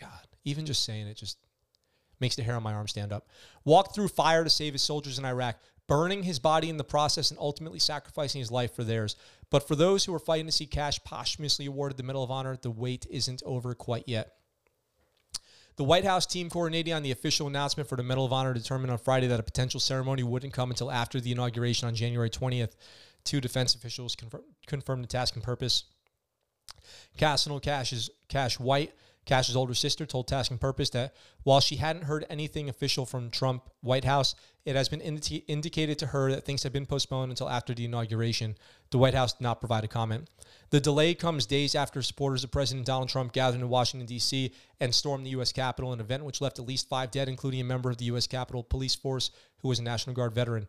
God, 0.01 0.27
even 0.43 0.65
just 0.65 0.83
saying 0.83 1.05
it 1.05 1.15
just 1.15 1.37
makes 2.19 2.35
the 2.35 2.41
hair 2.41 2.55
on 2.55 2.63
my 2.63 2.73
arm 2.73 2.87
stand 2.87 3.13
up. 3.13 3.27
Walked 3.65 3.93
through 3.93 4.07
fire 4.07 4.43
to 4.43 4.49
save 4.49 4.73
his 4.73 4.81
soldiers 4.81 5.19
in 5.19 5.25
Iraq, 5.25 5.57
burning 5.87 6.23
his 6.23 6.39
body 6.39 6.69
in 6.69 6.77
the 6.77 6.83
process 6.83 7.29
and 7.29 7.39
ultimately 7.39 7.77
sacrificing 7.77 8.39
his 8.39 8.49
life 8.49 8.75
for 8.75 8.83
theirs. 8.83 9.15
But 9.53 9.67
for 9.67 9.75
those 9.75 10.03
who 10.03 10.15
are 10.15 10.19
fighting 10.19 10.47
to 10.47 10.51
see 10.51 10.65
Cashe 10.65 11.03
posthumously 11.03 11.67
awarded 11.67 11.97
the 11.97 12.03
Medal 12.03 12.23
of 12.23 12.31
Honor, 12.31 12.57
the 12.59 12.71
wait 12.71 13.05
isn't 13.11 13.43
over 13.45 13.75
quite 13.75 14.05
yet. 14.07 14.33
The 15.75 15.83
White 15.83 16.05
House 16.05 16.25
team 16.25 16.49
coordinating 16.49 16.91
on 16.91 17.03
the 17.03 17.11
official 17.11 17.45
announcement 17.45 17.87
for 17.87 17.95
the 17.95 18.01
Medal 18.01 18.25
of 18.25 18.33
Honor 18.33 18.55
determined 18.55 18.89
on 18.89 18.97
Friday 18.97 19.27
that 19.27 19.39
a 19.39 19.43
potential 19.43 19.79
ceremony 19.79 20.23
wouldn't 20.23 20.53
come 20.53 20.71
until 20.71 20.89
after 20.89 21.21
the 21.21 21.31
inauguration 21.31 21.87
on 21.87 21.93
January 21.93 22.31
20th. 22.31 22.71
Two 23.25 23.39
defense 23.39 23.75
officials 23.75 24.17
confirmed 24.65 25.03
the 25.03 25.07
task 25.07 25.35
and 25.35 25.43
purpose. 25.43 25.83
Castle 27.17 27.59
Cashe's 27.59 28.09
Cashe 28.29 28.59
White 28.59 28.95
Cashe's 29.25 29.55
older 29.55 29.73
sister 29.73 30.05
told 30.05 30.27
Task 30.27 30.51
and 30.51 30.59
Purpose 30.59 30.89
that 30.91 31.13
while 31.43 31.59
she 31.59 31.77
hadn't 31.77 32.03
heard 32.03 32.25
anything 32.29 32.67
official 32.67 33.05
from 33.05 33.29
Trump 33.29 33.69
White 33.81 34.03
House, 34.03 34.35
it 34.65 34.75
has 34.75 34.89
been 34.89 35.01
indi- 35.01 35.43
indicated 35.47 35.97
to 35.99 36.07
her 36.07 36.31
that 36.31 36.45
things 36.45 36.63
have 36.63 36.73
been 36.73 36.85
postponed 36.85 37.31
until 37.31 37.49
after 37.49 37.73
the 37.73 37.85
inauguration. 37.85 38.55
The 38.91 38.97
White 38.97 39.13
House 39.13 39.33
did 39.33 39.43
not 39.43 39.59
provide 39.59 39.83
a 39.83 39.87
comment. 39.87 40.29
The 40.71 40.79
delay 40.79 41.13
comes 41.13 41.45
days 41.45 41.75
after 41.75 42.01
supporters 42.01 42.43
of 42.43 42.51
President 42.51 42.85
Donald 42.85 43.09
Trump 43.09 43.31
gathered 43.33 43.61
in 43.61 43.69
Washington, 43.69 44.07
D.C. 44.07 44.51
and 44.79 44.93
stormed 44.93 45.25
the 45.25 45.31
U.S. 45.31 45.51
Capitol, 45.51 45.93
an 45.93 45.99
event 45.99 46.25
which 46.25 46.41
left 46.41 46.59
at 46.59 46.67
least 46.67 46.89
five 46.89 47.11
dead, 47.11 47.29
including 47.29 47.61
a 47.61 47.65
member 47.65 47.89
of 47.89 47.97
the 47.97 48.05
U.S. 48.05 48.27
Capitol 48.27 48.63
Police 48.63 48.95
Force 48.95 49.31
who 49.59 49.69
was 49.69 49.79
a 49.79 49.83
National 49.83 50.13
Guard 50.13 50.33
veteran. 50.33 50.67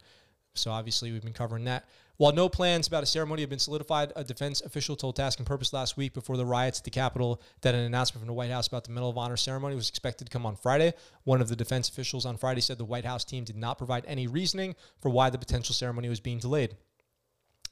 So 0.56 0.70
obviously, 0.70 1.10
we've 1.10 1.22
been 1.22 1.32
covering 1.32 1.64
that. 1.64 1.84
While 2.16 2.32
no 2.32 2.48
plans 2.48 2.86
about 2.86 3.02
a 3.02 3.06
ceremony 3.06 3.42
have 3.42 3.50
been 3.50 3.58
solidified, 3.58 4.12
a 4.14 4.22
defense 4.22 4.60
official 4.60 4.94
told 4.94 5.16
Task 5.16 5.40
and 5.40 5.46
Purpose 5.46 5.72
last 5.72 5.96
week 5.96 6.14
before 6.14 6.36
the 6.36 6.46
riots 6.46 6.78
at 6.78 6.84
the 6.84 6.90
Capitol 6.90 7.42
that 7.62 7.74
an 7.74 7.80
announcement 7.80 8.20
from 8.20 8.28
the 8.28 8.34
White 8.34 8.52
House 8.52 8.68
about 8.68 8.84
the 8.84 8.92
Medal 8.92 9.10
of 9.10 9.18
Honor 9.18 9.36
ceremony 9.36 9.74
was 9.74 9.88
expected 9.88 10.26
to 10.26 10.30
come 10.30 10.46
on 10.46 10.54
Friday. 10.54 10.94
One 11.24 11.40
of 11.40 11.48
the 11.48 11.56
defense 11.56 11.88
officials 11.88 12.24
on 12.24 12.36
Friday 12.36 12.60
said 12.60 12.78
the 12.78 12.84
White 12.84 13.04
House 13.04 13.24
team 13.24 13.42
did 13.42 13.56
not 13.56 13.78
provide 13.78 14.04
any 14.06 14.28
reasoning 14.28 14.76
for 15.00 15.08
why 15.08 15.28
the 15.28 15.38
potential 15.38 15.74
ceremony 15.74 16.08
was 16.08 16.20
being 16.20 16.38
delayed. 16.38 16.76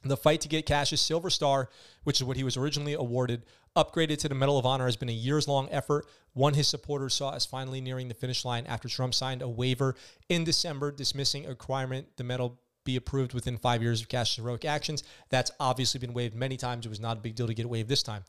The 0.03 0.17
fight 0.17 0.41
to 0.41 0.49
get 0.49 0.65
Cashe's 0.65 0.99
Silver 0.99 1.29
Star, 1.29 1.69
which 2.03 2.19
is 2.19 2.25
what 2.25 2.35
he 2.35 2.43
was 2.43 2.57
originally 2.57 2.93
awarded, 2.93 3.45
upgraded 3.77 4.17
to 4.17 4.29
the 4.29 4.35
Medal 4.35 4.57
of 4.57 4.65
Honor, 4.65 4.85
has 4.85 4.97
been 4.97 5.07
a 5.07 5.13
years 5.13 5.47
long 5.47 5.69
effort. 5.71 6.05
One 6.33 6.55
his 6.55 6.67
supporters 6.67 7.13
saw 7.13 7.33
as 7.33 7.45
finally 7.45 7.79
nearing 7.79 8.09
the 8.09 8.13
finish 8.13 8.43
line 8.43 8.65
after 8.65 8.89
Trump 8.89 9.13
signed 9.13 9.41
a 9.41 9.47
waiver 9.47 9.95
in 10.27 10.43
December 10.43 10.91
dismissing 10.91 11.45
a 11.45 11.49
requirement 11.49 12.07
the 12.17 12.25
medal 12.25 12.59
be 12.83 12.95
approved 12.95 13.33
within 13.33 13.57
five 13.57 13.81
years 13.81 14.01
of 14.01 14.09
Cashe's 14.09 14.37
heroic 14.37 14.65
actions. 14.65 15.03
That's 15.29 15.51
obviously 15.59 15.99
been 15.99 16.13
waived 16.13 16.35
many 16.35 16.57
times. 16.57 16.85
It 16.85 16.89
was 16.89 16.99
not 16.99 17.17
a 17.17 17.21
big 17.21 17.35
deal 17.35 17.47
to 17.47 17.53
get 17.53 17.69
waived 17.69 17.89
this 17.89 18.03
time. 18.03 18.23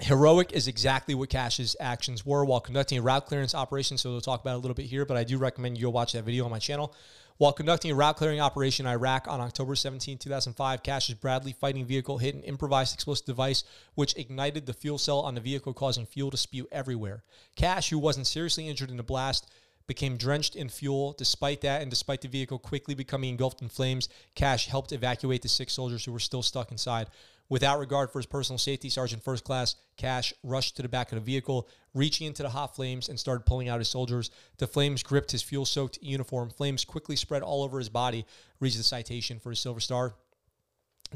Heroic 0.00 0.52
is 0.52 0.68
exactly 0.68 1.14
what 1.16 1.28
Cashe's 1.28 1.74
actions 1.80 2.24
were 2.24 2.44
while 2.44 2.60
conducting 2.60 2.98
a 2.98 3.02
route 3.02 3.26
clearance 3.26 3.54
operation. 3.54 3.98
So 3.98 4.10
we'll 4.10 4.20
talk 4.20 4.40
about 4.40 4.52
it 4.52 4.58
a 4.58 4.60
little 4.60 4.74
bit 4.74 4.86
here, 4.86 5.04
but 5.04 5.16
I 5.16 5.24
do 5.24 5.38
recommend 5.38 5.76
you 5.76 5.84
go 5.84 5.90
watch 5.90 6.12
that 6.12 6.24
video 6.24 6.44
on 6.44 6.50
my 6.50 6.60
channel. 6.60 6.94
While 7.38 7.52
conducting 7.52 7.92
a 7.92 7.94
route 7.94 8.16
clearing 8.16 8.40
operation 8.40 8.86
in 8.86 8.92
Iraq 8.92 9.26
on 9.28 9.40
October 9.40 9.76
17, 9.76 10.18
2005, 10.18 10.82
Cashe's 10.82 11.14
Bradley 11.14 11.52
fighting 11.52 11.84
vehicle 11.84 12.18
hit 12.18 12.34
an 12.34 12.42
improvised 12.42 12.94
explosive 12.94 13.26
device 13.26 13.64
which 13.94 14.16
ignited 14.16 14.66
the 14.66 14.72
fuel 14.72 14.98
cell 14.98 15.20
on 15.20 15.34
the 15.34 15.40
vehicle, 15.40 15.72
causing 15.72 16.06
fuel 16.06 16.32
to 16.32 16.36
spew 16.36 16.68
everywhere. 16.72 17.22
Cashe, 17.56 17.90
who 17.90 17.98
wasn't 17.98 18.26
seriously 18.26 18.68
injured 18.68 18.90
in 18.90 18.96
the 18.96 19.04
blast, 19.04 19.48
became 19.88 20.16
drenched 20.16 20.54
in 20.54 20.68
fuel. 20.68 21.14
Despite 21.18 21.62
that, 21.62 21.82
and 21.82 21.90
despite 21.90 22.20
the 22.20 22.28
vehicle 22.28 22.60
quickly 22.60 22.94
becoming 22.94 23.30
engulfed 23.30 23.62
in 23.62 23.68
flames, 23.68 24.08
Cashe 24.36 24.68
helped 24.68 24.92
evacuate 24.92 25.42
the 25.42 25.48
six 25.48 25.72
soldiers 25.72 26.04
who 26.04 26.12
were 26.12 26.20
still 26.20 26.42
stuck 26.42 26.70
inside. 26.70 27.08
Without 27.48 27.78
regard 27.78 28.10
for 28.12 28.18
his 28.18 28.26
personal 28.26 28.58
safety, 28.58 28.90
Sergeant 28.90 29.24
First 29.24 29.42
Class 29.42 29.74
Cashe 29.96 30.34
rushed 30.44 30.76
to 30.76 30.82
the 30.82 30.88
back 30.88 31.10
of 31.10 31.16
the 31.16 31.24
vehicle, 31.24 31.66
reaching 31.94 32.26
into 32.26 32.42
the 32.42 32.50
hot 32.50 32.76
flames 32.76 33.08
and 33.08 33.18
started 33.18 33.46
pulling 33.46 33.70
out 33.70 33.78
his 33.78 33.88
soldiers. 33.88 34.30
The 34.58 34.66
flames 34.66 35.02
gripped 35.02 35.32
his 35.32 35.42
fuel 35.42 35.64
soaked 35.64 35.98
uniform. 36.02 36.50
Flames 36.50 36.84
quickly 36.84 37.16
spread 37.16 37.42
all 37.42 37.64
over 37.64 37.78
his 37.78 37.88
body, 37.88 38.26
reached 38.60 38.76
the 38.76 38.82
citation 38.82 39.38
for 39.38 39.50
his 39.50 39.58
Silver 39.58 39.80
Star. 39.80 40.14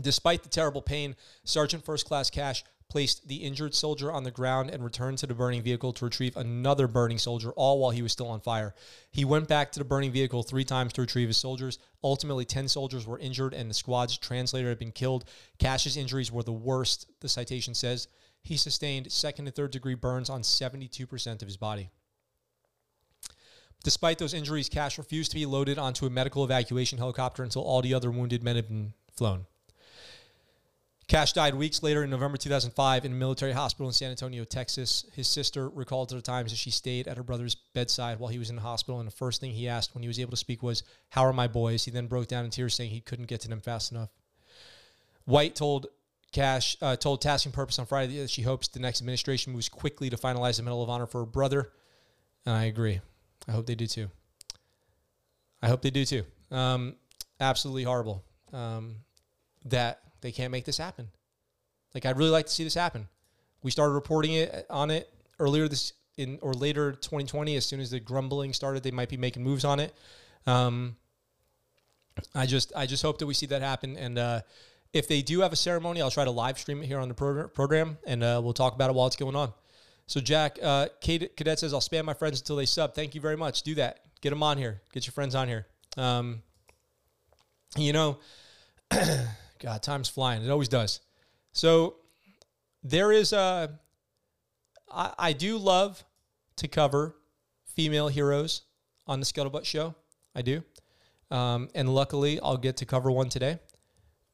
Despite 0.00 0.42
the 0.42 0.48
terrible 0.48 0.80
pain, 0.80 1.14
Sergeant 1.44 1.84
First 1.84 2.06
Class 2.06 2.30
Cashe 2.30 2.62
placed 2.92 3.26
the 3.26 3.36
injured 3.36 3.74
soldier 3.74 4.12
on 4.12 4.22
the 4.22 4.30
ground 4.30 4.68
and 4.68 4.84
returned 4.84 5.16
to 5.16 5.26
the 5.26 5.32
burning 5.32 5.62
vehicle 5.62 5.94
to 5.94 6.04
retrieve 6.04 6.36
another 6.36 6.86
burning 6.86 7.16
soldier, 7.16 7.50
all 7.52 7.78
while 7.78 7.90
he 7.90 8.02
was 8.02 8.12
still 8.12 8.28
on 8.28 8.38
fire. 8.38 8.74
He 9.10 9.24
went 9.24 9.48
back 9.48 9.72
to 9.72 9.78
the 9.78 9.84
burning 9.86 10.12
vehicle 10.12 10.42
three 10.42 10.62
times 10.62 10.92
to 10.92 11.00
retrieve 11.00 11.28
his 11.28 11.38
soldiers. 11.38 11.78
Ultimately, 12.04 12.44
10 12.44 12.68
soldiers 12.68 13.06
were 13.06 13.18
injured, 13.18 13.54
and 13.54 13.70
the 13.70 13.74
squad's 13.74 14.18
translator 14.18 14.68
had 14.68 14.78
been 14.78 14.92
killed. 14.92 15.24
Cashe's 15.58 15.96
injuries 15.96 16.30
were 16.30 16.42
the 16.42 16.52
worst, 16.52 17.10
the 17.20 17.30
citation 17.30 17.72
says. 17.72 18.08
He 18.42 18.58
sustained 18.58 19.10
second 19.10 19.46
and 19.46 19.56
third 19.56 19.70
degree 19.70 19.94
burns 19.94 20.28
on 20.28 20.42
72% 20.42 21.40
of 21.40 21.48
his 21.48 21.56
body. 21.56 21.88
Despite 23.84 24.18
those 24.18 24.34
injuries, 24.34 24.68
Cashe 24.68 24.98
refused 24.98 25.30
to 25.30 25.38
be 25.38 25.46
loaded 25.46 25.78
onto 25.78 26.04
a 26.04 26.10
medical 26.10 26.44
evacuation 26.44 26.98
helicopter 26.98 27.42
until 27.42 27.62
all 27.62 27.80
the 27.80 27.94
other 27.94 28.10
wounded 28.10 28.42
men 28.42 28.56
had 28.56 28.68
been 28.68 28.92
flown. 29.16 29.46
Cashe 31.12 31.34
died 31.34 31.54
weeks 31.54 31.82
later 31.82 32.02
in 32.02 32.08
November 32.08 32.38
2005 32.38 33.04
in 33.04 33.12
a 33.12 33.14
military 33.14 33.52
hospital 33.52 33.86
in 33.86 33.92
San 33.92 34.10
Antonio, 34.10 34.44
Texas. 34.44 35.04
His 35.12 35.28
sister 35.28 35.68
recalled 35.68 36.08
to 36.08 36.14
the 36.14 36.22
times 36.22 36.52
that 36.52 36.56
she 36.56 36.70
stayed 36.70 37.06
at 37.06 37.18
her 37.18 37.22
brother's 37.22 37.54
bedside 37.54 38.18
while 38.18 38.30
he 38.30 38.38
was 38.38 38.48
in 38.48 38.56
the 38.56 38.62
hospital, 38.62 38.98
and 38.98 39.06
the 39.06 39.14
first 39.14 39.38
thing 39.38 39.50
he 39.50 39.68
asked 39.68 39.94
when 39.94 40.00
he 40.00 40.08
was 40.08 40.18
able 40.18 40.30
to 40.30 40.38
speak 40.38 40.62
was, 40.62 40.82
How 41.10 41.26
are 41.26 41.34
my 41.34 41.48
boys? 41.48 41.84
He 41.84 41.90
then 41.90 42.06
broke 42.06 42.28
down 42.28 42.46
in 42.46 42.50
tears, 42.50 42.74
saying 42.74 42.88
he 42.88 43.02
couldn't 43.02 43.26
get 43.26 43.42
to 43.42 43.48
them 43.48 43.60
fast 43.60 43.92
enough. 43.92 44.08
White 45.26 45.54
told 45.54 45.88
Cashe, 46.32 46.78
uh, 46.80 46.96
told 46.96 47.20
Task 47.20 47.44
and 47.44 47.52
Purpose 47.52 47.78
on 47.78 47.84
Friday 47.84 48.18
that 48.20 48.30
she 48.30 48.40
hopes 48.40 48.68
the 48.68 48.80
next 48.80 49.02
administration 49.02 49.52
moves 49.52 49.68
quickly 49.68 50.08
to 50.08 50.16
finalize 50.16 50.56
the 50.56 50.62
Medal 50.62 50.82
of 50.82 50.88
Honor 50.88 51.06
for 51.06 51.18
her 51.18 51.26
brother. 51.26 51.72
And 52.46 52.54
I 52.54 52.64
agree. 52.64 53.02
I 53.46 53.52
hope 53.52 53.66
they 53.66 53.74
do 53.74 53.86
too. 53.86 54.08
I 55.60 55.68
hope 55.68 55.82
they 55.82 55.90
do 55.90 56.06
too. 56.06 56.24
Um, 56.50 56.96
absolutely 57.38 57.82
horrible 57.82 58.24
um, 58.54 58.96
that 59.66 60.00
they 60.22 60.32
can't 60.32 60.50
make 60.50 60.64
this 60.64 60.78
happen. 60.78 61.08
Like 61.94 62.06
I'd 62.06 62.16
really 62.16 62.30
like 62.30 62.46
to 62.46 62.52
see 62.52 62.64
this 62.64 62.74
happen. 62.74 63.08
We 63.62 63.70
started 63.70 63.92
reporting 63.92 64.32
it 64.32 64.66
on 64.70 64.90
it 64.90 65.12
earlier 65.38 65.68
this 65.68 65.92
in 66.16 66.38
or 66.40 66.54
later 66.54 66.92
2020. 66.92 67.56
As 67.56 67.66
soon 67.66 67.80
as 67.80 67.90
the 67.90 68.00
grumbling 68.00 68.52
started, 68.52 68.82
they 68.82 68.90
might 68.90 69.08
be 69.08 69.16
making 69.16 69.42
moves 69.42 69.64
on 69.64 69.80
it. 69.80 69.94
Um, 70.46 70.96
I 72.34 72.46
just 72.46 72.72
I 72.74 72.86
just 72.86 73.02
hope 73.02 73.18
that 73.18 73.26
we 73.26 73.34
see 73.34 73.46
that 73.46 73.62
happen. 73.62 73.96
And 73.96 74.18
uh, 74.18 74.40
if 74.92 75.08
they 75.08 75.22
do 75.22 75.40
have 75.40 75.52
a 75.52 75.56
ceremony, 75.56 76.00
I'll 76.00 76.10
try 76.10 76.24
to 76.24 76.30
live 76.30 76.58
stream 76.58 76.82
it 76.82 76.86
here 76.86 76.98
on 76.98 77.08
the 77.08 77.48
program, 77.54 77.98
and 78.06 78.22
uh, 78.22 78.40
we'll 78.42 78.52
talk 78.52 78.74
about 78.74 78.90
it 78.90 78.94
while 78.94 79.06
it's 79.06 79.16
going 79.16 79.36
on. 79.36 79.52
So 80.06 80.20
Jack 80.20 80.58
uh, 80.62 80.88
Cadet 81.00 81.58
says 81.58 81.72
I'll 81.72 81.80
spam 81.80 82.04
my 82.04 82.14
friends 82.14 82.40
until 82.40 82.56
they 82.56 82.66
sub. 82.66 82.94
Thank 82.94 83.14
you 83.14 83.20
very 83.20 83.36
much. 83.36 83.62
Do 83.62 83.74
that. 83.76 84.00
Get 84.20 84.30
them 84.30 84.42
on 84.42 84.58
here. 84.58 84.82
Get 84.92 85.06
your 85.06 85.12
friends 85.12 85.34
on 85.34 85.48
here. 85.48 85.66
Um, 85.96 86.42
you 87.76 87.92
know. 87.92 88.18
God, 89.62 89.80
time's 89.80 90.08
flying. 90.08 90.42
It 90.42 90.50
always 90.50 90.68
does. 90.68 91.00
So 91.52 91.96
there 92.82 93.12
is 93.12 93.32
a. 93.32 93.78
I, 94.90 95.12
I 95.18 95.32
do 95.32 95.56
love 95.56 96.04
to 96.56 96.68
cover 96.68 97.14
female 97.64 98.08
heroes 98.08 98.62
on 99.06 99.20
the 99.20 99.26
Scuttlebutt 99.26 99.64
Show. 99.64 99.94
I 100.34 100.42
do. 100.42 100.64
Um, 101.30 101.68
and 101.74 101.94
luckily, 101.94 102.40
I'll 102.40 102.56
get 102.56 102.76
to 102.78 102.86
cover 102.86 103.10
one 103.10 103.28
today. 103.28 103.60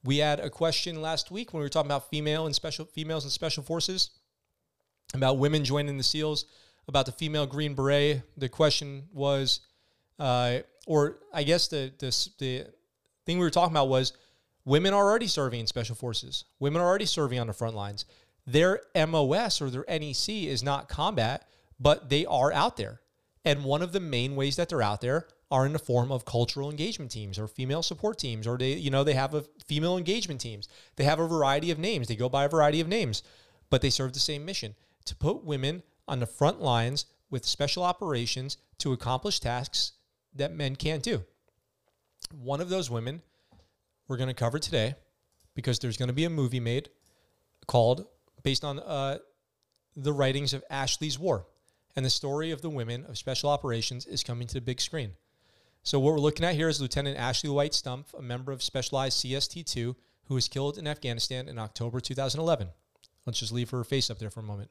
We 0.02 0.18
had 0.18 0.40
a 0.40 0.48
question 0.48 1.02
last 1.02 1.30
week 1.30 1.52
when 1.52 1.60
we 1.60 1.64
were 1.64 1.68
talking 1.68 1.90
about 1.90 2.08
female 2.08 2.46
and 2.46 2.54
special 2.54 2.86
females 2.86 3.24
and 3.24 3.32
special 3.32 3.62
forces, 3.62 4.10
about 5.12 5.38
women 5.38 5.62
joining 5.62 5.98
the 5.98 6.02
SEALs, 6.02 6.46
about 6.88 7.04
the 7.04 7.12
female 7.12 7.46
Green 7.46 7.74
Beret. 7.74 8.22
The 8.38 8.48
question 8.48 9.08
was, 9.12 9.60
uh, 10.18 10.60
or 10.86 11.18
I 11.34 11.42
guess 11.42 11.68
the, 11.68 11.92
the 11.98 12.28
the 12.38 12.66
thing 13.26 13.38
we 13.38 13.44
were 13.44 13.50
talking 13.50 13.74
about 13.74 13.88
was 13.88 14.14
Women 14.68 14.92
are 14.92 15.08
already 15.08 15.28
serving 15.28 15.60
in 15.60 15.66
special 15.66 15.96
forces. 15.96 16.44
Women 16.60 16.82
are 16.82 16.86
already 16.86 17.06
serving 17.06 17.38
on 17.38 17.46
the 17.46 17.54
front 17.54 17.74
lines. 17.74 18.04
Their 18.46 18.82
MOS 18.94 19.62
or 19.62 19.70
their 19.70 19.86
NEC 19.88 20.28
is 20.28 20.62
not 20.62 20.90
combat, 20.90 21.48
but 21.80 22.10
they 22.10 22.26
are 22.26 22.52
out 22.52 22.76
there. 22.76 23.00
And 23.46 23.64
one 23.64 23.80
of 23.80 23.92
the 23.92 24.00
main 24.00 24.36
ways 24.36 24.56
that 24.56 24.68
they're 24.68 24.82
out 24.82 25.00
there 25.00 25.26
are 25.50 25.64
in 25.64 25.72
the 25.72 25.78
form 25.78 26.12
of 26.12 26.26
cultural 26.26 26.68
engagement 26.70 27.10
teams 27.10 27.38
or 27.38 27.48
female 27.48 27.82
support 27.82 28.18
teams, 28.18 28.46
or 28.46 28.58
they, 28.58 28.74
you 28.74 28.90
know, 28.90 29.04
they 29.04 29.14
have 29.14 29.32
a 29.32 29.46
female 29.64 29.96
engagement 29.96 30.42
teams. 30.42 30.68
They 30.96 31.04
have 31.04 31.18
a 31.18 31.26
variety 31.26 31.70
of 31.70 31.78
names. 31.78 32.06
They 32.06 32.14
go 32.14 32.28
by 32.28 32.44
a 32.44 32.50
variety 32.50 32.82
of 32.82 32.88
names, 32.88 33.22
but 33.70 33.80
they 33.80 33.88
serve 33.88 34.12
the 34.12 34.20
same 34.20 34.44
mission 34.44 34.74
to 35.06 35.16
put 35.16 35.44
women 35.44 35.82
on 36.06 36.20
the 36.20 36.26
front 36.26 36.60
lines 36.60 37.06
with 37.30 37.46
special 37.46 37.84
operations 37.84 38.58
to 38.80 38.92
accomplish 38.92 39.40
tasks 39.40 39.92
that 40.34 40.52
men 40.52 40.76
can't 40.76 41.02
do. 41.02 41.24
One 42.30 42.60
of 42.60 42.68
those 42.68 42.90
women 42.90 43.22
we're 44.08 44.16
going 44.16 44.28
to 44.28 44.34
cover 44.34 44.58
today 44.58 44.94
because 45.54 45.78
there's 45.78 45.96
going 45.96 46.08
to 46.08 46.14
be 46.14 46.24
a 46.24 46.30
movie 46.30 46.60
made 46.60 46.88
called, 47.66 48.06
based 48.42 48.64
on 48.64 48.78
uh, 48.80 49.18
the 49.96 50.12
writings 50.12 50.54
of 50.54 50.64
Ashley's 50.70 51.18
War. 51.18 51.46
And 51.94 52.04
the 52.04 52.10
story 52.10 52.50
of 52.50 52.62
the 52.62 52.70
women 52.70 53.04
of 53.08 53.18
special 53.18 53.50
operations 53.50 54.06
is 54.06 54.22
coming 54.22 54.46
to 54.48 54.54
the 54.54 54.60
big 54.60 54.80
screen. 54.80 55.12
So, 55.82 55.98
what 55.98 56.12
we're 56.12 56.20
looking 56.20 56.44
at 56.44 56.54
here 56.54 56.68
is 56.68 56.80
Lieutenant 56.80 57.18
Ashley 57.18 57.50
White 57.50 57.72
Stumpf, 57.72 58.16
a 58.16 58.22
member 58.22 58.52
of 58.52 58.62
Specialized 58.62 59.24
CST 59.24 59.64
2, 59.64 59.96
who 60.26 60.34
was 60.34 60.48
killed 60.48 60.78
in 60.78 60.86
Afghanistan 60.86 61.48
in 61.48 61.58
October 61.58 61.98
2011. 61.98 62.68
Let's 63.26 63.40
just 63.40 63.52
leave 63.52 63.70
her 63.70 63.82
face 63.84 64.10
up 64.10 64.18
there 64.18 64.30
for 64.30 64.40
a 64.40 64.44
moment. 64.44 64.70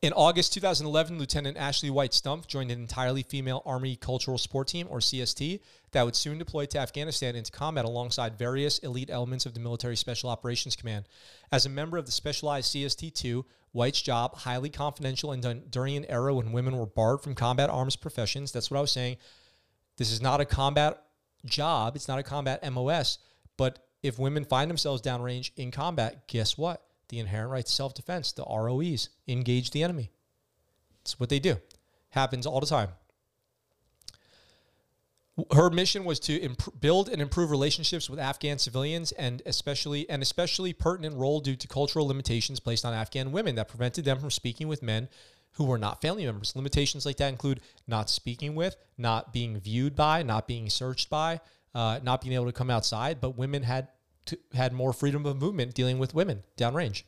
In 0.00 0.12
August 0.12 0.52
2011, 0.52 1.18
Lieutenant 1.18 1.56
Ashley 1.56 1.90
White 1.90 2.12
Stumpf 2.12 2.46
joined 2.46 2.70
an 2.70 2.78
entirely 2.78 3.24
female 3.24 3.62
Army 3.66 3.96
Cultural 3.96 4.38
Support 4.38 4.68
Team, 4.68 4.86
or 4.88 5.00
CST, 5.00 5.58
that 5.90 6.04
would 6.04 6.14
soon 6.14 6.38
deploy 6.38 6.66
to 6.66 6.78
Afghanistan 6.78 7.34
into 7.34 7.50
combat 7.50 7.84
alongside 7.84 8.38
various 8.38 8.78
elite 8.78 9.10
elements 9.10 9.44
of 9.44 9.54
the 9.54 9.60
Military 9.60 9.96
Special 9.96 10.30
Operations 10.30 10.76
Command. 10.76 11.08
As 11.50 11.66
a 11.66 11.68
member 11.68 11.96
of 11.96 12.06
the 12.06 12.12
specialized 12.12 12.72
CST 12.72 13.12
2, 13.12 13.44
White's 13.72 14.00
job, 14.00 14.36
highly 14.36 14.70
confidential 14.70 15.32
and 15.32 15.42
done 15.42 15.64
during 15.68 15.96
an 15.96 16.04
era 16.08 16.32
when 16.32 16.52
women 16.52 16.76
were 16.76 16.86
barred 16.86 17.20
from 17.20 17.34
combat 17.34 17.68
arms 17.68 17.96
professions. 17.96 18.52
That's 18.52 18.70
what 18.70 18.78
I 18.78 18.82
was 18.82 18.92
saying. 18.92 19.16
This 19.96 20.12
is 20.12 20.22
not 20.22 20.40
a 20.40 20.44
combat 20.44 21.02
job, 21.44 21.96
it's 21.96 22.06
not 22.06 22.20
a 22.20 22.22
combat 22.22 22.62
MOS, 22.72 23.18
but 23.56 23.84
if 24.04 24.16
women 24.16 24.44
find 24.44 24.70
themselves 24.70 25.02
downrange 25.02 25.50
in 25.56 25.72
combat, 25.72 26.28
guess 26.28 26.56
what? 26.56 26.87
The 27.08 27.18
inherent 27.18 27.50
right 27.50 27.64
to 27.64 27.72
self 27.72 27.94
defense, 27.94 28.32
the 28.32 28.44
ROEs, 28.44 29.08
engage 29.26 29.70
the 29.70 29.82
enemy. 29.82 30.10
It's 31.02 31.18
what 31.18 31.28
they 31.28 31.38
do. 31.38 31.56
Happens 32.10 32.46
all 32.46 32.60
the 32.60 32.66
time. 32.66 32.90
Her 35.52 35.70
mission 35.70 36.04
was 36.04 36.18
to 36.20 36.36
imp- 36.40 36.80
build 36.80 37.08
and 37.08 37.22
improve 37.22 37.50
relationships 37.50 38.10
with 38.10 38.18
Afghan 38.18 38.58
civilians, 38.58 39.12
and 39.12 39.40
especially 39.46 40.08
an 40.10 40.20
especially 40.20 40.72
pertinent 40.72 41.16
role 41.16 41.40
due 41.40 41.54
to 41.54 41.68
cultural 41.68 42.08
limitations 42.08 42.58
placed 42.58 42.84
on 42.84 42.92
Afghan 42.92 43.30
women 43.30 43.54
that 43.54 43.68
prevented 43.68 44.04
them 44.04 44.18
from 44.18 44.30
speaking 44.32 44.66
with 44.66 44.82
men 44.82 45.08
who 45.52 45.64
were 45.64 45.78
not 45.78 46.00
family 46.00 46.26
members. 46.26 46.54
Limitations 46.56 47.06
like 47.06 47.16
that 47.18 47.28
include 47.28 47.60
not 47.86 48.10
speaking 48.10 48.54
with, 48.54 48.76
not 48.96 49.32
being 49.32 49.58
viewed 49.58 49.94
by, 49.94 50.22
not 50.22 50.46
being 50.48 50.68
searched 50.68 51.08
by, 51.08 51.40
uh, 51.74 52.00
not 52.02 52.20
being 52.20 52.34
able 52.34 52.46
to 52.46 52.52
come 52.52 52.70
outside. 52.70 53.20
But 53.20 53.36
women 53.36 53.62
had 53.62 53.88
to, 54.28 54.38
had 54.54 54.72
more 54.72 54.92
freedom 54.92 55.26
of 55.26 55.36
movement 55.36 55.74
dealing 55.74 55.98
with 55.98 56.14
women 56.14 56.42
downrange. 56.56 57.02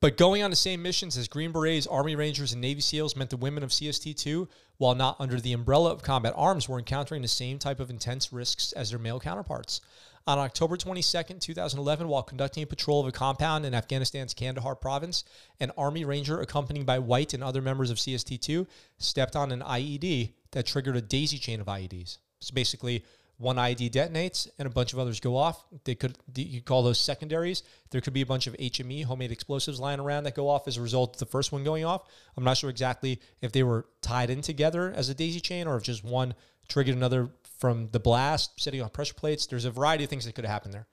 But 0.00 0.18
going 0.18 0.42
on 0.42 0.50
the 0.50 0.56
same 0.56 0.82
missions 0.82 1.16
as 1.16 1.28
Green 1.28 1.50
Berets, 1.50 1.86
Army 1.86 2.14
Rangers, 2.14 2.52
and 2.52 2.60
Navy 2.60 2.82
SEALs 2.82 3.16
meant 3.16 3.30
the 3.30 3.38
women 3.38 3.62
of 3.62 3.70
CST 3.70 4.14
2, 4.18 4.46
while 4.76 4.94
not 4.94 5.16
under 5.18 5.40
the 5.40 5.54
umbrella 5.54 5.92
of 5.92 6.02
combat 6.02 6.34
arms, 6.36 6.68
were 6.68 6.78
encountering 6.78 7.22
the 7.22 7.28
same 7.28 7.58
type 7.58 7.80
of 7.80 7.88
intense 7.88 8.30
risks 8.30 8.72
as 8.72 8.90
their 8.90 8.98
male 8.98 9.18
counterparts. 9.18 9.80
On 10.26 10.38
October 10.38 10.76
22, 10.76 11.38
2011, 11.38 12.08
while 12.08 12.22
conducting 12.22 12.62
a 12.62 12.66
patrol 12.66 13.00
of 13.00 13.06
a 13.06 13.12
compound 13.12 13.64
in 13.64 13.74
Afghanistan's 13.74 14.34
Kandahar 14.34 14.74
province, 14.74 15.24
an 15.60 15.70
Army 15.76 16.04
Ranger 16.04 16.40
accompanied 16.40 16.84
by 16.84 16.98
White 16.98 17.32
and 17.32 17.42
other 17.42 17.62
members 17.62 17.90
of 17.90 17.96
CST 17.96 18.40
2 18.42 18.66
stepped 18.98 19.36
on 19.36 19.52
an 19.52 19.60
IED 19.60 20.34
that 20.52 20.66
triggered 20.66 20.96
a 20.96 21.02
daisy 21.02 21.38
chain 21.38 21.60
of 21.60 21.66
IEDs. 21.66 22.18
So 22.40 22.52
basically, 22.52 23.04
one 23.38 23.56
IED 23.56 23.90
detonates 23.90 24.48
and 24.58 24.66
a 24.66 24.70
bunch 24.70 24.92
of 24.92 24.98
others 24.98 25.20
go 25.20 25.36
off. 25.36 25.64
They 25.84 25.94
could 25.94 26.16
you 26.34 26.62
call 26.62 26.82
those 26.82 27.00
secondaries. 27.00 27.62
There 27.90 28.00
could 28.00 28.12
be 28.12 28.22
a 28.22 28.26
bunch 28.26 28.46
of 28.46 28.54
HME 28.54 29.04
homemade 29.04 29.32
explosives 29.32 29.80
lying 29.80 30.00
around 30.00 30.24
that 30.24 30.34
go 30.34 30.48
off 30.48 30.68
as 30.68 30.76
a 30.76 30.82
result 30.82 31.16
of 31.16 31.18
the 31.18 31.26
first 31.26 31.50
one 31.50 31.64
going 31.64 31.84
off. 31.84 32.02
I'm 32.36 32.44
not 32.44 32.56
sure 32.56 32.70
exactly 32.70 33.20
if 33.40 33.52
they 33.52 33.62
were 33.62 33.86
tied 34.02 34.30
in 34.30 34.40
together 34.40 34.92
as 34.94 35.08
a 35.08 35.14
daisy 35.14 35.40
chain 35.40 35.66
or 35.66 35.76
if 35.76 35.82
just 35.82 36.04
one 36.04 36.34
triggered 36.68 36.94
another 36.96 37.30
from 37.58 37.88
the 37.92 38.00
blast, 38.00 38.60
setting 38.60 38.82
off 38.82 38.92
pressure 38.92 39.14
plates. 39.14 39.46
There's 39.46 39.64
a 39.64 39.70
variety 39.70 40.04
of 40.04 40.10
things 40.10 40.24
that 40.26 40.34
could 40.34 40.44
have 40.44 40.52
happened 40.52 40.74
there. 40.74 40.86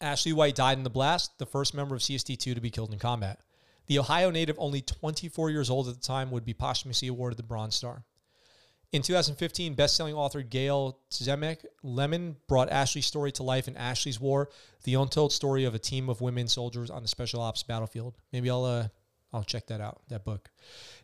Ashley 0.00 0.32
White 0.32 0.56
died 0.56 0.78
in 0.78 0.84
the 0.84 0.90
blast, 0.90 1.38
the 1.38 1.46
first 1.46 1.74
member 1.74 1.94
of 1.94 2.02
CST2 2.02 2.54
to 2.54 2.60
be 2.60 2.70
killed 2.70 2.92
in 2.92 2.98
combat. 2.98 3.40
The 3.86 3.98
Ohio 3.98 4.30
native, 4.30 4.56
only 4.58 4.82
24 4.82 5.50
years 5.50 5.70
old 5.70 5.88
at 5.88 5.94
the 5.94 6.00
time, 6.00 6.30
would 6.32 6.44
be 6.44 6.54
posthumously 6.54 7.08
awarded 7.08 7.38
the 7.38 7.44
Bronze 7.44 7.76
Star. 7.76 8.04
In 8.92 9.02
2015, 9.02 9.74
best-selling 9.74 10.14
author 10.14 10.42
Gayle 10.42 10.98
Tzemach 11.10 11.64
Lemmon 11.84 12.36
brought 12.46 12.70
Ashley's 12.70 13.06
story 13.06 13.32
to 13.32 13.42
life 13.42 13.68
in 13.68 13.76
Ashley's 13.76 14.20
War, 14.20 14.48
the 14.84 14.94
untold 14.94 15.32
story 15.32 15.64
of 15.64 15.74
a 15.74 15.78
team 15.78 16.08
of 16.08 16.20
women 16.20 16.46
soldiers 16.46 16.88
on 16.88 17.02
the 17.02 17.08
special 17.08 17.40
ops 17.40 17.62
battlefield. 17.62 18.14
Maybe 18.32 18.48
I'll 18.48 18.64
uh, 18.64 18.88
I'll 19.32 19.42
check 19.42 19.66
that 19.66 19.80
out, 19.80 20.00
that 20.08 20.24
book. 20.24 20.50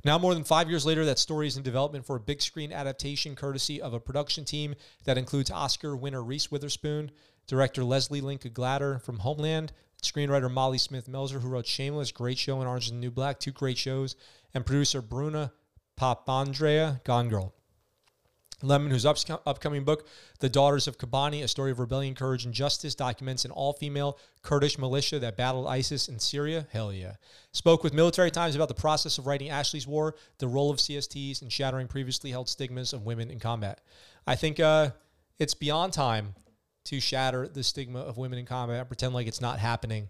Now, 0.05 0.19
more 0.19 0.33
than 0.33 0.45
five 0.45 0.71
years 0.71 0.87
later, 0.87 1.05
that 1.05 1.19
story 1.19 1.47
is 1.47 1.57
in 1.57 1.63
development 1.63 2.07
for 2.07 2.17
a 2.17 2.21
big 2.21 2.41
screen 2.41 2.73
adaptation 2.73 3.35
courtesy 3.35 3.83
of 3.83 3.95
a 3.95 4.01
production 4.01 4.45
team 4.45 4.75
that 5.05 5.19
includes 5.19 5.51
Oscar 5.51 5.97
winner 5.97 6.23
Reese 6.23 6.51
Witherspoon, 6.51 7.11
director 7.47 7.85
Leslie 7.85 8.21
Linka 8.21 8.49
Glatter 8.49 9.01
from 9.01 9.19
Homeland, 9.19 9.73
screenwriter 10.03 10.51
Molly 10.51 10.79
Smith 10.79 11.09
Metzler, 11.09 11.43
who 11.43 11.49
wrote 11.49 11.67
Shameless, 11.67 12.13
great 12.13 12.39
show, 12.39 12.61
and 12.61 12.69
Orange 12.69 12.89
and 12.89 12.99
the 12.99 13.01
New 13.01 13.11
Black, 13.11 13.39
two 13.39 13.53
great 13.53 13.77
shows, 13.77 14.17
and 14.55 14.65
producer 14.65 15.03
Bruna 15.03 15.53
Papandrea, 15.99 17.03
Gone 17.05 17.29
Girl. 17.29 17.53
Lemmon, 18.63 18.91
whose 18.91 19.05
upcoming 19.05 19.85
book, 19.85 20.07
The 20.41 20.49
Daughters 20.49 20.87
of 20.89 20.99
Kobani, 20.99 21.43
A 21.43 21.49
Story 21.49 21.71
of 21.71 21.79
Rebellion, 21.79 22.15
Courage, 22.15 22.45
and 22.45 22.55
Justice, 22.55 22.95
documents 22.95 23.45
an 23.45 23.51
all 23.51 23.73
female 23.73 24.19
Kurdish 24.43 24.79
militia 24.79 25.19
that 25.19 25.37
battled 25.37 25.67
ISIS 25.67 26.09
in 26.09 26.19
Syria. 26.19 26.67
Hell 26.73 26.93
yeah. 26.93 27.15
Spoke 27.53 27.85
with 27.85 27.93
Military 27.93 28.31
Times 28.31 28.55
about 28.55 28.69
the 28.69 28.75
process 28.75 29.19
of 29.19 29.27
writing 29.27 29.51
Ashley's 29.51 29.87
War, 29.87 30.15
the 30.39 30.49
role 30.49 30.71
of 30.71 30.79
CSTs, 30.79 31.43
and 31.43 31.53
shattering 31.53 31.89
previously 31.89 32.31
held 32.31 32.49
stigmas 32.49 32.93
of 32.93 33.05
women 33.05 33.31
in 33.31 33.39
combat. 33.39 33.81
I 34.27 34.37
think 34.37 34.61
uh, 34.61 34.91
it's 35.39 35.55
beyond 35.55 35.93
time 35.93 36.35
to 36.85 37.01
shatter 37.01 37.49
the 37.49 37.63
stigma 37.63 38.01
of 38.01 38.17
women 38.17 38.39
in 38.39 38.47
combat 38.47 38.79
and 38.81 38.89
pretend 38.89 39.15
like 39.15 39.27
it's 39.27 39.41
not 39.41 39.59
happening. 39.59 40.09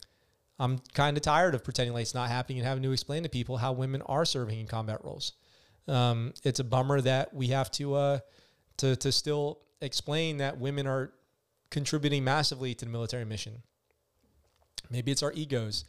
I'm 0.58 0.78
kind 0.94 1.16
of 1.16 1.22
tired 1.22 1.54
of 1.54 1.64
pretending 1.64 1.92
like 1.92 2.02
it's 2.02 2.14
not 2.14 2.28
happening 2.28 2.58
and 2.58 2.66
having 2.66 2.82
to 2.84 2.92
explain 2.92 3.22
to 3.24 3.28
people 3.28 3.56
how 3.56 3.72
women 3.72 4.02
are 4.02 4.24
serving 4.24 4.60
in 4.60 4.66
combat 4.66 5.02
roles. 5.02 5.32
Um, 5.88 6.32
it's 6.44 6.60
a 6.60 6.64
bummer 6.64 7.00
that 7.00 7.34
we 7.34 7.48
have 7.48 7.70
to. 7.72 7.94
Uh, 7.94 8.18
to, 8.82 8.96
to 8.96 9.12
still 9.12 9.60
explain 9.80 10.38
that 10.38 10.58
women 10.58 10.88
are 10.88 11.12
contributing 11.70 12.24
massively 12.24 12.74
to 12.74 12.84
the 12.84 12.90
military 12.90 13.24
mission. 13.24 13.62
Maybe 14.90 15.12
it's 15.12 15.22
our 15.22 15.32
egos. 15.34 15.84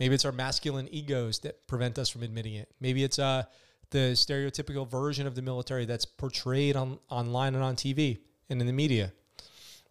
Maybe 0.00 0.14
it's 0.14 0.24
our 0.24 0.32
masculine 0.32 0.88
egos 0.90 1.40
that 1.40 1.66
prevent 1.66 1.98
us 1.98 2.08
from 2.08 2.22
admitting 2.22 2.54
it. 2.54 2.70
Maybe 2.80 3.04
it's 3.04 3.18
uh, 3.18 3.42
the 3.90 4.14
stereotypical 4.14 4.90
version 4.90 5.26
of 5.26 5.34
the 5.34 5.42
military 5.42 5.84
that's 5.84 6.06
portrayed 6.06 6.74
on 6.74 6.98
online 7.10 7.54
and 7.54 7.62
on 7.62 7.76
TV 7.76 8.20
and 8.48 8.62
in 8.62 8.66
the 8.66 8.72
media. 8.72 9.12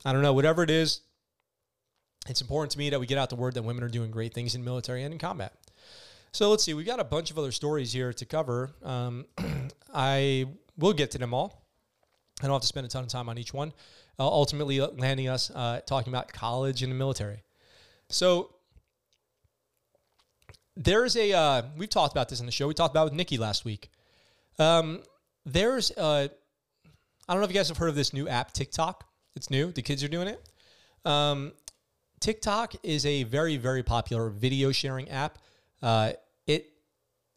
I 0.03 0.11
don't 0.11 0.23
know. 0.23 0.33
Whatever 0.33 0.63
it 0.63 0.71
is, 0.71 1.01
it's 2.27 2.41
important 2.41 2.71
to 2.71 2.79
me 2.79 2.89
that 2.89 2.99
we 2.99 3.05
get 3.05 3.19
out 3.19 3.29
the 3.29 3.35
word 3.35 3.53
that 3.53 3.61
women 3.61 3.83
are 3.83 3.89
doing 3.89 4.09
great 4.09 4.33
things 4.33 4.55
in 4.55 4.63
military 4.63 5.03
and 5.03 5.13
in 5.13 5.19
combat. 5.19 5.53
So 6.31 6.49
let's 6.49 6.63
see. 6.63 6.73
We've 6.73 6.87
got 6.87 6.99
a 6.99 7.03
bunch 7.03 7.29
of 7.29 7.37
other 7.37 7.51
stories 7.51 7.93
here 7.93 8.13
to 8.13 8.25
cover. 8.25 8.71
Um, 8.83 9.25
I 9.93 10.47
will 10.75 10.93
get 10.93 11.11
to 11.11 11.19
them 11.19 11.35
all. 11.35 11.66
I 12.41 12.45
don't 12.45 12.53
have 12.53 12.61
to 12.61 12.67
spend 12.67 12.85
a 12.85 12.89
ton 12.89 13.03
of 13.03 13.09
time 13.09 13.29
on 13.29 13.38
each 13.38 13.53
one. 13.53 13.73
Uh, 14.19 14.27
ultimately, 14.27 14.79
landing 14.79 15.27
us 15.27 15.51
uh, 15.51 15.81
talking 15.85 16.11
about 16.11 16.31
college 16.31 16.83
and 16.83 16.91
the 16.91 16.95
military. 16.95 17.43
So 18.09 18.53
there's 20.75 21.15
a 21.15 21.33
uh, 21.33 21.61
we've 21.77 21.89
talked 21.89 22.13
about 22.13 22.29
this 22.29 22.39
in 22.39 22.45
the 22.45 22.51
show. 22.51 22.67
We 22.67 22.73
talked 22.73 22.93
about 22.93 23.05
with 23.05 23.13
Nikki 23.13 23.38
last 23.38 23.65
week. 23.65 23.89
Um, 24.59 25.01
there's 25.45 25.91
uh, 25.91 26.27
I 27.27 27.33
don't 27.33 27.41
know 27.41 27.45
if 27.45 27.51
you 27.51 27.55
guys 27.55 27.69
have 27.69 27.77
heard 27.77 27.89
of 27.89 27.95
this 27.95 28.13
new 28.13 28.27
app 28.27 28.53
TikTok. 28.53 29.03
It's 29.35 29.49
new. 29.49 29.71
The 29.71 29.81
kids 29.81 30.03
are 30.03 30.07
doing 30.07 30.27
it. 30.27 30.49
Um, 31.05 31.53
TikTok 32.19 32.75
is 32.83 33.05
a 33.05 33.23
very 33.23 33.57
very 33.57 33.83
popular 33.83 34.29
video 34.29 34.71
sharing 34.71 35.09
app. 35.09 35.39
Uh, 35.81 36.13
it 36.45 36.69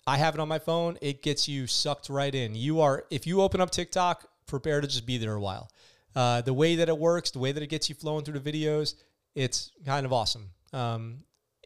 I 0.07 0.17
have 0.19 0.35
it 0.35 0.41
on 0.41 0.49
my 0.49 0.59
phone. 0.59 0.99
It 1.01 1.23
gets 1.23 1.49
you 1.49 1.67
sucked 1.67 2.09
right 2.09 2.35
in. 2.35 2.55
You 2.55 2.81
are 2.81 3.05
if 3.11 3.27
you 3.27 3.41
open 3.41 3.61
up 3.61 3.71
TikTok, 3.71 4.27
prepare 4.51 4.81
to 4.81 4.87
just 4.87 5.07
be 5.07 5.19
there 5.19 5.35
a 5.35 5.41
while. 5.41 5.71
Uh, 6.15 6.41
the 6.41 6.55
way 6.55 6.77
that 6.77 6.89
it 6.89 6.99
works, 6.99 7.31
the 7.31 7.39
way 7.39 7.53
that 7.53 7.63
it 7.63 7.69
gets 7.69 7.89
you 7.89 7.95
flowing 7.95 8.25
through 8.25 8.39
the 8.39 8.53
videos, 8.53 8.95
it's 9.35 9.71
kind 9.87 10.05
of 10.05 10.13
awesome 10.13 10.51
um, 10.73 11.19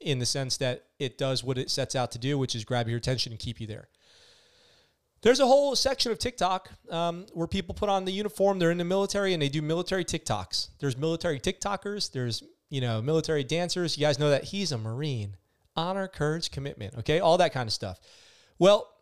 in 0.03 0.19
the 0.19 0.27
sense 0.27 0.59
that 0.59 0.85
it 0.99 1.17
does 1.17 1.43
what 1.43 1.59
it 1.59 1.71
sets 1.71 1.97
out 1.97 2.13
to 2.13 2.19
do, 2.19 2.39
which 2.39 2.55
is 2.55 2.65
grab 2.65 2.89
your 2.89 2.99
attention 2.99 3.33
and 3.33 3.41
keep 3.41 3.61
you 3.61 3.67
there. 3.67 3.89
There's 5.23 5.41
a 5.41 5.47
whole 5.47 5.75
section 5.75 6.13
of 6.13 6.19
TikTok 6.19 6.69
um, 6.91 7.25
where 7.33 7.47
people 7.47 7.75
put 7.75 7.89
on 7.89 8.05
the 8.05 8.13
uniform, 8.13 8.59
they're 8.59 8.71
in 8.71 8.77
the 8.77 8.85
military, 8.85 9.33
and 9.33 9.43
they 9.43 9.49
do 9.49 9.63
military 9.63 10.05
TikToks. 10.05 10.69
There's 10.81 10.99
military 10.99 11.41
TikTokers, 11.41 12.13
there's 12.13 12.43
you 12.69 12.83
know 12.83 13.01
military 13.01 13.45
dancers. 13.45 13.97
You 13.97 14.07
guys 14.07 14.19
know 14.19 14.31
that 14.31 14.45
he's 14.45 14.73
a 14.73 14.79
Marine. 14.79 15.37
Honor, 15.77 16.09
courage, 16.09 16.51
commitment. 16.51 16.95
Okay, 16.99 17.21
all 17.21 17.39
that 17.39 17.53
kind 17.53 17.67
of 17.67 17.73
stuff. 17.73 17.99
Well, 18.59 18.94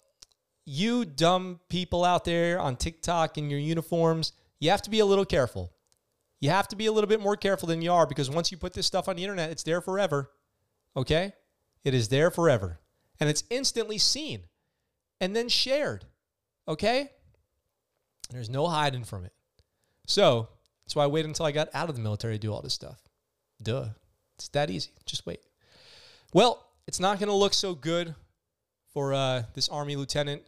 you 0.64 1.04
dumb 1.04 1.60
people 1.68 2.04
out 2.04 2.24
there 2.24 2.60
on 2.60 2.76
TikTok 2.76 3.38
in 3.38 3.50
your 3.50 3.58
uniforms, 3.58 4.32
you 4.60 4.70
have 4.70 4.82
to 4.82 4.90
be 4.90 5.00
a 5.00 5.06
little 5.06 5.24
careful. 5.24 5.72
You 6.40 6.50
have 6.50 6.68
to 6.68 6.76
be 6.76 6.86
a 6.86 6.92
little 6.92 7.08
bit 7.08 7.20
more 7.20 7.36
careful 7.36 7.68
than 7.68 7.82
you 7.82 7.92
are 7.92 8.06
because 8.06 8.30
once 8.30 8.50
you 8.50 8.58
put 8.58 8.72
this 8.74 8.86
stuff 8.86 9.08
on 9.08 9.16
the 9.16 9.22
internet, 9.22 9.50
it's 9.50 9.62
there 9.62 9.80
forever. 9.80 10.30
Okay? 10.96 11.32
It 11.84 11.94
is 11.94 12.08
there 12.08 12.30
forever. 12.30 12.80
And 13.20 13.28
it's 13.28 13.44
instantly 13.50 13.98
seen 13.98 14.44
and 15.20 15.36
then 15.36 15.48
shared. 15.48 16.04
Okay? 16.66 17.10
There's 18.30 18.50
no 18.50 18.66
hiding 18.66 19.04
from 19.04 19.24
it. 19.24 19.32
So 20.06 20.48
that's 20.84 20.96
why 20.96 21.04
I 21.04 21.08
waited 21.08 21.28
until 21.28 21.46
I 21.46 21.52
got 21.52 21.68
out 21.74 21.88
of 21.88 21.96
the 21.96 22.02
military 22.02 22.34
to 22.34 22.40
do 22.40 22.52
all 22.52 22.62
this 22.62 22.74
stuff. 22.74 23.00
Duh. 23.62 23.86
It's 24.36 24.48
that 24.48 24.70
easy. 24.70 24.90
Just 25.06 25.26
wait. 25.26 25.40
Well, 26.32 26.66
it's 26.86 26.98
not 26.98 27.18
going 27.18 27.28
to 27.28 27.34
look 27.34 27.54
so 27.54 27.74
good 27.74 28.14
for 28.92 29.14
uh, 29.14 29.44
this 29.54 29.68
Army 29.68 29.96
lieutenant 29.96 30.42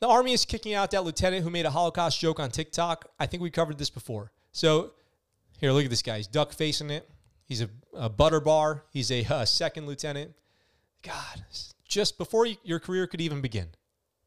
the 0.00 0.08
Army 0.08 0.32
is 0.32 0.44
kicking 0.44 0.74
out 0.74 0.90
that 0.90 1.04
lieutenant 1.04 1.42
who 1.42 1.50
made 1.50 1.66
a 1.66 1.70
Holocaust 1.70 2.20
joke 2.20 2.40
on 2.40 2.50
TikTok. 2.50 3.08
I 3.18 3.26
think 3.26 3.42
we 3.42 3.50
covered 3.50 3.78
this 3.78 3.90
before. 3.90 4.32
So 4.52 4.92
here, 5.58 5.72
look 5.72 5.84
at 5.84 5.90
this 5.90 6.02
guy. 6.02 6.18
He's 6.18 6.26
duck 6.26 6.52
facing 6.52 6.90
it. 6.90 7.08
He's 7.44 7.62
a, 7.62 7.68
a 7.94 8.08
butter 8.08 8.40
bar. 8.40 8.84
He's 8.90 9.10
a 9.10 9.24
uh, 9.24 9.44
second 9.44 9.86
lieutenant. 9.86 10.34
God, 11.02 11.44
just 11.86 12.18
before 12.18 12.46
you, 12.46 12.56
your 12.62 12.80
career 12.80 13.06
could 13.06 13.20
even 13.20 13.40
begin. 13.40 13.68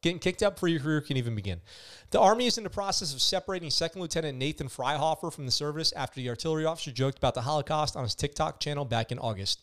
Getting 0.01 0.19
kicked 0.19 0.41
out 0.41 0.55
before 0.55 0.69
your 0.69 0.79
career 0.79 1.01
can 1.01 1.17
even 1.17 1.35
begin. 1.35 1.59
The 2.11 2.21
Army 2.21 2.47
is 2.47 2.57
in 2.57 2.63
the 2.63 2.69
process 2.69 3.13
of 3.13 3.21
separating 3.21 3.69
Second 3.69 4.01
Lieutenant 4.01 4.37
Nathan 4.37 4.69
Freihofer 4.69 5.31
from 5.31 5.45
the 5.45 5.51
service 5.51 5.91
after 5.91 6.21
the 6.21 6.29
artillery 6.29 6.63
officer 6.63 6.91
joked 6.91 7.17
about 7.17 7.33
the 7.33 7.41
Holocaust 7.41 7.97
on 7.97 8.03
his 8.03 8.15
TikTok 8.15 8.61
channel 8.61 8.85
back 8.85 9.11
in 9.11 9.19
August. 9.19 9.61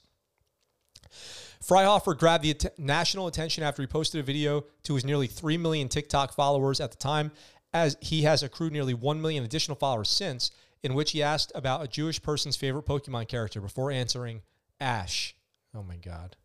Freihofer 1.63 2.17
grabbed 2.17 2.45
the 2.45 2.51
att- 2.51 2.79
national 2.79 3.27
attention 3.27 3.65
after 3.65 3.83
he 3.83 3.87
posted 3.87 4.21
a 4.21 4.23
video 4.23 4.65
to 4.85 4.95
his 4.95 5.05
nearly 5.05 5.27
3 5.27 5.57
million 5.59 5.89
TikTok 5.89 6.33
followers 6.33 6.81
at 6.81 6.91
the 6.91 6.97
time, 6.97 7.33
as 7.73 7.97
he 8.01 8.23
has 8.23 8.43
accrued 8.43 8.73
nearly 8.73 8.95
1 8.95 9.21
million 9.21 9.45
additional 9.45 9.77
followers 9.77 10.09
since. 10.09 10.51
in 10.83 10.95
which 10.95 11.13
he 11.13 11.23
asked 11.23 11.51
about 11.55 11.83
a 11.83 11.89
Jewish 11.89 12.23
person's 12.23 12.55
favorite 12.55 12.85
Pokemon 12.85 13.27
character 13.27 13.61
before 13.61 13.91
answering 13.91 14.43
Ash. 14.79 15.35
Oh 15.75 15.83
my 15.83 15.97
God. 15.97 16.37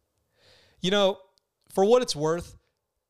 You 0.79 0.89
know, 0.89 1.19
for 1.71 1.85
what 1.85 2.01
it's 2.01 2.15
worth, 2.15 2.55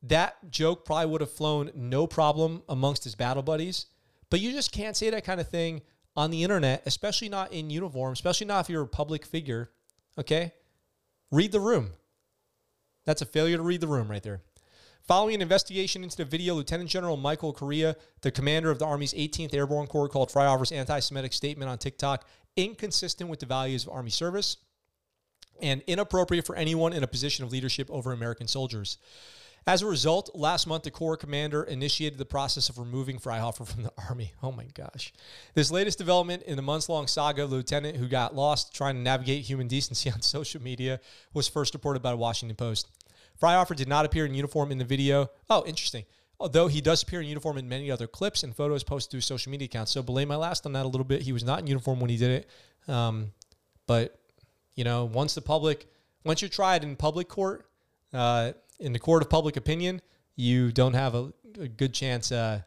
that 0.04 0.36
joke 0.50 0.84
probably 0.84 1.06
would 1.06 1.22
have 1.22 1.32
flown 1.32 1.72
no 1.74 2.06
problem 2.06 2.64
amongst 2.68 3.06
his 3.06 3.16
battle 3.16 3.44
buddies, 3.44 3.86
but 4.30 4.42
you 4.42 4.52
just 4.52 4.74
can't 4.74 4.98
say 4.98 5.10
that 5.12 5.24
kind 5.24 5.40
of 5.40 5.48
thing 5.48 5.84
on 6.18 6.32
the 6.32 6.44
internet, 6.44 6.84
especially 6.86 7.30
not 7.30 7.54
in 7.54 7.70
uniform, 7.70 8.12
especially 8.12 8.48
not 8.48 8.66
if 8.66 8.70
you're 8.70 8.84
a 8.84 8.88
public 8.88 9.26
figure. 9.26 9.72
Okay? 10.18 10.52
Read 11.32 11.52
the 11.52 11.60
room. 11.60 11.92
That's 13.06 13.22
a 13.22 13.26
failure 13.26 13.58
to 13.58 13.64
read 13.64 13.82
the 13.82 13.88
room 13.88 14.12
right 14.12 14.22
there. 14.22 14.42
Following 15.08 15.36
an 15.36 15.42
investigation 15.42 16.04
into 16.04 16.18
the 16.18 16.26
video, 16.26 16.54
Lieutenant 16.54 16.90
General 16.90 17.18
Michael 17.18 17.54
Kurilla, 17.54 17.96
the 18.22 18.32
commander 18.32 18.70
of 18.70 18.80
the 18.80 18.86
Army's 18.86 19.14
18th 19.14 19.54
Airborne 19.54 19.88
Corps, 19.88 20.10
called 20.10 20.30
Freihofer's 20.30 20.72
anti 20.72 21.00
Semitic 21.00 21.34
statement 21.34 21.70
on 21.70 21.78
TikTok 21.78 22.28
inconsistent 22.56 23.30
with 23.30 23.40
the 23.40 23.46
values 23.46 23.84
of 23.84 23.94
Army 23.94 24.10
service 24.10 24.58
and 25.62 25.82
inappropriate 25.88 26.46
for 26.46 26.56
anyone 26.56 26.94
in 26.94 27.04
a 27.04 27.08
position 27.08 27.46
of 27.46 27.52
leadership 27.52 27.90
over 27.90 28.12
American 28.12 28.48
soldiers. 28.48 28.98
As 29.68 29.84
a 29.84 29.86
result, 29.86 30.32
last 30.34 30.66
month, 30.66 30.84
the 30.84 30.92
Corps 30.92 31.18
commander 31.18 31.64
initiated 31.64 32.18
the 32.18 32.26
process 32.26 32.68
of 32.68 32.80
removing 32.80 33.20
Freihofer 33.20 33.68
from 33.68 33.84
the 33.84 33.94
Army. 34.10 34.34
Oh 34.42 34.52
my 34.52 34.66
gosh. 34.74 35.14
This 35.54 35.72
latest 35.72 36.00
development 36.00 36.44
in 36.44 36.56
the 36.56 36.64
months 36.64 36.90
long 36.90 37.06
saga 37.06 37.44
of 37.44 37.52
lieutenant 37.52 37.98
who 37.98 38.08
got 38.08 38.36
lost 38.36 38.74
trying 38.74 38.96
to 38.96 39.02
navigate 39.02 39.44
human 39.44 39.68
decency 39.70 40.10
on 40.12 40.22
social 40.22 40.62
media 40.62 41.00
was 41.34 41.48
first 41.48 41.74
reported 41.76 42.02
by 42.02 42.12
the 42.12 42.18
Washington 42.18 42.56
Post. 42.56 42.90
Freihofer 43.40 43.76
did 43.76 43.88
not 43.88 44.06
appear 44.06 44.26
in 44.26 44.34
uniform 44.34 44.72
in 44.72 44.80
the 44.80 44.86
video. 44.86 45.30
Oh, 45.50 45.64
interesting. 45.66 46.06
Although 46.40 46.68
he 46.68 46.82
does 46.82 47.04
appear 47.04 47.22
in 47.22 47.28
uniform 47.28 47.60
in 47.60 47.70
many 47.70 47.92
other 47.92 48.08
clips 48.08 48.42
and 48.42 48.56
photos 48.56 48.84
posted 48.84 49.12
through 49.12 49.22
social 49.22 49.52
media 49.52 49.68
accounts. 49.68 49.92
So 49.92 50.02
belay 50.02 50.26
my 50.26 50.36
last 50.36 50.66
on 50.66 50.74
that 50.74 50.86
a 50.86 50.90
little 50.90 51.06
bit. 51.06 51.22
He 51.22 51.34
was 51.34 51.44
not 51.44 51.60
in 51.60 51.68
uniform 51.68 52.00
when 52.00 52.10
he 52.10 52.18
did 52.18 52.32
it. 52.32 52.92
Um, 52.92 53.32
but, 53.86 54.20
you 54.74 54.84
know, 54.84 55.06
once 55.06 55.36
the 55.36 55.42
public, 55.42 55.86
once 56.24 56.42
you're 56.42 56.50
tried 56.50 56.84
in 56.84 56.96
public 56.96 57.28
court, 57.28 57.68
uh, 58.12 58.54
in 58.82 58.94
the 58.94 59.00
court 59.00 59.22
of 59.22 59.30
public 59.30 59.56
opinion, 59.56 60.02
you 60.36 60.72
don't 60.72 60.94
have 60.94 61.16
a, 61.16 61.32
a 61.60 61.68
good 61.68 61.94
chance 61.94 62.32
uh, 62.32 62.62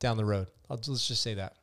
down 0.00 0.16
the 0.16 0.24
road. 0.24 0.48
I'll, 0.68 0.76
let's 0.76 1.08
just 1.08 1.22
say 1.22 1.34
that. 1.34 1.54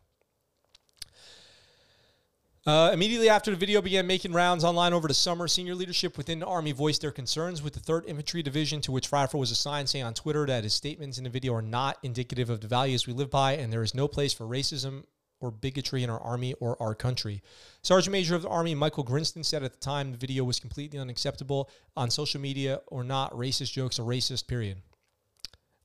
Uh, 2.65 2.91
immediately 2.91 3.29
after 3.29 3.49
the 3.49 3.55
video 3.55 3.81
began 3.81 4.05
making 4.05 4.33
rounds 4.33 4.65
online 4.65 4.91
over 4.91 5.07
the 5.07 5.13
summer, 5.13 5.47
senior 5.47 5.73
leadership 5.73 6.17
within 6.17 6.39
the 6.39 6.45
Army 6.45 6.73
voiced 6.73 7.01
their 7.01 7.11
concerns 7.11 7.61
with 7.61 7.73
the 7.73 7.79
3rd 7.79 8.05
Infantry 8.07 8.43
Division, 8.43 8.81
to 8.81 8.91
which 8.91 9.09
Freihofer 9.09 9.39
was 9.39 9.51
assigned, 9.51 9.87
saying 9.87 10.03
on 10.03 10.13
Twitter 10.13 10.45
that 10.45 10.65
his 10.65 10.73
statements 10.73 11.17
in 11.17 11.23
the 11.23 11.29
video 11.29 11.53
are 11.53 11.61
not 11.61 11.97
indicative 12.03 12.49
of 12.49 12.59
the 12.59 12.67
values 12.67 13.07
we 13.07 13.13
live 13.13 13.29
by, 13.29 13.53
and 13.53 13.71
there 13.71 13.83
is 13.83 13.95
no 13.95 14.05
place 14.05 14.33
for 14.33 14.43
racism 14.43 15.03
or 15.39 15.51
bigotry 15.51 16.03
in 16.03 16.09
our 16.09 16.19
Army 16.19 16.53
or 16.55 16.81
our 16.81 16.95
country. 16.95 17.41
Sergeant 17.81 18.11
Major 18.11 18.35
of 18.35 18.41
the 18.41 18.49
Army 18.49 18.73
Michael 18.75 19.03
Grinston 19.03 19.43
said 19.43 19.63
at 19.63 19.73
the 19.73 19.79
time 19.79 20.11
the 20.11 20.17
video 20.17 20.43
was 20.43 20.59
completely 20.59 20.99
unacceptable 20.99 21.69
on 21.95 22.09
social 22.09 22.41
media 22.41 22.81
or 22.87 23.03
not 23.03 23.31
racist 23.33 23.71
jokes 23.71 23.99
or 23.99 24.03
racist, 24.03 24.47
period. 24.47 24.77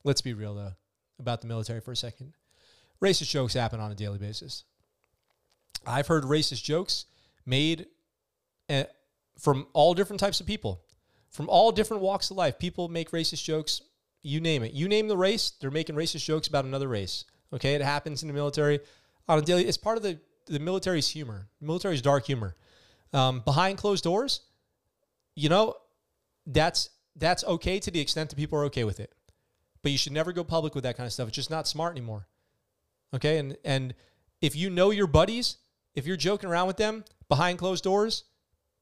Let's 0.03 0.21
be 0.21 0.33
real, 0.33 0.55
though, 0.55 0.73
about 1.19 1.41
the 1.41 1.47
military 1.47 1.81
for 1.81 1.91
a 1.91 1.95
second. 1.95 2.33
Racist 3.01 3.29
jokes 3.29 3.53
happen 3.53 3.79
on 3.79 3.91
a 3.91 3.95
daily 3.95 4.17
basis. 4.17 4.63
I've 5.85 6.07
heard 6.07 6.23
racist 6.23 6.63
jokes 6.63 7.05
made 7.45 7.87
eh, 8.69 8.85
from 9.37 9.67
all 9.73 9.93
different 9.93 10.19
types 10.19 10.39
of 10.39 10.47
people, 10.47 10.81
from 11.29 11.49
all 11.49 11.71
different 11.71 12.01
walks 12.01 12.31
of 12.31 12.37
life. 12.37 12.57
People 12.57 12.87
make 12.87 13.11
racist 13.11 13.43
jokes. 13.43 13.81
You 14.21 14.39
name 14.39 14.63
it. 14.63 14.71
You 14.71 14.87
name 14.87 15.09
the 15.09 15.17
race, 15.17 15.51
they're 15.59 15.71
making 15.71 15.95
racist 15.95 16.23
jokes 16.23 16.47
about 16.47 16.63
another 16.65 16.87
race. 16.87 17.25
Okay, 17.51 17.75
it 17.75 17.81
happens 17.81 18.23
in 18.23 18.27
the 18.27 18.33
military 18.33 18.79
on 19.27 19.39
a 19.39 19.41
daily. 19.41 19.65
It's 19.65 19.77
part 19.77 19.97
of 19.97 20.03
the 20.03 20.19
the 20.45 20.59
military's 20.59 21.07
humor. 21.07 21.47
Military's 21.61 22.01
dark 22.01 22.25
humor. 22.25 22.55
Um, 23.13 23.41
behind 23.41 23.77
closed 23.77 24.03
doors, 24.03 24.41
you 25.35 25.49
know, 25.49 25.75
that's 26.45 26.89
that's 27.15 27.43
okay 27.43 27.79
to 27.79 27.91
the 27.91 27.99
extent 27.99 28.29
that 28.29 28.35
people 28.35 28.57
are 28.59 28.65
okay 28.65 28.83
with 28.83 28.99
it. 28.99 29.13
But 29.81 29.91
you 29.91 29.97
should 29.97 30.13
never 30.13 30.31
go 30.31 30.43
public 30.43 30.75
with 30.75 30.83
that 30.83 30.97
kind 30.97 31.05
of 31.05 31.13
stuff. 31.13 31.27
It's 31.27 31.35
just 31.35 31.51
not 31.51 31.67
smart 31.67 31.91
anymore. 31.91 32.27
Okay, 33.13 33.37
and 33.37 33.57
and 33.63 33.93
if 34.41 34.55
you 34.55 34.69
know 34.69 34.91
your 34.91 35.07
buddies 35.07 35.57
if 35.95 36.07
you're 36.07 36.17
joking 36.17 36.49
around 36.49 36.67
with 36.67 36.77
them 36.77 37.03
behind 37.29 37.59
closed 37.59 37.83
doors, 37.83 38.23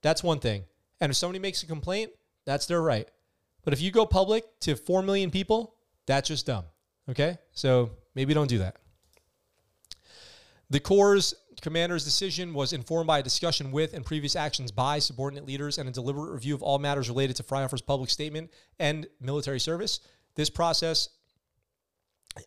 that's 0.02 0.24
one 0.24 0.40
thing. 0.40 0.64
And 1.00 1.10
if 1.10 1.18
somebody 1.18 1.40
makes 1.40 1.64
a 1.64 1.66
complaint, 1.66 2.12
that's 2.46 2.66
their 2.66 2.82
right. 2.82 3.08
But 3.64 3.74
if 3.74 3.82
you 3.82 3.92
go 3.92 4.06
public 4.06 4.46
to 4.62 4.76
4 4.76 5.04
million 5.04 5.30
people, 5.30 5.76
that's 6.06 6.28
just 6.28 6.46
dumb. 6.46 6.66
Okay? 7.10 7.38
So 7.52 7.92
maybe 8.16 8.34
don't 8.34 8.48
do 8.48 8.60
that. 8.60 8.78
The 10.72 10.80
Corps' 10.80 11.34
commander's 11.62 12.06
decision 12.06 12.54
was 12.54 12.72
informed 12.72 13.06
by 13.06 13.20
a 13.20 13.24
discussion 13.24 13.74
with 13.74 13.94
and 13.94 14.06
previous 14.06 14.38
actions 14.38 14.72
by 14.72 15.00
subordinate 15.00 15.46
leaders 15.46 15.78
and 15.78 15.90
a 15.90 15.92
deliberate 15.92 16.32
review 16.32 16.56
of 16.56 16.64
all 16.64 16.80
matters 16.80 17.10
related 17.10 17.36
to 17.36 17.44
Freihofer's 17.44 17.82
public 17.82 18.10
statement 18.10 18.50
and 18.80 19.06
military 19.20 19.60
service. 19.60 20.00
This 20.36 20.50
process 20.50 21.10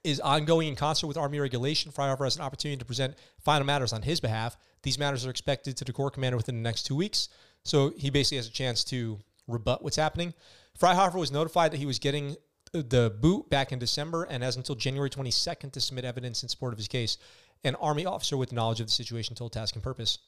is 0.03 0.21
ongoing 0.21 0.69
in 0.69 0.75
concert 0.75 1.07
with 1.07 1.19
Army 1.19 1.39
regulation. 1.39 1.93
Freihofer 1.93 2.25
has 2.25 2.37
an 2.37 2.43
opportunity 2.43 2.79
to 2.79 2.87
present 2.87 3.15
final 3.45 3.67
matters 3.67 3.93
on 3.93 4.01
his 4.01 4.21
behalf. 4.21 4.57
These 4.83 4.99
matters 4.99 5.27
are 5.27 5.31
expected 5.31 5.77
to 5.77 5.85
the 5.85 5.93
Corps 5.93 6.11
commander 6.11 6.39
within 6.39 6.57
the 6.57 6.63
next 6.63 6.85
two 6.85 6.97
weeks. 6.97 7.29
So 7.63 7.93
he 7.99 8.09
basically 8.09 8.39
has 8.39 8.47
a 8.47 8.53
chance 8.53 8.85
to 8.85 9.19
rebut 9.47 9.85
what's 9.85 9.97
happening. 9.97 10.33
Freihofer 10.81 11.17
was 11.17 11.31
notified 11.31 11.73
that 11.73 11.79
he 11.79 11.85
was 11.85 11.99
getting 11.99 12.37
the 12.73 13.15
boot 13.21 13.49
back 13.51 13.71
in 13.71 13.79
December 13.79 14.25
and 14.25 14.43
has 14.43 14.57
until 14.57 14.75
January 14.75 15.11
22nd 15.11 15.73
to 15.73 15.81
submit 15.81 16.05
evidence 16.05 16.43
in 16.43 16.49
support 16.49 16.73
of 16.73 16.79
his 16.79 16.89
case. 16.89 17.19
An 17.65 17.75
Army 17.77 18.07
officer 18.07 18.37
with 18.37 18.53
knowledge 18.53 18.81
of 18.81 18.87
the 18.87 18.93
situation 18.93 19.35
told 19.35 19.53
Task 19.53 19.75
and 19.75 19.83
Purpose. 19.83 20.19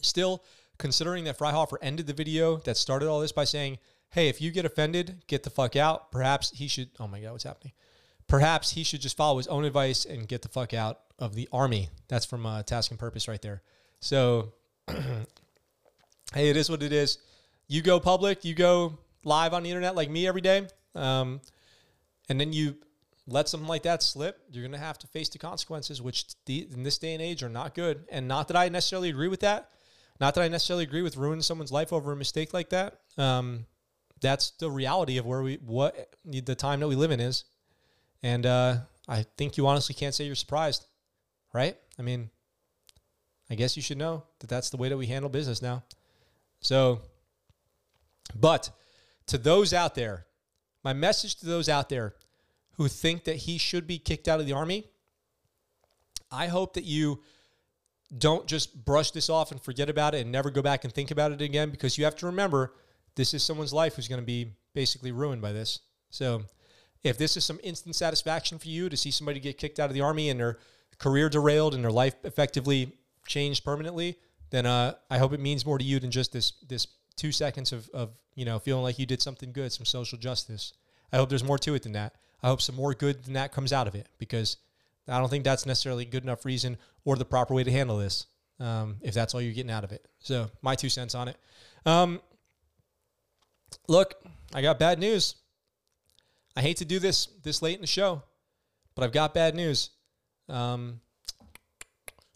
Still, 0.00 0.44
considering 0.78 1.24
that 1.24 1.38
Freihofer 1.38 1.76
ended 1.82 2.06
the 2.06 2.12
video 2.12 2.56
that 2.58 2.76
started 2.76 3.08
all 3.08 3.20
this 3.20 3.32
by 3.32 3.44
saying, 3.44 3.78
hey, 4.10 4.28
if 4.28 4.40
you 4.40 4.50
get 4.50 4.64
offended, 4.64 5.22
get 5.26 5.42
the 5.42 5.50
fuck 5.50 5.76
out, 5.76 6.10
perhaps 6.12 6.50
he 6.50 6.68
should. 6.68 6.90
Oh 6.98 7.08
my 7.08 7.20
God, 7.20 7.32
what's 7.32 7.44
happening? 7.44 7.72
perhaps 8.32 8.72
he 8.72 8.82
should 8.82 9.02
just 9.02 9.14
follow 9.14 9.36
his 9.36 9.46
own 9.48 9.64
advice 9.64 10.06
and 10.06 10.26
get 10.26 10.40
the 10.40 10.48
fuck 10.48 10.72
out 10.72 11.00
of 11.18 11.34
the 11.34 11.46
army. 11.52 11.90
That's 12.08 12.24
from 12.24 12.46
uh, 12.46 12.62
Task 12.62 12.90
and 12.90 12.98
Purpose 12.98 13.28
right 13.28 13.42
there. 13.42 13.62
So, 14.00 14.54
hey, 14.88 16.48
it 16.48 16.56
is 16.56 16.70
what 16.70 16.82
it 16.82 16.92
is. 16.92 17.18
You 17.68 17.82
go 17.82 18.00
public, 18.00 18.42
you 18.42 18.54
go 18.54 18.98
live 19.24 19.52
on 19.52 19.62
the 19.62 19.70
internet 19.70 19.94
like 19.94 20.10
me 20.10 20.26
every 20.26 20.40
day, 20.40 20.66
um, 20.94 21.42
and 22.30 22.40
then 22.40 22.54
you 22.54 22.76
let 23.26 23.48
something 23.48 23.68
like 23.68 23.84
that 23.84 24.02
slip, 24.02 24.40
you're 24.50 24.62
going 24.62 24.72
to 24.72 24.78
have 24.78 24.98
to 24.98 25.06
face 25.06 25.28
the 25.28 25.38
consequences, 25.38 26.02
which 26.02 26.24
in 26.48 26.82
this 26.82 26.98
day 26.98 27.12
and 27.12 27.22
age 27.22 27.42
are 27.42 27.48
not 27.48 27.74
good. 27.74 28.04
And 28.10 28.26
not 28.26 28.48
that 28.48 28.56
I 28.56 28.68
necessarily 28.68 29.10
agree 29.10 29.28
with 29.28 29.40
that. 29.40 29.70
Not 30.20 30.34
that 30.34 30.42
I 30.42 30.48
necessarily 30.48 30.84
agree 30.84 31.02
with 31.02 31.16
ruining 31.16 31.42
someone's 31.42 31.72
life 31.72 31.92
over 31.92 32.12
a 32.12 32.16
mistake 32.16 32.52
like 32.52 32.70
that. 32.70 32.98
Um, 33.16 33.66
that's 34.20 34.50
the 34.50 34.70
reality 34.70 35.18
of 35.18 35.26
where 35.26 35.42
we, 35.42 35.56
what 35.56 36.14
the 36.24 36.54
time 36.54 36.80
that 36.80 36.88
we 36.88 36.94
live 36.94 37.10
in 37.10 37.20
is. 37.20 37.44
And 38.22 38.46
uh, 38.46 38.76
I 39.08 39.24
think 39.36 39.56
you 39.56 39.66
honestly 39.66 39.94
can't 39.94 40.14
say 40.14 40.24
you're 40.24 40.34
surprised, 40.34 40.86
right? 41.52 41.76
I 41.98 42.02
mean, 42.02 42.30
I 43.50 43.54
guess 43.54 43.76
you 43.76 43.82
should 43.82 43.98
know 43.98 44.24
that 44.38 44.48
that's 44.48 44.70
the 44.70 44.76
way 44.76 44.88
that 44.88 44.96
we 44.96 45.06
handle 45.06 45.28
business 45.28 45.60
now. 45.60 45.82
So, 46.60 47.02
but 48.34 48.70
to 49.26 49.38
those 49.38 49.74
out 49.74 49.94
there, 49.94 50.26
my 50.84 50.92
message 50.92 51.36
to 51.36 51.46
those 51.46 51.68
out 51.68 51.88
there 51.88 52.14
who 52.74 52.88
think 52.88 53.24
that 53.24 53.36
he 53.36 53.58
should 53.58 53.86
be 53.86 53.98
kicked 53.98 54.28
out 54.28 54.40
of 54.40 54.46
the 54.46 54.52
army, 54.52 54.84
I 56.30 56.46
hope 56.46 56.74
that 56.74 56.84
you 56.84 57.22
don't 58.16 58.46
just 58.46 58.84
brush 58.84 59.10
this 59.10 59.30
off 59.30 59.52
and 59.52 59.60
forget 59.60 59.88
about 59.88 60.14
it 60.14 60.22
and 60.22 60.32
never 60.32 60.50
go 60.50 60.62
back 60.62 60.84
and 60.84 60.92
think 60.92 61.10
about 61.10 61.32
it 61.32 61.40
again 61.40 61.70
because 61.70 61.96
you 61.96 62.04
have 62.04 62.16
to 62.16 62.26
remember 62.26 62.74
this 63.14 63.34
is 63.34 63.42
someone's 63.42 63.72
life 63.72 63.96
who's 63.96 64.08
going 64.08 64.20
to 64.20 64.26
be 64.26 64.52
basically 64.74 65.12
ruined 65.12 65.42
by 65.42 65.52
this. 65.52 65.80
So, 66.10 66.44
if 67.04 67.18
this 67.18 67.36
is 67.36 67.44
some 67.44 67.58
instant 67.64 67.96
satisfaction 67.96 68.58
for 68.58 68.68
you 68.68 68.88
to 68.88 68.96
see 68.96 69.10
somebody 69.10 69.40
get 69.40 69.58
kicked 69.58 69.80
out 69.80 69.90
of 69.90 69.94
the 69.94 70.02
army 70.02 70.30
and 70.30 70.38
their 70.38 70.58
career 70.98 71.28
derailed 71.28 71.74
and 71.74 71.82
their 71.82 71.90
life 71.90 72.14
effectively 72.22 72.92
changed 73.26 73.64
permanently, 73.64 74.18
then 74.50 74.66
uh, 74.66 74.94
I 75.10 75.18
hope 75.18 75.32
it 75.32 75.40
means 75.40 75.66
more 75.66 75.78
to 75.78 75.84
you 75.84 75.98
than 75.98 76.10
just 76.10 76.32
this 76.32 76.52
this 76.68 76.86
two 77.16 77.32
seconds 77.32 77.72
of, 77.72 77.88
of 77.90 78.10
you 78.34 78.44
know 78.44 78.58
feeling 78.58 78.84
like 78.84 78.98
you 78.98 79.06
did 79.06 79.20
something 79.20 79.52
good, 79.52 79.72
some 79.72 79.84
social 79.84 80.16
justice. 80.16 80.74
I 81.12 81.16
hope 81.16 81.28
there's 81.28 81.44
more 81.44 81.58
to 81.58 81.74
it 81.74 81.82
than 81.82 81.92
that. 81.92 82.14
I 82.42 82.48
hope 82.48 82.60
some 82.60 82.74
more 82.74 82.94
good 82.94 83.24
than 83.24 83.34
that 83.34 83.52
comes 83.52 83.72
out 83.72 83.86
of 83.86 83.94
it 83.94 84.08
because 84.18 84.56
I 85.08 85.18
don't 85.18 85.28
think 85.28 85.44
that's 85.44 85.66
necessarily 85.66 86.04
a 86.04 86.08
good 86.08 86.22
enough 86.22 86.44
reason 86.44 86.76
or 87.04 87.16
the 87.16 87.24
proper 87.24 87.54
way 87.54 87.64
to 87.64 87.70
handle 87.70 87.98
this. 87.98 88.26
Um, 88.60 88.96
if 89.00 89.14
that's 89.14 89.34
all 89.34 89.40
you're 89.40 89.54
getting 89.54 89.72
out 89.72 89.82
of 89.82 89.92
it. 89.92 90.06
So 90.20 90.48
my 90.60 90.76
two 90.76 90.88
cents 90.88 91.14
on 91.14 91.28
it. 91.28 91.36
Um, 91.84 92.20
look, 93.88 94.14
I 94.54 94.62
got 94.62 94.78
bad 94.78 94.98
news. 95.00 95.34
I 96.56 96.60
hate 96.60 96.76
to 96.76 96.84
do 96.84 96.98
this 96.98 97.26
this 97.42 97.62
late 97.62 97.76
in 97.76 97.80
the 97.80 97.86
show, 97.86 98.22
but 98.94 99.04
I've 99.04 99.12
got 99.12 99.34
bad 99.34 99.56
news. 99.56 99.90
Um, 100.48 101.00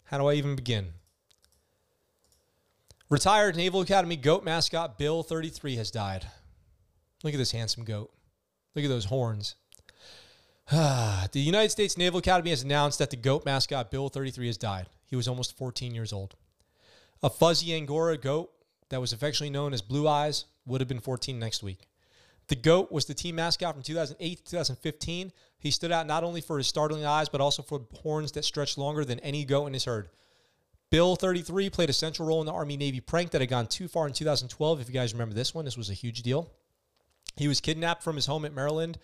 how 0.05 0.17
do 0.17 0.27
I 0.27 0.33
even 0.33 0.55
begin? 0.55 0.87
Retired 3.09 3.55
Naval 3.55 3.81
Academy 3.81 4.17
goat 4.17 4.43
mascot 4.43 4.97
Bill 4.97 5.23
33 5.23 5.77
has 5.77 5.91
died. 5.91 6.27
Look 7.23 7.33
at 7.33 7.37
this 7.37 7.51
handsome 7.51 7.85
goat. 7.85 8.11
Look 8.75 8.83
at 8.83 8.89
those 8.89 9.05
horns. 9.05 9.55
the 10.71 11.29
United 11.39 11.69
States 11.69 11.97
Naval 11.97 12.19
Academy 12.19 12.49
has 12.49 12.61
announced 12.61 12.99
that 12.99 13.09
the 13.09 13.15
goat 13.15 13.45
mascot 13.45 13.89
Bill 13.89 14.09
33 14.09 14.47
has 14.47 14.57
died. 14.57 14.87
He 15.05 15.15
was 15.15 15.27
almost 15.27 15.57
14 15.57 15.95
years 15.95 16.11
old. 16.11 16.35
A 17.23 17.29
fuzzy 17.29 17.73
Angora 17.73 18.17
goat 18.17 18.51
that 18.89 18.99
was 18.99 19.13
affectionately 19.13 19.53
known 19.53 19.73
as 19.73 19.81
Blue 19.81 20.09
Eyes 20.09 20.43
would 20.65 20.81
have 20.81 20.89
been 20.89 20.99
14 20.99 21.39
next 21.39 21.63
week. 21.63 21.87
The 22.49 22.55
GOAT 22.55 22.91
was 22.91 23.05
the 23.05 23.13
team 23.13 23.35
mascot 23.35 23.75
from 23.75 23.83
2008 23.83 24.37
to 24.37 24.43
2015. 24.43 25.31
He 25.57 25.71
stood 25.71 25.91
out 25.91 26.05
not 26.05 26.25
only 26.25 26.41
for 26.41 26.57
his 26.57 26.67
startling 26.67 27.05
eyes, 27.05 27.29
but 27.29 27.41
also 27.41 27.61
for 27.61 27.85
horns 28.01 28.33
that 28.33 28.43
stretched 28.43 28.77
longer 28.77 29.05
than 29.05 29.19
any 29.21 29.45
goat 29.45 29.67
in 29.67 29.73
his 29.73 29.85
herd. 29.85 30.09
Bill 30.89 31.15
33 31.15 31.69
played 31.69 31.89
a 31.89 31.93
central 31.93 32.27
role 32.27 32.41
in 32.41 32.45
the 32.45 32.53
Army 32.53 32.75
Navy 32.75 32.99
prank 32.99 33.31
that 33.31 33.41
had 33.41 33.49
gone 33.49 33.67
too 33.67 33.87
far 33.87 34.05
in 34.05 34.13
2012. 34.13 34.81
If 34.81 34.87
you 34.87 34.93
guys 34.93 35.13
remember 35.13 35.35
this 35.35 35.53
one, 35.53 35.63
this 35.63 35.77
was 35.77 35.89
a 35.89 35.93
huge 35.93 36.23
deal. 36.23 36.51
He 37.37 37.47
was 37.47 37.61
kidnapped 37.61 38.03
from 38.03 38.15
his 38.15 38.25
home 38.25 38.45
at 38.45 38.53
Maryland, 38.53 38.97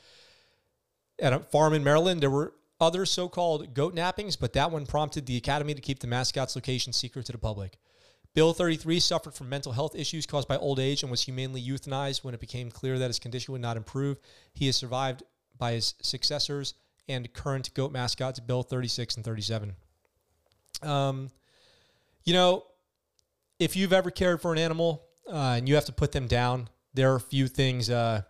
at 1.24 1.34
a 1.34 1.40
farm 1.40 1.74
in 1.74 1.84
Maryland. 1.84 2.22
There 2.22 2.30
were 2.30 2.54
other 2.80 3.06
so 3.06 3.30
called 3.30 3.74
goat 3.74 3.96
nappings, 3.96 4.38
but 4.40 4.54
that 4.54 4.70
one 4.70 4.86
prompted 4.86 5.26
the 5.26 5.38
Academy 5.38 5.74
to 5.74 5.82
keep 5.82 6.00
the 6.00 6.08
mascot's 6.08 6.56
location 6.56 6.94
secret 6.94 7.26
to 7.28 7.32
the 7.32 7.38
public. 7.38 7.78
Bill 8.36 8.54
33 8.54 9.00
suffered 9.00 9.34
from 9.34 9.48
mental 9.48 9.72
health 9.72 9.96
issues 9.96 10.26
caused 10.26 10.48
by 10.48 10.58
old 10.58 10.80
age 10.80 11.02
and 11.02 11.12
was 11.12 11.22
humanely 11.22 11.64
euthanized 11.64 12.24
when 12.24 12.34
it 12.34 12.40
became 12.40 12.70
clear 12.70 13.00
that 13.00 13.08
his 13.08 13.20
condition 13.20 13.52
would 13.52 13.62
not 13.62 13.78
improve. 13.78 14.18
He 14.54 14.68
is 14.68 14.76
survived 14.76 15.24
by 15.58 15.74
his 15.74 15.94
successors 16.02 16.74
and 17.08 17.32
current 17.34 17.74
goat 17.74 17.92
mascots, 17.92 18.40
Bill 18.40 18.64
36 18.64 19.16
and 19.16 19.26
37. 19.26 19.76
Um, 20.82 21.30
you 22.26 22.34
know, 22.34 22.64
if 23.60 23.76
you've 23.76 23.94
ever 23.94 24.10
cared 24.10 24.42
for 24.42 24.52
an 24.52 24.58
animal 24.58 25.06
uh, 25.32 25.56
and 25.58 25.70
you 25.70 25.76
have 25.76 25.86
to 25.86 25.94
put 25.94 26.12
them 26.12 26.28
down, 26.28 26.70
there 26.94 27.12
are 27.14 27.16
a 27.16 27.22
few 27.22 27.48
things, 27.48 27.90
uh, 27.90 28.24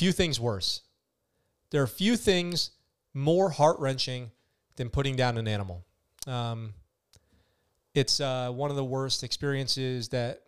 few 0.00 0.12
things 0.12 0.40
worse. 0.40 0.80
There 1.72 1.82
are 1.82 1.86
few 1.86 2.16
things 2.16 2.70
more 3.12 3.50
heart 3.50 3.78
wrenching 3.80 4.30
than 4.76 4.88
putting 4.88 5.14
down 5.14 5.36
an 5.36 5.46
animal. 5.46 5.84
Um, 6.26 6.72
it's 7.94 8.18
uh, 8.18 8.50
one 8.50 8.70
of 8.70 8.76
the 8.76 8.84
worst 8.84 9.22
experiences 9.22 10.08
that 10.08 10.40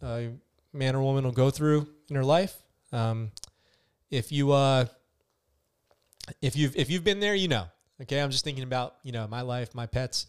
a 0.00 0.30
man 0.72 0.96
or 0.96 1.02
woman 1.02 1.22
will 1.22 1.32
go 1.32 1.50
through 1.50 1.80
in 2.08 2.14
their 2.14 2.24
life. 2.24 2.56
Um, 2.92 3.30
if 4.10 4.32
you 4.32 4.52
uh, 4.52 4.86
if 6.40 6.56
you've 6.56 6.74
if 6.74 6.88
you've 6.88 7.04
been 7.04 7.20
there, 7.20 7.34
you 7.34 7.48
know. 7.48 7.66
Okay, 8.00 8.22
I'm 8.22 8.30
just 8.30 8.42
thinking 8.42 8.64
about 8.64 8.94
you 9.02 9.12
know 9.12 9.26
my 9.28 9.42
life, 9.42 9.74
my 9.74 9.84
pets. 9.84 10.28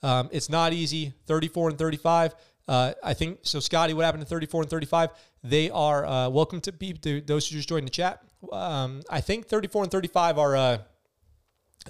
Um, 0.00 0.28
it's 0.30 0.48
not 0.48 0.72
easy. 0.72 1.12
34 1.26 1.70
and 1.70 1.78
35. 1.78 2.36
Uh, 2.72 2.94
I 3.04 3.12
think 3.12 3.40
so. 3.42 3.60
Scotty, 3.60 3.92
what 3.92 4.06
happened 4.06 4.22
to 4.22 4.28
34 4.28 4.62
and 4.62 4.70
35? 4.70 5.10
They 5.44 5.68
are 5.68 6.06
uh, 6.06 6.30
welcome 6.30 6.58
to 6.62 6.72
be 6.72 6.94
to 6.94 7.20
those 7.20 7.46
who 7.46 7.56
just 7.56 7.68
joined 7.68 7.86
the 7.86 7.90
chat. 7.90 8.22
Um, 8.50 9.02
I 9.10 9.20
think 9.20 9.46
34 9.46 9.82
and 9.82 9.92
35 9.92 10.38
are 10.38 10.56
uh, 10.56 10.78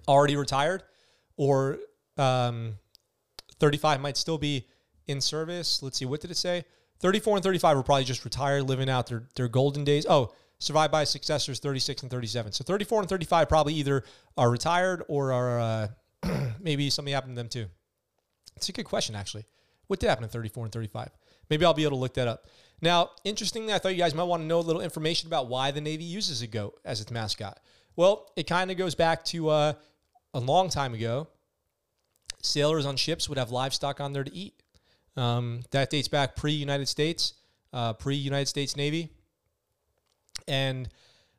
already 0.08 0.34
retired, 0.34 0.82
or 1.36 1.78
um, 2.18 2.74
35 3.60 4.00
might 4.00 4.16
still 4.16 4.38
be 4.38 4.66
in 5.06 5.20
service. 5.20 5.84
Let's 5.84 5.98
see, 5.98 6.04
what 6.04 6.20
did 6.20 6.32
it 6.32 6.36
say? 6.36 6.64
34 6.98 7.36
and 7.36 7.44
35 7.44 7.76
were 7.76 7.84
probably 7.84 8.02
just 8.02 8.24
retired, 8.24 8.64
living 8.64 8.90
out 8.90 9.06
their, 9.06 9.22
their 9.36 9.46
golden 9.46 9.84
days. 9.84 10.04
Oh, 10.10 10.32
survived 10.58 10.90
by 10.90 11.04
successors 11.04 11.60
36 11.60 12.02
and 12.02 12.10
37. 12.10 12.50
So 12.50 12.64
34 12.64 13.02
and 13.02 13.08
35 13.08 13.48
probably 13.48 13.74
either 13.74 14.02
are 14.36 14.50
retired 14.50 15.04
or 15.06 15.32
are 15.32 15.60
uh, 15.60 15.88
maybe 16.60 16.90
something 16.90 17.14
happened 17.14 17.36
to 17.36 17.40
them 17.40 17.48
too. 17.48 17.66
It's 18.56 18.68
a 18.68 18.72
good 18.72 18.86
question, 18.86 19.14
actually. 19.14 19.44
What 19.92 20.00
did 20.00 20.08
happen 20.08 20.22
to 20.22 20.28
34 20.30 20.64
and 20.64 20.72
35? 20.72 21.10
Maybe 21.50 21.66
I'll 21.66 21.74
be 21.74 21.82
able 21.82 21.98
to 21.98 22.00
look 22.00 22.14
that 22.14 22.26
up. 22.26 22.46
Now, 22.80 23.10
interestingly, 23.24 23.74
I 23.74 23.78
thought 23.78 23.90
you 23.90 23.98
guys 23.98 24.14
might 24.14 24.24
want 24.24 24.40
to 24.40 24.46
know 24.46 24.58
a 24.58 24.60
little 24.60 24.80
information 24.80 25.26
about 25.26 25.48
why 25.48 25.70
the 25.70 25.82
Navy 25.82 26.04
uses 26.04 26.40
a 26.40 26.46
goat 26.46 26.80
as 26.82 27.02
its 27.02 27.10
mascot. 27.10 27.60
Well, 27.94 28.30
it 28.34 28.46
kind 28.46 28.70
of 28.70 28.78
goes 28.78 28.94
back 28.94 29.22
to 29.26 29.50
uh, 29.50 29.72
a 30.32 30.40
long 30.40 30.70
time 30.70 30.94
ago 30.94 31.28
sailors 32.40 32.86
on 32.86 32.96
ships 32.96 33.28
would 33.28 33.36
have 33.36 33.50
livestock 33.50 34.00
on 34.00 34.14
there 34.14 34.24
to 34.24 34.34
eat. 34.34 34.54
Um, 35.14 35.60
that 35.72 35.90
dates 35.90 36.08
back 36.08 36.36
pre 36.36 36.52
United 36.52 36.88
States, 36.88 37.34
uh, 37.74 37.92
pre 37.92 38.16
United 38.16 38.48
States 38.48 38.78
Navy. 38.78 39.10
And 40.48 40.88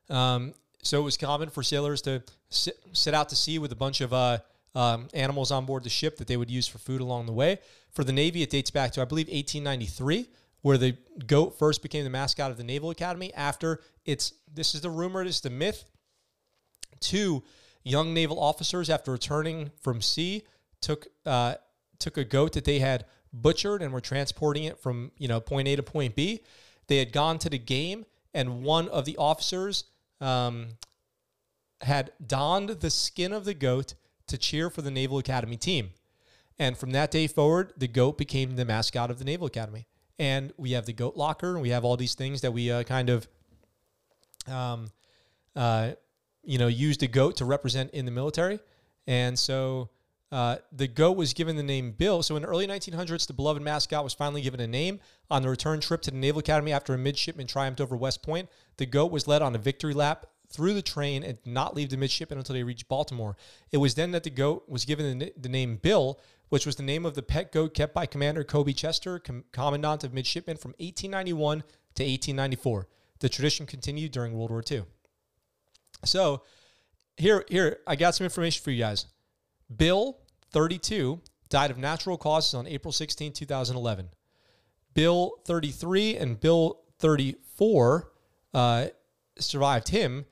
um, 0.08 0.54
so 0.84 1.00
it 1.00 1.02
was 1.02 1.16
common 1.16 1.50
for 1.50 1.64
sailors 1.64 2.02
to 2.02 2.22
sit, 2.50 2.78
sit, 2.92 3.14
out 3.14 3.30
to 3.30 3.34
sea 3.34 3.58
with 3.58 3.72
a 3.72 3.76
bunch 3.76 4.00
of 4.00 4.12
uh, 4.12 4.38
um, 4.74 5.08
animals 5.14 5.50
on 5.50 5.66
board 5.66 5.84
the 5.84 5.90
ship 5.90 6.16
that 6.16 6.26
they 6.26 6.36
would 6.36 6.50
use 6.50 6.66
for 6.66 6.78
food 6.78 7.00
along 7.00 7.26
the 7.26 7.32
way. 7.32 7.58
For 7.92 8.04
the 8.04 8.12
Navy, 8.12 8.42
it 8.42 8.50
dates 8.50 8.70
back 8.70 8.92
to, 8.92 9.02
I 9.02 9.04
believe, 9.04 9.26
1893, 9.26 10.28
where 10.62 10.78
the 10.78 10.96
goat 11.26 11.58
first 11.58 11.82
became 11.82 12.04
the 12.04 12.10
mascot 12.10 12.50
of 12.50 12.56
the 12.56 12.64
Naval 12.64 12.90
Academy. 12.90 13.32
After 13.34 13.80
it's, 14.04 14.32
this 14.52 14.74
is 14.74 14.80
the 14.80 14.90
rumor, 14.90 15.24
this 15.24 15.36
is 15.36 15.40
the 15.42 15.50
myth. 15.50 15.84
Two 17.00 17.44
young 17.84 18.14
naval 18.14 18.40
officers, 18.40 18.90
after 18.90 19.12
returning 19.12 19.70
from 19.80 20.00
sea, 20.00 20.42
took 20.80 21.06
uh, 21.24 21.54
took 21.98 22.16
a 22.16 22.24
goat 22.24 22.52
that 22.52 22.64
they 22.64 22.78
had 22.78 23.04
butchered 23.32 23.82
and 23.82 23.92
were 23.92 24.00
transporting 24.00 24.64
it 24.64 24.78
from 24.78 25.12
you 25.18 25.28
know 25.28 25.40
point 25.40 25.68
A 25.68 25.76
to 25.76 25.82
point 25.82 26.14
B. 26.14 26.42
They 26.86 26.98
had 26.98 27.12
gone 27.12 27.38
to 27.40 27.50
the 27.50 27.58
game, 27.58 28.04
and 28.32 28.62
one 28.62 28.88
of 28.88 29.04
the 29.04 29.16
officers 29.16 29.84
um, 30.20 30.68
had 31.80 32.12
donned 32.26 32.68
the 32.68 32.90
skin 32.90 33.32
of 33.32 33.44
the 33.44 33.54
goat 33.54 33.94
to 34.26 34.38
cheer 34.38 34.70
for 34.70 34.82
the 34.82 34.90
Naval 34.90 35.18
Academy 35.18 35.56
team. 35.56 35.90
And 36.58 36.76
from 36.76 36.92
that 36.92 37.10
day 37.10 37.26
forward, 37.26 37.72
the 37.76 37.88
goat 37.88 38.16
became 38.16 38.56
the 38.56 38.64
mascot 38.64 39.10
of 39.10 39.18
the 39.18 39.24
Naval 39.24 39.46
Academy. 39.46 39.86
And 40.18 40.52
we 40.56 40.72
have 40.72 40.86
the 40.86 40.92
goat 40.92 41.16
locker, 41.16 41.54
and 41.54 41.62
we 41.62 41.70
have 41.70 41.84
all 41.84 41.96
these 41.96 42.14
things 42.14 42.40
that 42.42 42.52
we 42.52 42.70
uh, 42.70 42.84
kind 42.84 43.10
of, 43.10 43.28
um, 44.46 44.86
uh, 45.56 45.92
you 46.44 46.58
know, 46.58 46.68
used 46.68 47.02
a 47.02 47.08
goat 47.08 47.36
to 47.38 47.44
represent 47.44 47.90
in 47.90 48.04
the 48.04 48.12
military. 48.12 48.60
And 49.06 49.36
so 49.36 49.90
uh, 50.30 50.56
the 50.72 50.86
goat 50.86 51.16
was 51.16 51.32
given 51.32 51.56
the 51.56 51.62
name 51.62 51.92
Bill. 51.92 52.22
So 52.22 52.36
in 52.36 52.42
the 52.42 52.48
early 52.48 52.66
1900s, 52.66 53.26
the 53.26 53.32
beloved 53.32 53.62
mascot 53.62 54.04
was 54.04 54.14
finally 54.14 54.40
given 54.40 54.60
a 54.60 54.66
name. 54.66 55.00
On 55.30 55.42
the 55.42 55.48
return 55.48 55.80
trip 55.80 56.02
to 56.02 56.10
the 56.10 56.16
Naval 56.16 56.40
Academy 56.40 56.72
after 56.72 56.94
a 56.94 56.98
midshipman 56.98 57.46
triumphed 57.46 57.80
over 57.80 57.96
West 57.96 58.22
Point, 58.22 58.48
the 58.76 58.86
goat 58.86 59.10
was 59.10 59.26
led 59.26 59.42
on 59.42 59.54
a 59.54 59.58
victory 59.58 59.94
lap 59.94 60.26
through 60.54 60.74
the 60.74 60.82
train 60.82 61.22
and 61.22 61.38
not 61.44 61.74
leave 61.74 61.90
the 61.90 61.96
midshipman 61.96 62.38
until 62.38 62.54
they 62.54 62.62
reached 62.62 62.88
Baltimore. 62.88 63.36
It 63.72 63.78
was 63.78 63.94
then 63.94 64.12
that 64.12 64.24
the 64.24 64.30
goat 64.30 64.64
was 64.68 64.84
given 64.84 65.18
the, 65.18 65.32
the 65.36 65.48
name 65.48 65.76
Bill, 65.76 66.20
which 66.48 66.66
was 66.66 66.76
the 66.76 66.82
name 66.82 67.04
of 67.04 67.14
the 67.14 67.22
pet 67.22 67.52
goat 67.52 67.74
kept 67.74 67.94
by 67.94 68.06
Commander 68.06 68.44
Colby 68.44 68.72
Chester, 68.72 69.18
com- 69.18 69.44
Commandant 69.52 70.04
of 70.04 70.14
Midshipmen 70.14 70.56
from 70.56 70.70
1891 70.78 71.60
to 71.60 72.02
1894. 72.04 72.88
The 73.20 73.28
tradition 73.28 73.66
continued 73.66 74.12
during 74.12 74.34
World 74.34 74.50
War 74.50 74.62
II. 74.70 74.84
So 76.04 76.42
here, 77.16 77.44
here, 77.48 77.78
I 77.86 77.96
got 77.96 78.14
some 78.14 78.24
information 78.24 78.62
for 78.62 78.70
you 78.70 78.82
guys. 78.82 79.06
Bill 79.74 80.18
32 80.52 81.20
died 81.48 81.70
of 81.70 81.78
natural 81.78 82.16
causes 82.16 82.54
on 82.54 82.66
April 82.66 82.92
16, 82.92 83.32
2011. 83.32 84.08
Bill 84.94 85.32
33 85.46 86.16
and 86.16 86.38
Bill 86.38 86.80
34 86.98 88.12
uh, 88.52 88.86
survived 89.38 89.88
him, 89.88 90.26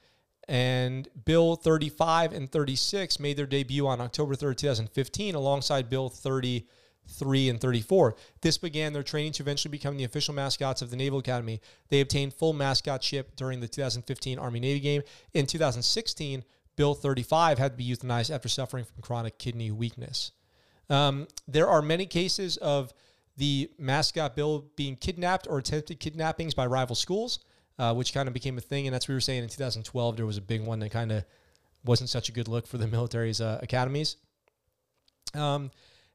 and 0.52 1.08
Bill 1.24 1.56
35 1.56 2.34
and 2.34 2.52
36 2.52 3.18
made 3.18 3.38
their 3.38 3.46
debut 3.46 3.86
on 3.86 4.02
October 4.02 4.34
3rd, 4.34 4.58
2015, 4.58 5.34
alongside 5.34 5.88
Bill 5.88 6.10
33 6.10 7.48
and 7.48 7.58
34. 7.58 8.14
This 8.42 8.58
began 8.58 8.92
their 8.92 9.02
training 9.02 9.32
to 9.32 9.42
eventually 9.42 9.70
become 9.70 9.96
the 9.96 10.04
official 10.04 10.34
mascots 10.34 10.82
of 10.82 10.90
the 10.90 10.96
Naval 10.96 11.20
Academy. 11.20 11.62
They 11.88 12.02
obtained 12.02 12.34
full 12.34 12.52
mascotship 12.52 13.34
during 13.34 13.60
the 13.60 13.66
2015 13.66 14.38
Army 14.38 14.60
Navy 14.60 14.80
game. 14.80 15.00
In 15.32 15.46
2016, 15.46 16.44
Bill 16.76 16.92
35 16.92 17.58
had 17.58 17.72
to 17.72 17.76
be 17.78 17.88
euthanized 17.90 18.30
after 18.30 18.50
suffering 18.50 18.84
from 18.84 19.00
chronic 19.00 19.38
kidney 19.38 19.70
weakness. 19.70 20.32
Um, 20.90 21.28
there 21.48 21.66
are 21.66 21.80
many 21.80 22.04
cases 22.04 22.58
of 22.58 22.92
the 23.38 23.70
mascot 23.78 24.36
Bill 24.36 24.66
being 24.76 24.96
kidnapped 24.96 25.46
or 25.48 25.56
attempted 25.56 25.98
kidnappings 25.98 26.52
by 26.52 26.66
rival 26.66 26.94
schools, 26.94 27.38
uh, 27.82 27.92
which 27.92 28.14
kind 28.14 28.28
of 28.28 28.32
became 28.32 28.56
a 28.56 28.60
thing. 28.60 28.86
And 28.86 28.94
that's 28.94 29.06
what 29.06 29.14
we 29.14 29.16
were 29.16 29.20
saying 29.20 29.42
in 29.42 29.48
2012. 29.48 30.16
There 30.16 30.24
was 30.24 30.36
a 30.36 30.40
big 30.40 30.64
one 30.64 30.78
that 30.78 30.90
kind 30.90 31.10
of 31.10 31.24
wasn't 31.84 32.10
such 32.10 32.28
a 32.28 32.32
good 32.32 32.46
look 32.46 32.64
for 32.64 32.78
the 32.78 32.86
military's 32.86 33.40
uh, 33.40 33.58
academies. 33.60 34.18
Um, 35.34 35.72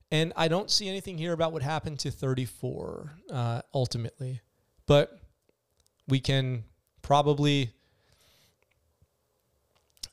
and 0.09 0.31
I 0.37 0.47
don't 0.47 0.71
see 0.71 0.87
anything 0.87 1.17
here 1.17 1.33
about 1.33 1.51
what 1.51 1.61
happened 1.61 1.99
to 1.99 2.11
34 2.11 3.11
uh, 3.29 3.61
ultimately, 3.73 4.39
but 4.85 5.19
we 6.07 6.21
can 6.21 6.63
probably 7.01 7.71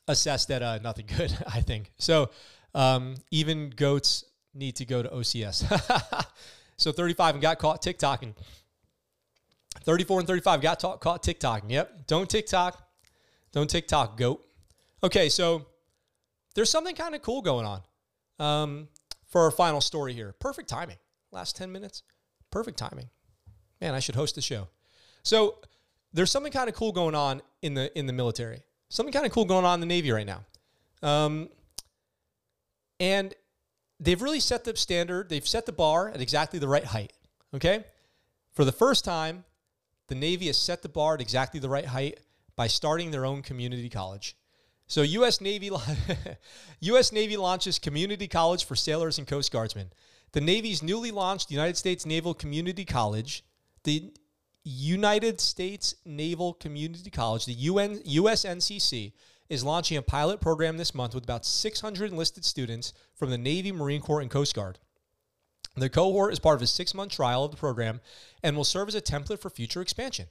assess 0.09 0.47
that 0.47 0.61
uh, 0.61 0.79
nothing 0.79 1.05
good, 1.17 1.37
I 1.47 1.61
think. 1.61 1.93
So 1.97 2.31
um, 2.73 3.15
even 3.31 3.69
goats 3.69 4.25
need 4.53 4.75
to 4.75 4.85
go 4.85 5.01
to 5.01 5.07
OCS. 5.07 6.25
so 6.77 6.91
35 6.91 7.35
and 7.35 7.41
got 7.41 7.59
caught 7.59 7.81
TikToking. 7.81 8.33
34 9.83 10.19
and 10.19 10.27
35 10.27 10.61
got 10.61 10.79
ta- 10.79 10.97
caught 10.97 11.23
TikToking. 11.23 11.69
Yep. 11.69 12.07
Don't 12.07 12.29
TikTok. 12.29 12.81
Don't 13.51 13.69
TikTok, 13.69 14.17
goat. 14.17 14.45
Okay, 15.03 15.29
so 15.29 15.65
there's 16.55 16.69
something 16.69 16.95
kind 16.95 17.15
of 17.15 17.21
cool 17.21 17.41
going 17.41 17.65
on 17.65 17.81
um, 18.39 18.87
for 19.27 19.43
our 19.43 19.51
final 19.51 19.81
story 19.81 20.13
here. 20.13 20.33
Perfect 20.39 20.69
timing. 20.69 20.97
Last 21.31 21.55
10 21.55 21.71
minutes. 21.71 22.03
Perfect 22.51 22.77
timing. 22.77 23.09
Man, 23.81 23.93
I 23.93 23.99
should 23.99 24.15
host 24.15 24.35
the 24.35 24.41
show. 24.41 24.69
So 25.23 25.59
there's 26.13 26.31
something 26.31 26.51
kind 26.51 26.69
of 26.69 26.75
cool 26.75 26.91
going 26.91 27.15
on 27.15 27.41
in 27.61 27.73
the 27.73 27.97
in 27.97 28.05
the 28.05 28.13
military 28.13 28.61
something 28.89 29.13
kind 29.13 29.25
of 29.25 29.31
cool 29.31 29.45
going 29.45 29.65
on 29.65 29.75
in 29.75 29.79
the 29.81 29.85
Navy 29.85 30.11
right 30.11 30.25
now. 30.25 30.45
Um, 31.01 31.49
and 32.99 33.33
they've 33.99 34.21
really 34.21 34.39
set 34.39 34.63
the 34.63 34.75
standard, 34.75 35.29
they've 35.29 35.47
set 35.47 35.65
the 35.65 35.71
bar 35.71 36.09
at 36.09 36.21
exactly 36.21 36.59
the 36.59 36.67
right 36.67 36.85
height. 36.85 37.13
Okay? 37.53 37.85
For 38.53 38.65
the 38.65 38.71
first 38.71 39.05
time, 39.05 39.43
the 40.07 40.15
Navy 40.15 40.47
has 40.47 40.57
set 40.57 40.81
the 40.81 40.89
bar 40.89 41.15
at 41.15 41.21
exactly 41.21 41.59
the 41.59 41.69
right 41.69 41.85
height 41.85 42.19
by 42.55 42.67
starting 42.67 43.11
their 43.11 43.25
own 43.25 43.41
community 43.41 43.89
college. 43.89 44.35
So 44.87 45.01
U.S. 45.01 45.41
Navy 45.41 45.71
U.S. 46.79 47.11
Navy 47.13 47.37
launches 47.37 47.79
community 47.79 48.27
college 48.27 48.65
for 48.65 48.75
sailors 48.75 49.17
and 49.17 49.27
Coast 49.27 49.51
Guardsmen. 49.51 49.91
The 50.31 50.41
Navy's 50.41 50.83
newly 50.83 51.11
launched 51.11 51.49
United 51.49 51.77
States 51.77 52.05
Naval 52.05 52.33
Community 52.33 52.85
College, 52.85 53.43
the 53.83 54.13
United 54.63 55.39
States 55.39 55.95
Naval 56.05 56.53
Community 56.53 57.09
College, 57.09 57.45
the 57.45 57.53
UN, 57.53 57.99
USNCC, 57.99 59.13
is 59.47 59.63
launching 59.63 59.97
a 59.97 60.01
pilot 60.01 60.41
program 60.41 60.77
this 60.77 60.95
month 60.95 61.13
with 61.13 61.23
about 61.23 61.45
600 61.45 62.11
enlisted 62.11 62.43
students 62.43 62.93
from 63.13 63.29
the 63.29 63.37
Navy, 63.37 63.71
Marine 63.71 64.01
Corps, 64.01 64.21
and 64.21 64.31
Coast 64.31 64.55
Guard. 64.55 64.79
The 65.75 65.89
cohort 65.89 66.31
is 66.31 66.39
part 66.39 66.55
of 66.55 66.61
a 66.61 66.67
six 66.67 66.93
month 66.93 67.11
trial 67.11 67.43
of 67.43 67.51
the 67.51 67.57
program 67.57 67.99
and 68.41 68.55
will 68.55 68.63
serve 68.63 68.87
as 68.87 68.95
a 68.95 69.01
template 69.01 69.39
for 69.39 69.49
future 69.49 69.81
expansion. 69.81 70.27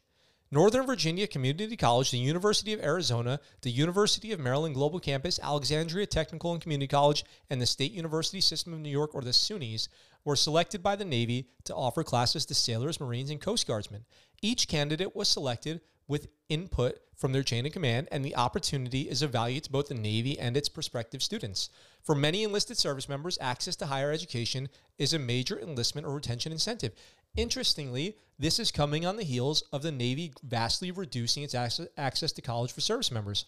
Northern 0.51 0.87
Virginia 0.87 1.27
Community 1.27 1.77
College, 1.77 2.11
the 2.11 2.19
University 2.19 2.73
of 2.73 2.81
Arizona, 2.81 3.41
the 3.63 3.71
University 3.71 4.31
of 4.31 4.39
Maryland 4.39 4.75
Global 4.75 5.01
Campus, 5.01 5.41
Alexandria 5.43 6.07
Technical 6.07 6.53
and 6.53 6.63
Community 6.63 6.87
College, 6.87 7.25
and 7.51 7.61
the 7.61 7.67
State 7.67 7.93
University 7.93 8.41
System 8.41 8.73
of 8.73 8.79
New 8.79 8.91
York, 8.91 9.15
or 9.15 9.23
the 9.23 9.31
SUNYs, 9.31 9.89
were 10.25 10.37
selected 10.37 10.83
by 10.83 10.97
the 10.97 11.05
Navy 11.05 11.49
to 11.65 11.75
offer 11.75 12.05
classes 12.05 12.47
to 12.47 12.55
sailors, 12.55 13.01
Marines, 13.01 13.31
and 13.31 13.41
Coast 13.41 13.67
Guardsmen. 13.67 14.05
Each 14.43 14.69
candidate 14.69 15.17
was 15.17 15.29
selected 15.29 15.81
with 16.07 16.29
input 16.49 16.99
from 17.17 17.33
their 17.33 17.43
chain 17.43 17.67
of 17.67 17.73
command, 17.73 18.09
and 18.11 18.25
the 18.25 18.37
opportunity 18.37 19.03
is 19.03 19.23
of 19.23 19.31
value 19.31 19.61
to 19.61 19.71
both 19.71 19.89
the 19.89 19.95
Navy 19.95 20.39
and 20.39 20.57
its 20.57 20.69
prospective 20.69 21.23
students. 21.23 21.71
For 22.03 22.15
many 22.15 22.43
enlisted 22.43 22.77
service 22.77 23.09
members, 23.09 23.39
access 23.41 23.77
to 23.77 23.87
higher 23.87 24.13
education 24.13 24.69
is 24.99 25.13
a 25.13 25.19
major 25.19 25.59
enlistment 25.59 26.07
or 26.07 26.15
retention 26.15 26.53
incentive. 26.53 26.93
Interestingly, 27.37 28.17
this 28.39 28.59
is 28.59 28.71
coming 28.71 29.05
on 29.05 29.17
the 29.17 29.25
heels 29.25 29.65
of 29.73 29.83
the 29.83 29.93
Navy 29.93 30.33
vastly 30.43 30.91
reducing 30.91 31.43
its 31.43 31.55
access 31.97 32.33
to 32.33 32.43
college 32.43 32.73
for 32.73 32.81
service 32.81 33.11
members. 33.11 33.47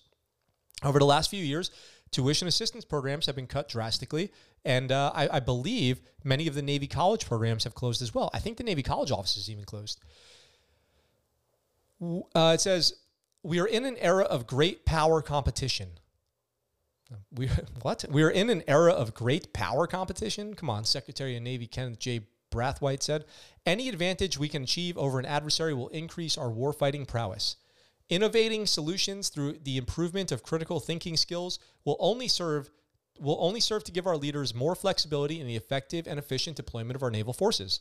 Over 0.82 0.98
the 0.98 1.06
last 1.06 1.30
few 1.30 1.42
years, 1.42 1.70
tuition 2.10 2.48
assistance 2.48 2.84
programs 2.84 3.26
have 3.26 3.36
been 3.36 3.46
cut 3.46 3.68
drastically, 3.68 4.32
and 4.64 4.92
uh, 4.92 5.12
I, 5.14 5.36
I, 5.36 5.40
believe 5.40 6.00
many 6.22 6.46
of 6.48 6.54
the 6.54 6.62
Navy 6.62 6.86
college 6.86 7.26
programs 7.26 7.64
have 7.64 7.74
closed 7.74 8.02
as 8.02 8.14
well. 8.14 8.30
I 8.34 8.38
think 8.38 8.56
the 8.56 8.64
Navy 8.64 8.82
college 8.82 9.10
office 9.10 9.36
is 9.36 9.48
even 9.50 9.64
closed. 9.64 10.00
Uh, 12.02 12.52
it 12.54 12.60
says, 12.60 12.94
We 13.46 13.60
are 13.60 13.66
in 13.66 13.84
an 13.84 13.96
era 13.98 14.24
of 14.24 14.48
great 14.48 14.84
power 14.84 15.22
competition. 15.22 15.90
We 17.32 17.48
what? 17.82 18.04
We 18.10 18.24
are 18.24 18.30
in 18.30 18.50
an 18.50 18.64
era 18.66 18.92
of 18.92 19.14
great 19.14 19.52
power 19.52 19.86
competition. 19.86 20.54
Come 20.54 20.68
on, 20.68 20.84
Secretary 20.84 21.36
of 21.36 21.42
Navy 21.42 21.68
Kenneth 21.68 22.00
J. 22.00 22.26
Braithwaite 22.50 23.04
said. 23.04 23.24
Any 23.64 23.88
advantage 23.88 24.36
we 24.36 24.48
can 24.48 24.64
achieve 24.64 24.98
over 24.98 25.20
an 25.20 25.26
adversary 25.26 25.74
will 25.74 25.88
increase 25.88 26.36
our 26.36 26.50
warfighting 26.50 27.06
prowess. 27.06 27.56
Innovating 28.08 28.66
solutions 28.66 29.28
through 29.28 29.58
the 29.62 29.76
improvement 29.76 30.32
of 30.32 30.42
critical 30.42 30.80
thinking 30.80 31.16
skills 31.16 31.60
will 31.84 31.96
only 32.00 32.28
serve 32.28 32.70
will 33.18 33.38
only 33.40 33.60
serve 33.60 33.82
to 33.84 33.92
give 33.92 34.06
our 34.06 34.16
leaders 34.16 34.54
more 34.54 34.74
flexibility 34.74 35.40
in 35.40 35.46
the 35.46 35.56
effective 35.56 36.06
and 36.06 36.18
efficient 36.18 36.56
deployment 36.56 36.96
of 36.96 37.02
our 37.02 37.10
naval 37.10 37.32
forces. 37.32 37.80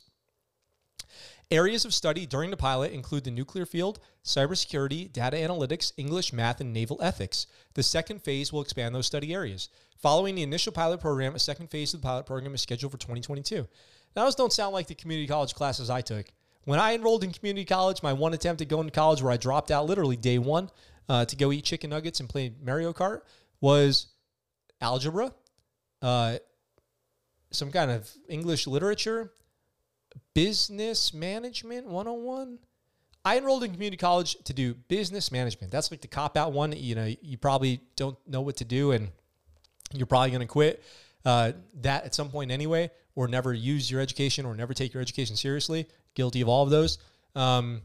Areas 1.50 1.84
of 1.84 1.94
study 1.94 2.26
during 2.26 2.50
the 2.50 2.56
pilot 2.56 2.90
include 2.90 3.22
the 3.22 3.30
nuclear 3.30 3.64
field, 3.64 4.00
cybersecurity, 4.24 5.12
data 5.12 5.36
analytics, 5.36 5.92
English, 5.96 6.32
math, 6.32 6.60
and 6.60 6.72
naval 6.72 6.98
ethics. 7.00 7.46
The 7.74 7.84
second 7.84 8.22
phase 8.22 8.52
will 8.52 8.62
expand 8.62 8.92
those 8.94 9.06
study 9.06 9.32
areas. 9.32 9.68
Following 9.98 10.34
the 10.34 10.42
initial 10.42 10.72
pilot 10.72 11.00
program, 11.00 11.36
a 11.36 11.38
second 11.38 11.70
phase 11.70 11.94
of 11.94 12.00
the 12.00 12.04
pilot 12.04 12.26
program 12.26 12.52
is 12.54 12.62
scheduled 12.62 12.90
for 12.90 12.98
2022. 12.98 13.66
Now, 14.16 14.24
those 14.24 14.34
don't 14.34 14.52
sound 14.52 14.72
like 14.72 14.88
the 14.88 14.96
community 14.96 15.28
college 15.28 15.54
classes 15.54 15.88
I 15.88 16.00
took. 16.00 16.26
When 16.64 16.80
I 16.80 16.94
enrolled 16.94 17.22
in 17.22 17.30
community 17.30 17.64
college, 17.64 18.02
my 18.02 18.12
one 18.12 18.34
attempt 18.34 18.60
at 18.60 18.66
going 18.66 18.86
to 18.88 18.92
college 18.92 19.22
where 19.22 19.32
I 19.32 19.36
dropped 19.36 19.70
out 19.70 19.86
literally 19.86 20.16
day 20.16 20.38
one 20.38 20.68
uh, 21.08 21.26
to 21.26 21.36
go 21.36 21.52
eat 21.52 21.62
chicken 21.62 21.90
nuggets 21.90 22.18
and 22.18 22.28
play 22.28 22.52
Mario 22.60 22.92
Kart 22.92 23.20
was 23.60 24.08
algebra, 24.80 25.32
uh, 26.02 26.38
some 27.52 27.70
kind 27.70 27.92
of 27.92 28.10
English 28.28 28.66
literature, 28.66 29.30
business 30.36 31.14
management 31.14 31.86
101. 31.86 32.58
I 33.24 33.38
enrolled 33.38 33.64
in 33.64 33.72
community 33.72 33.96
college 33.96 34.36
to 34.44 34.52
do 34.52 34.74
business 34.74 35.32
management. 35.32 35.72
That's 35.72 35.90
like 35.90 36.02
the 36.02 36.08
cop 36.08 36.36
out 36.36 36.52
one. 36.52 36.72
You 36.72 36.94
know, 36.94 37.10
you 37.22 37.38
probably 37.38 37.80
don't 37.96 38.18
know 38.28 38.42
what 38.42 38.56
to 38.56 38.66
do 38.66 38.92
and 38.92 39.08
you're 39.94 40.06
probably 40.06 40.28
going 40.28 40.42
to 40.42 40.46
quit 40.46 40.84
uh, 41.24 41.52
that 41.80 42.04
at 42.04 42.14
some 42.14 42.28
point 42.28 42.50
anyway, 42.50 42.90
or 43.14 43.28
never 43.28 43.54
use 43.54 43.90
your 43.90 44.02
education 44.02 44.44
or 44.44 44.54
never 44.54 44.74
take 44.74 44.92
your 44.92 45.00
education 45.00 45.36
seriously. 45.36 45.86
Guilty 46.12 46.42
of 46.42 46.50
all 46.50 46.64
of 46.64 46.68
those. 46.68 46.98
Um, 47.34 47.80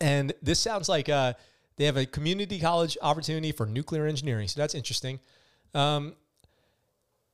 and 0.00 0.32
this 0.40 0.60
sounds 0.60 0.88
like 0.88 1.10
uh, 1.10 1.34
they 1.76 1.84
have 1.84 1.98
a 1.98 2.06
community 2.06 2.58
college 2.58 2.96
opportunity 3.02 3.52
for 3.52 3.66
nuclear 3.66 4.06
engineering. 4.06 4.48
So 4.48 4.62
that's 4.62 4.74
interesting. 4.74 5.20
Um, 5.74 6.14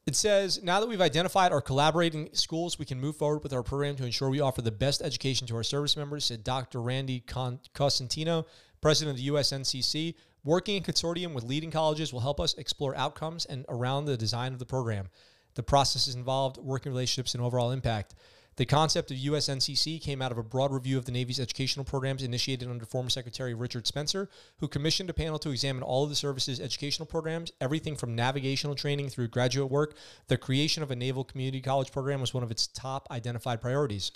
it 0.08 0.16
says 0.16 0.62
now 0.62 0.80
that 0.80 0.88
we've 0.88 1.02
identified 1.02 1.52
our 1.52 1.60
collaborating 1.60 2.30
schools, 2.32 2.78
we 2.78 2.86
can 2.86 2.98
move 2.98 3.16
forward 3.16 3.42
with 3.42 3.52
our 3.52 3.62
program 3.62 3.94
to 3.96 4.06
ensure 4.06 4.30
we 4.30 4.40
offer 4.40 4.62
the 4.62 4.72
best 4.72 5.02
education 5.02 5.46
to 5.46 5.54
our 5.54 5.62
service 5.62 5.98
members, 5.98 6.24
said 6.24 6.42
Dr. 6.42 6.80
Randi 6.80 7.22
Cosentino, 7.26 8.46
president 8.80 9.18
of 9.18 9.22
the 9.22 9.28
USNCC. 9.28 10.14
Working 10.44 10.76
in 10.76 10.82
consortium 10.82 11.34
with 11.34 11.44
leading 11.44 11.70
colleges 11.70 12.10
will 12.10 12.20
help 12.20 12.40
us 12.40 12.54
explore 12.54 12.96
outcomes 12.96 13.44
and 13.44 13.66
around 13.68 14.06
the 14.06 14.16
design 14.16 14.54
of 14.54 14.58
the 14.58 14.64
program. 14.64 15.10
The 15.56 15.62
processes 15.62 16.14
involved, 16.14 16.56
working 16.56 16.90
relationships, 16.90 17.34
and 17.34 17.44
overall 17.44 17.70
impact. 17.70 18.14
The 18.58 18.66
concept 18.66 19.12
of 19.12 19.16
USNCC 19.16 20.02
came 20.02 20.20
out 20.20 20.32
of 20.32 20.38
a 20.38 20.42
broad 20.42 20.72
review 20.72 20.98
of 20.98 21.04
the 21.04 21.12
Navy's 21.12 21.38
educational 21.38 21.84
programs 21.84 22.24
initiated 22.24 22.68
under 22.68 22.84
former 22.84 23.08
Secretary 23.08 23.54
Richard 23.54 23.86
Spencer, 23.86 24.28
who 24.56 24.66
commissioned 24.66 25.08
a 25.08 25.14
panel 25.14 25.38
to 25.38 25.50
examine 25.50 25.84
all 25.84 26.02
of 26.02 26.10
the 26.10 26.16
service's 26.16 26.58
educational 26.58 27.06
programs, 27.06 27.52
everything 27.60 27.94
from 27.94 28.16
navigational 28.16 28.74
training 28.74 29.10
through 29.10 29.28
graduate 29.28 29.70
work. 29.70 29.96
The 30.26 30.36
creation 30.36 30.82
of 30.82 30.90
a 30.90 30.96
Naval 30.96 31.22
Community 31.22 31.60
College 31.60 31.92
program 31.92 32.20
was 32.20 32.34
one 32.34 32.42
of 32.42 32.50
its 32.50 32.66
top 32.66 33.06
identified 33.12 33.60
priorities. 33.60 34.10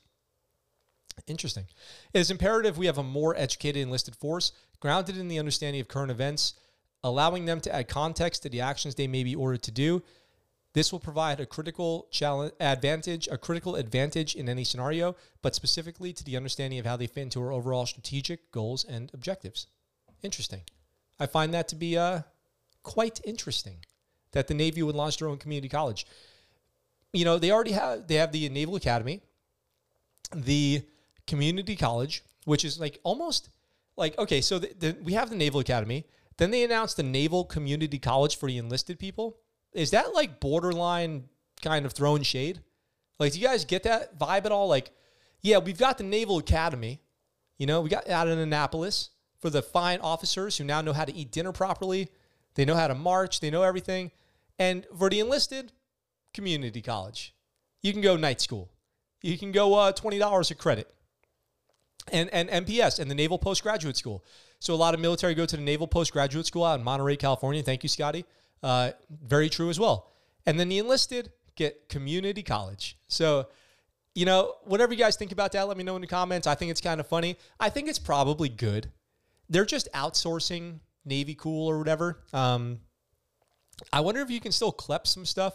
Interesting. 1.28 1.66
It 2.12 2.18
is 2.18 2.32
imperative 2.32 2.76
we 2.76 2.86
have 2.86 2.99
a 2.99 3.05
more 3.05 3.36
educated 3.36 3.80
enlisted 3.80 4.16
force, 4.16 4.51
grounded 4.80 5.18
in 5.18 5.28
the 5.28 5.38
understanding 5.38 5.80
of 5.80 5.86
current 5.86 6.11
events, 6.11 6.55
allowing 7.05 7.45
them 7.45 7.61
to 7.61 7.72
add 7.72 7.86
context 7.86 8.43
to 8.43 8.49
the 8.49 8.61
actions 8.61 8.97
they 8.97 9.07
may 9.07 9.22
be 9.22 9.36
ordered 9.36 9.62
to 9.62 9.70
do. 9.70 10.03
This 10.75 10.91
will 10.91 11.01
provide 11.01 11.39
a 11.39 11.47
critical 11.47 12.09
challenge 12.11 12.53
advantage, 12.59 13.29
a 13.31 13.37
critical 13.37 13.77
advantage 13.77 14.35
in 14.35 14.49
any 14.49 14.64
scenario, 14.64 15.16
but 15.43 15.55
specifically 15.55 16.12
to 16.14 16.25
the 16.25 16.37
understanding 16.37 16.79
of 16.79 16.87
how 16.87 16.97
they 16.97 17.07
fit 17.07 17.23
into 17.23 17.43
our 17.43 17.53
overall 17.53 17.85
strategic 17.85 18.51
goals 18.53 18.85
and 18.85 19.11
objectives. 19.12 19.66
Interesting. 20.23 20.62
I 21.20 21.27
find 21.27 21.53
that 21.53 21.68
to 21.68 21.77
be 21.77 21.99
uh, 21.99 22.23
quite 22.83 23.20
interesting 23.25 23.85
that 24.33 24.49
the 24.49 24.55
Navy 24.55 24.83
would 24.83 24.95
launch 24.95 25.18
their 25.18 25.29
own 25.29 25.37
community 25.37 25.68
college. 25.68 26.07
You 27.12 27.27
know, 27.27 27.39
they 27.39 27.51
already 27.51 27.73
have 27.73 28.07
they 28.07 28.14
have 28.14 28.33
the 28.33 28.49
Naval 28.49 28.77
Academy, 28.77 29.20
the 30.35 30.83
community 31.27 31.77
college, 31.77 32.25
which 32.45 32.64
is 32.64 32.81
like 32.81 32.99
almost 33.03 33.51
like 33.97 34.18
okay, 34.18 34.41
so 34.41 34.59
the, 34.59 34.73
the, 34.79 34.97
we 35.03 35.12
have 35.12 35.29
the 35.29 35.37
Naval 35.37 35.61
Academy. 35.61 36.07
Then 36.39 36.51
they 36.51 36.64
announced 36.64 36.97
the 36.97 37.03
Naval 37.03 37.45
Community 37.45 37.99
College 37.99 38.39
for 38.39 38.49
the 38.49 38.57
enlisted 38.57 38.99
people. 38.99 39.37
Is 39.73 39.91
that 39.93 40.14
like 40.14 40.41
borderline 40.41 41.25
kind 41.62 41.87
of 41.87 41.93
throwing 41.93 42.23
shade? 42.23 42.61
Like, 43.18 43.33
do 43.33 43.39
you 43.39 43.47
guys 43.47 43.64
get 43.64 43.85
that 43.85 44.18
vibe 44.18 44.45
at 44.45 44.53
all? 44.53 44.68
Like, 44.68 44.91
yeah, 45.41 45.59
we've 45.59 45.79
got 45.79 45.99
the 45.99 46.05
Naval 46.05 46.39
Academy. 46.39 47.01
You 47.59 47.66
know, 47.66 47.81
we 47.81 47.89
got 47.89 48.09
out 48.09 48.29
in 48.29 48.39
Annapolis 48.39 49.11
for 49.41 49.51
the 49.51 49.62
fine 49.62 50.01
officers 50.01 50.57
who 50.57 50.64
now 50.64 50.81
know 50.81 50.93
how 50.93 51.05
to 51.05 51.14
eat 51.14 51.31
dinner 51.31 51.53
properly. 51.53 52.09
They 52.55 52.64
know 52.64 52.75
how 52.75 52.89
to 52.89 52.95
march. 52.95 53.41
They 53.41 53.51
know 53.51 53.62
everything. 53.62 54.11
And 54.59 54.87
for 54.97 55.09
the 55.09 55.20
enlisted, 55.20 55.73
community 56.33 56.83
college. 56.83 57.35
You 57.83 57.93
can 57.93 58.03
go 58.03 58.16
night 58.16 58.41
school. 58.41 58.70
You 59.23 59.39
can 59.39 59.53
go 59.53 59.75
uh, 59.75 59.93
$20 59.93 60.51
a 60.51 60.55
credit 60.55 60.93
and, 62.11 62.29
and 62.31 62.49
NPS 62.49 62.99
and 62.99 63.11
the 63.11 63.14
Naval 63.14 63.39
Postgraduate 63.39 63.97
School. 63.97 64.25
So 64.59 64.75
a 64.75 64.77
lot 64.77 64.95
of 64.95 65.01
military 65.01 65.35
go 65.35 65.47
to 65.47 65.57
the 65.57 65.62
Naval 65.62 65.87
Postgraduate 65.87 66.47
School 66.47 66.64
out 66.64 66.79
in 66.79 66.85
Monterey, 66.85 67.16
California. 67.16 67.62
Thank 67.62 67.83
you, 67.83 67.89
Scotty. 67.89 68.25
Uh, 68.62 68.92
very 69.24 69.48
true 69.48 69.70
as 69.70 69.80
well. 69.80 70.10
And 70.46 70.58
then 70.58 70.68
the 70.68 70.78
enlisted 70.78 71.32
get 71.56 71.88
community 71.88 72.42
college. 72.42 72.98
So, 73.08 73.48
you 74.14 74.26
know, 74.26 74.54
whatever 74.64 74.92
you 74.92 74.98
guys 74.98 75.16
think 75.16 75.32
about 75.32 75.52
that, 75.52 75.68
let 75.68 75.76
me 75.76 75.84
know 75.84 75.96
in 75.96 76.02
the 76.02 76.08
comments. 76.08 76.46
I 76.46 76.54
think 76.54 76.70
it's 76.70 76.80
kind 76.80 77.00
of 77.00 77.06
funny. 77.06 77.36
I 77.58 77.70
think 77.70 77.88
it's 77.88 77.98
probably 77.98 78.48
good. 78.48 78.90
They're 79.48 79.64
just 79.64 79.92
outsourcing 79.92 80.80
Navy 81.04 81.34
cool 81.34 81.68
or 81.68 81.78
whatever. 81.78 82.22
Um, 82.32 82.80
I 83.92 84.00
wonder 84.00 84.20
if 84.20 84.30
you 84.30 84.40
can 84.40 84.52
still 84.52 84.72
CLEP 84.72 85.06
some 85.06 85.26
stuff. 85.26 85.54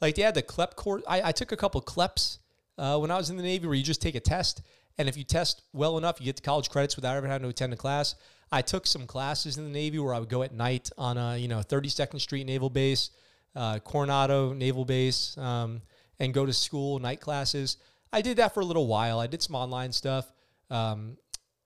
Like 0.00 0.14
they 0.14 0.22
had 0.22 0.34
the 0.34 0.42
CLEP 0.42 0.76
course. 0.76 1.02
I, 1.08 1.28
I 1.28 1.32
took 1.32 1.52
a 1.52 1.56
couple 1.56 1.80
CLEPs 1.82 2.38
uh, 2.78 2.98
when 2.98 3.10
I 3.10 3.16
was 3.16 3.30
in 3.30 3.36
the 3.36 3.42
Navy 3.42 3.66
where 3.66 3.76
you 3.76 3.82
just 3.82 4.02
take 4.02 4.14
a 4.14 4.20
test 4.20 4.62
and 4.98 5.08
if 5.08 5.16
you 5.16 5.24
test 5.24 5.62
well 5.72 5.98
enough, 5.98 6.20
you 6.20 6.26
get 6.26 6.36
the 6.36 6.42
college 6.42 6.70
credits 6.70 6.96
without 6.96 7.16
ever 7.16 7.26
having 7.26 7.42
to 7.42 7.48
attend 7.48 7.72
a 7.72 7.76
class. 7.76 8.14
I 8.54 8.62
took 8.62 8.86
some 8.86 9.06
classes 9.06 9.58
in 9.58 9.64
the 9.64 9.70
Navy 9.70 9.98
where 9.98 10.14
I 10.14 10.20
would 10.20 10.28
go 10.28 10.42
at 10.42 10.54
night 10.54 10.88
on 10.96 11.18
a 11.18 11.36
you 11.36 11.48
know 11.48 11.58
32nd 11.58 12.20
Street 12.20 12.46
Naval 12.46 12.70
Base. 12.70 13.10
uh, 13.56 13.78
Coronado 13.78 14.52
Naval 14.52 14.84
Base, 14.84 15.36
um, 15.38 15.82
and 16.18 16.32
go 16.34 16.46
to 16.46 16.52
school, 16.52 16.98
night 16.98 17.20
classes. 17.20 17.76
I 18.12 18.20
did 18.20 18.36
that 18.38 18.54
for 18.54 18.60
a 18.60 18.64
little 18.64 18.86
while. 18.86 19.18
I 19.18 19.26
did 19.26 19.42
some 19.42 19.56
online 19.56 19.92
stuff. 19.92 20.32
Um, 20.70 21.16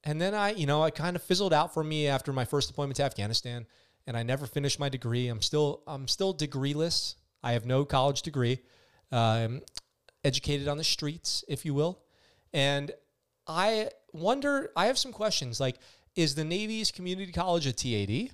and 0.05 0.21
then 0.21 0.35
I, 0.35 0.53
you 0.53 0.67
know, 0.67 0.83
I 0.83 0.91
kind 0.91 1.17
of 1.17 1.23
fizzled 1.23 1.53
out 1.53 1.75
for 1.75 1.85
me 1.85 2.07
after 2.09 2.33
my 2.33 2.45
first 2.45 2.69
deployment 2.69 2.97
to 2.97 3.03
Afghanistan, 3.05 3.67
and 4.07 4.17
I 4.17 4.23
never 4.23 4.47
finished 4.47 4.79
my 4.81 4.89
degree. 4.89 5.29
I'm 5.29 5.43
still, 5.43 5.83
I'm 5.87 6.09
still 6.09 6.35
degreeless. 6.35 7.17
I 7.43 7.53
have 7.53 7.67
no 7.67 7.85
college 7.85 8.23
degree. 8.23 8.61
Um, 9.13 9.61
educated 10.25 10.69
on 10.69 10.77
the 10.77 10.85
streets, 10.85 11.45
if 11.49 11.65
you 11.65 11.75
will. 11.75 12.03
And 12.53 12.93
I 13.47 13.91
wonder, 14.13 14.71
I 14.77 14.87
have 14.87 14.99
some 14.99 15.13
questions 15.13 15.61
like, 15.61 15.77
is 16.19 16.35
the 16.35 16.43
Navy's 16.43 16.91
community 16.91 17.31
college 17.31 17.65
a 17.69 17.73
TAD? 17.73 18.31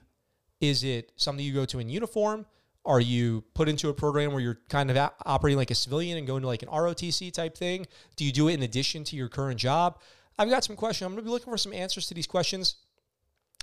Is 0.59 0.85
it 0.85 1.13
something 1.17 1.45
you 1.45 1.53
go 1.53 1.67
to 1.67 1.81
in 1.81 1.91
uniform? 1.91 2.47
Are 2.87 3.01
you 3.01 3.45
put 3.53 3.69
into 3.69 3.91
a 3.91 3.93
program 3.93 4.33
where 4.33 4.41
you're 4.41 4.61
kind 4.71 4.91
of 4.91 5.11
operating 5.27 5.59
like 5.59 5.71
a 5.71 5.75
civilian 5.75 6.17
and 6.17 6.27
going 6.27 6.41
to 6.41 6.47
like 6.47 6.63
an 6.63 6.71
ROTC 6.71 7.31
type 7.31 7.55
thing? 7.55 7.87
Do 8.17 8.25
you 8.25 8.33
do 8.33 8.49
it 8.49 8.55
in 8.55 8.63
addition 8.63 9.05
to 9.05 9.17
your 9.17 9.29
current 9.29 9.61
job? 9.61 9.99
I've 10.39 10.49
got 10.49 10.65
some 10.65 10.77
questions. 10.77 11.05
I'm 11.05 11.13
going 11.13 11.25
to 11.25 11.29
be 11.29 11.31
looking 11.31 11.53
for 11.53 11.59
some 11.59 11.75
answers 11.75 12.07
to 12.07 12.15
these 12.15 12.27
questions. 12.27 12.77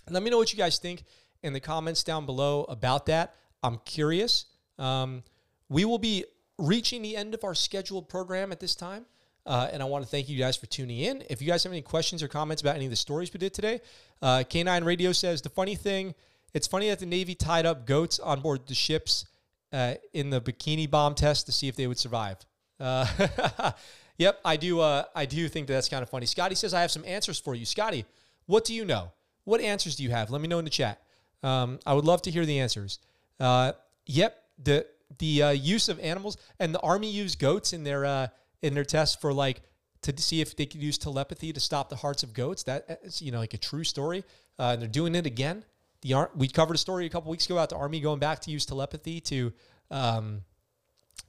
Let 0.07 0.21
me 0.21 0.29
know 0.29 0.37
what 0.37 0.53
you 0.53 0.57
guys 0.57 0.77
think 0.77 1.03
in 1.41 1.53
the 1.53 1.59
comments 1.59 2.03
down 2.03 2.27
below 2.27 2.65
about 2.65 3.07
that. 3.07 3.33
I'm 3.63 3.79
curious. 3.85 4.45
Um, 4.77 5.23
we 5.67 5.83
will 5.83 5.97
be 5.97 6.25
reaching 6.59 7.01
the 7.01 7.17
end 7.17 7.33
of 7.33 7.43
our 7.43 7.55
scheduled 7.55 8.07
program 8.07 8.51
at 8.51 8.59
this 8.59 8.75
time. 8.75 9.07
Uh, 9.45 9.69
and 9.71 9.81
I 9.81 9.85
want 9.85 10.03
to 10.03 10.09
thank 10.09 10.29
you 10.29 10.37
guys 10.37 10.55
for 10.55 10.67
tuning 10.67 10.99
in. 10.99 11.23
If 11.29 11.41
you 11.41 11.47
guys 11.47 11.63
have 11.63 11.73
any 11.73 11.81
questions 11.81 12.21
or 12.21 12.27
comments 12.27 12.61
about 12.61 12.75
any 12.75 12.85
of 12.85 12.91
the 12.91 12.95
stories 12.95 13.33
we 13.33 13.39
did 13.39 13.53
today, 13.53 13.81
uh, 14.21 14.43
K9 14.47 14.85
Radio 14.85 15.11
says 15.11 15.41
the 15.41 15.49
funny 15.49 15.75
thing, 15.75 16.13
it's 16.53 16.67
funny 16.67 16.89
that 16.89 16.99
the 16.99 17.05
Navy 17.05 17.33
tied 17.33 17.65
up 17.65 17.85
goats 17.85 18.19
on 18.19 18.41
board 18.41 18.67
the 18.67 18.75
ships 18.75 19.25
uh, 19.73 19.95
in 20.13 20.29
the 20.29 20.41
bikini 20.41 20.89
bomb 20.89 21.15
test 21.15 21.45
to 21.47 21.51
see 21.51 21.67
if 21.67 21.75
they 21.75 21.87
would 21.87 21.97
survive. 21.97 22.37
Uh, 22.79 23.71
yep, 24.17 24.39
I 24.45 24.57
do. 24.57 24.79
Uh, 24.79 25.03
I 25.15 25.25
do 25.25 25.47
think 25.47 25.67
that 25.67 25.73
that's 25.73 25.89
kind 25.89 26.03
of 26.03 26.09
funny. 26.09 26.25
Scotty 26.25 26.55
says 26.55 26.73
I 26.73 26.81
have 26.81 26.91
some 26.91 27.05
answers 27.05 27.39
for 27.39 27.55
you. 27.55 27.65
Scotty, 27.65 28.05
what 28.45 28.65
do 28.65 28.73
you 28.73 28.85
know? 28.85 29.11
What 29.45 29.61
answers 29.61 29.95
do 29.95 30.03
you 30.03 30.11
have? 30.11 30.29
Let 30.29 30.41
me 30.41 30.47
know 30.47 30.59
in 30.59 30.65
the 30.65 30.71
chat. 30.71 31.01
Um, 31.41 31.79
I 31.85 31.93
would 31.93 32.05
love 32.05 32.21
to 32.23 32.31
hear 32.31 32.45
the 32.45 32.59
answers. 32.59 32.99
Uh, 33.39 33.73
yep, 34.05 34.37
the 34.61 34.85
the 35.17 35.43
uh, 35.43 35.49
use 35.49 35.89
of 35.89 35.99
animals 35.99 36.37
and 36.59 36.73
the 36.73 36.79
army 36.79 37.09
used 37.09 37.39
goats 37.39 37.73
in 37.73 37.83
their 37.83 38.05
uh, 38.05 38.27
in 38.61 38.73
their 38.73 38.85
tests 38.85 39.15
for 39.15 39.33
like 39.33 39.61
to 40.01 40.19
see 40.19 40.41
if 40.41 40.55
they 40.55 40.65
could 40.65 40.81
use 40.81 40.97
telepathy 40.97 41.53
to 41.53 41.59
stop 41.59 41.89
the 41.89 41.95
hearts 41.95 42.23
of 42.23 42.33
goats. 42.33 42.63
That 42.63 42.99
is, 43.03 43.21
you 43.21 43.31
know, 43.31 43.39
like 43.39 43.53
a 43.53 43.57
true 43.57 43.83
story. 43.83 44.23
Uh, 44.57 44.71
and 44.73 44.81
they're 44.81 44.89
doing 44.89 45.15
it 45.15 45.25
again. 45.25 45.63
The 46.01 46.13
Ar- 46.13 46.31
we 46.35 46.47
covered 46.47 46.75
a 46.75 46.79
story 46.79 47.05
a 47.05 47.09
couple 47.09 47.29
weeks 47.31 47.45
ago 47.45 47.55
about 47.55 47.69
the 47.69 47.77
army 47.77 47.99
going 47.99 48.19
back 48.19 48.39
to 48.41 48.51
use 48.51 48.65
telepathy 48.65 49.21
to 49.21 49.53
um, 49.91 50.41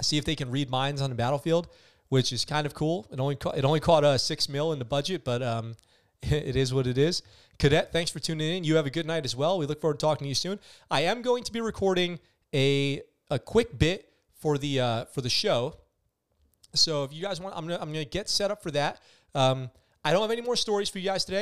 see 0.00 0.16
if 0.16 0.24
they 0.24 0.34
can 0.34 0.50
read 0.50 0.70
minds 0.70 1.02
on 1.02 1.10
the 1.10 1.16
battlefield, 1.16 1.68
which 2.08 2.32
is 2.32 2.44
kind 2.44 2.66
of 2.66 2.74
cool. 2.74 3.06
It 3.12 3.20
only 3.20 3.36
ca- 3.36 3.50
it 3.50 3.64
only 3.64 3.80
caught 3.80 4.04
a 4.04 4.18
six 4.18 4.48
mil 4.48 4.72
in 4.72 4.78
the 4.78 4.84
budget, 4.84 5.24
but 5.24 5.42
um, 5.42 5.76
it 6.22 6.56
is 6.56 6.72
what 6.72 6.86
it 6.86 6.96
is. 6.96 7.22
Cadet, 7.58 7.92
thanks 7.92 8.10
for 8.10 8.18
tuning 8.18 8.56
in. 8.56 8.64
You 8.64 8.76
have 8.76 8.86
a 8.86 8.90
good 8.90 9.06
night 9.06 9.24
as 9.24 9.36
well. 9.36 9.58
We 9.58 9.66
look 9.66 9.80
forward 9.80 9.98
to 10.00 10.06
talking 10.06 10.24
to 10.24 10.28
you 10.28 10.34
soon. 10.34 10.58
I 10.90 11.02
am 11.02 11.20
going 11.20 11.44
to 11.44 11.52
be 11.52 11.60
recording 11.60 12.18
a 12.54 13.02
a 13.30 13.38
quick 13.38 13.78
bit 13.78 14.12
for 14.38 14.56
the 14.56 14.80
uh, 14.80 15.04
for 15.06 15.20
the 15.20 15.30
show. 15.30 15.76
So 16.74 17.04
if 17.04 17.12
you 17.12 17.22
guys 17.22 17.40
want, 17.40 17.56
I'm 17.56 17.66
gonna 17.66 17.78
I'm 17.80 17.92
gonna 17.92 18.04
get 18.04 18.28
set 18.28 18.50
up 18.50 18.62
for 18.62 18.70
that. 18.72 19.00
Um, 19.34 19.70
I 20.04 20.12
don't 20.12 20.22
have 20.22 20.30
any 20.30 20.42
more 20.42 20.56
stories 20.56 20.88
for 20.88 20.98
you 20.98 21.04
guys 21.04 21.24
today. 21.24 21.40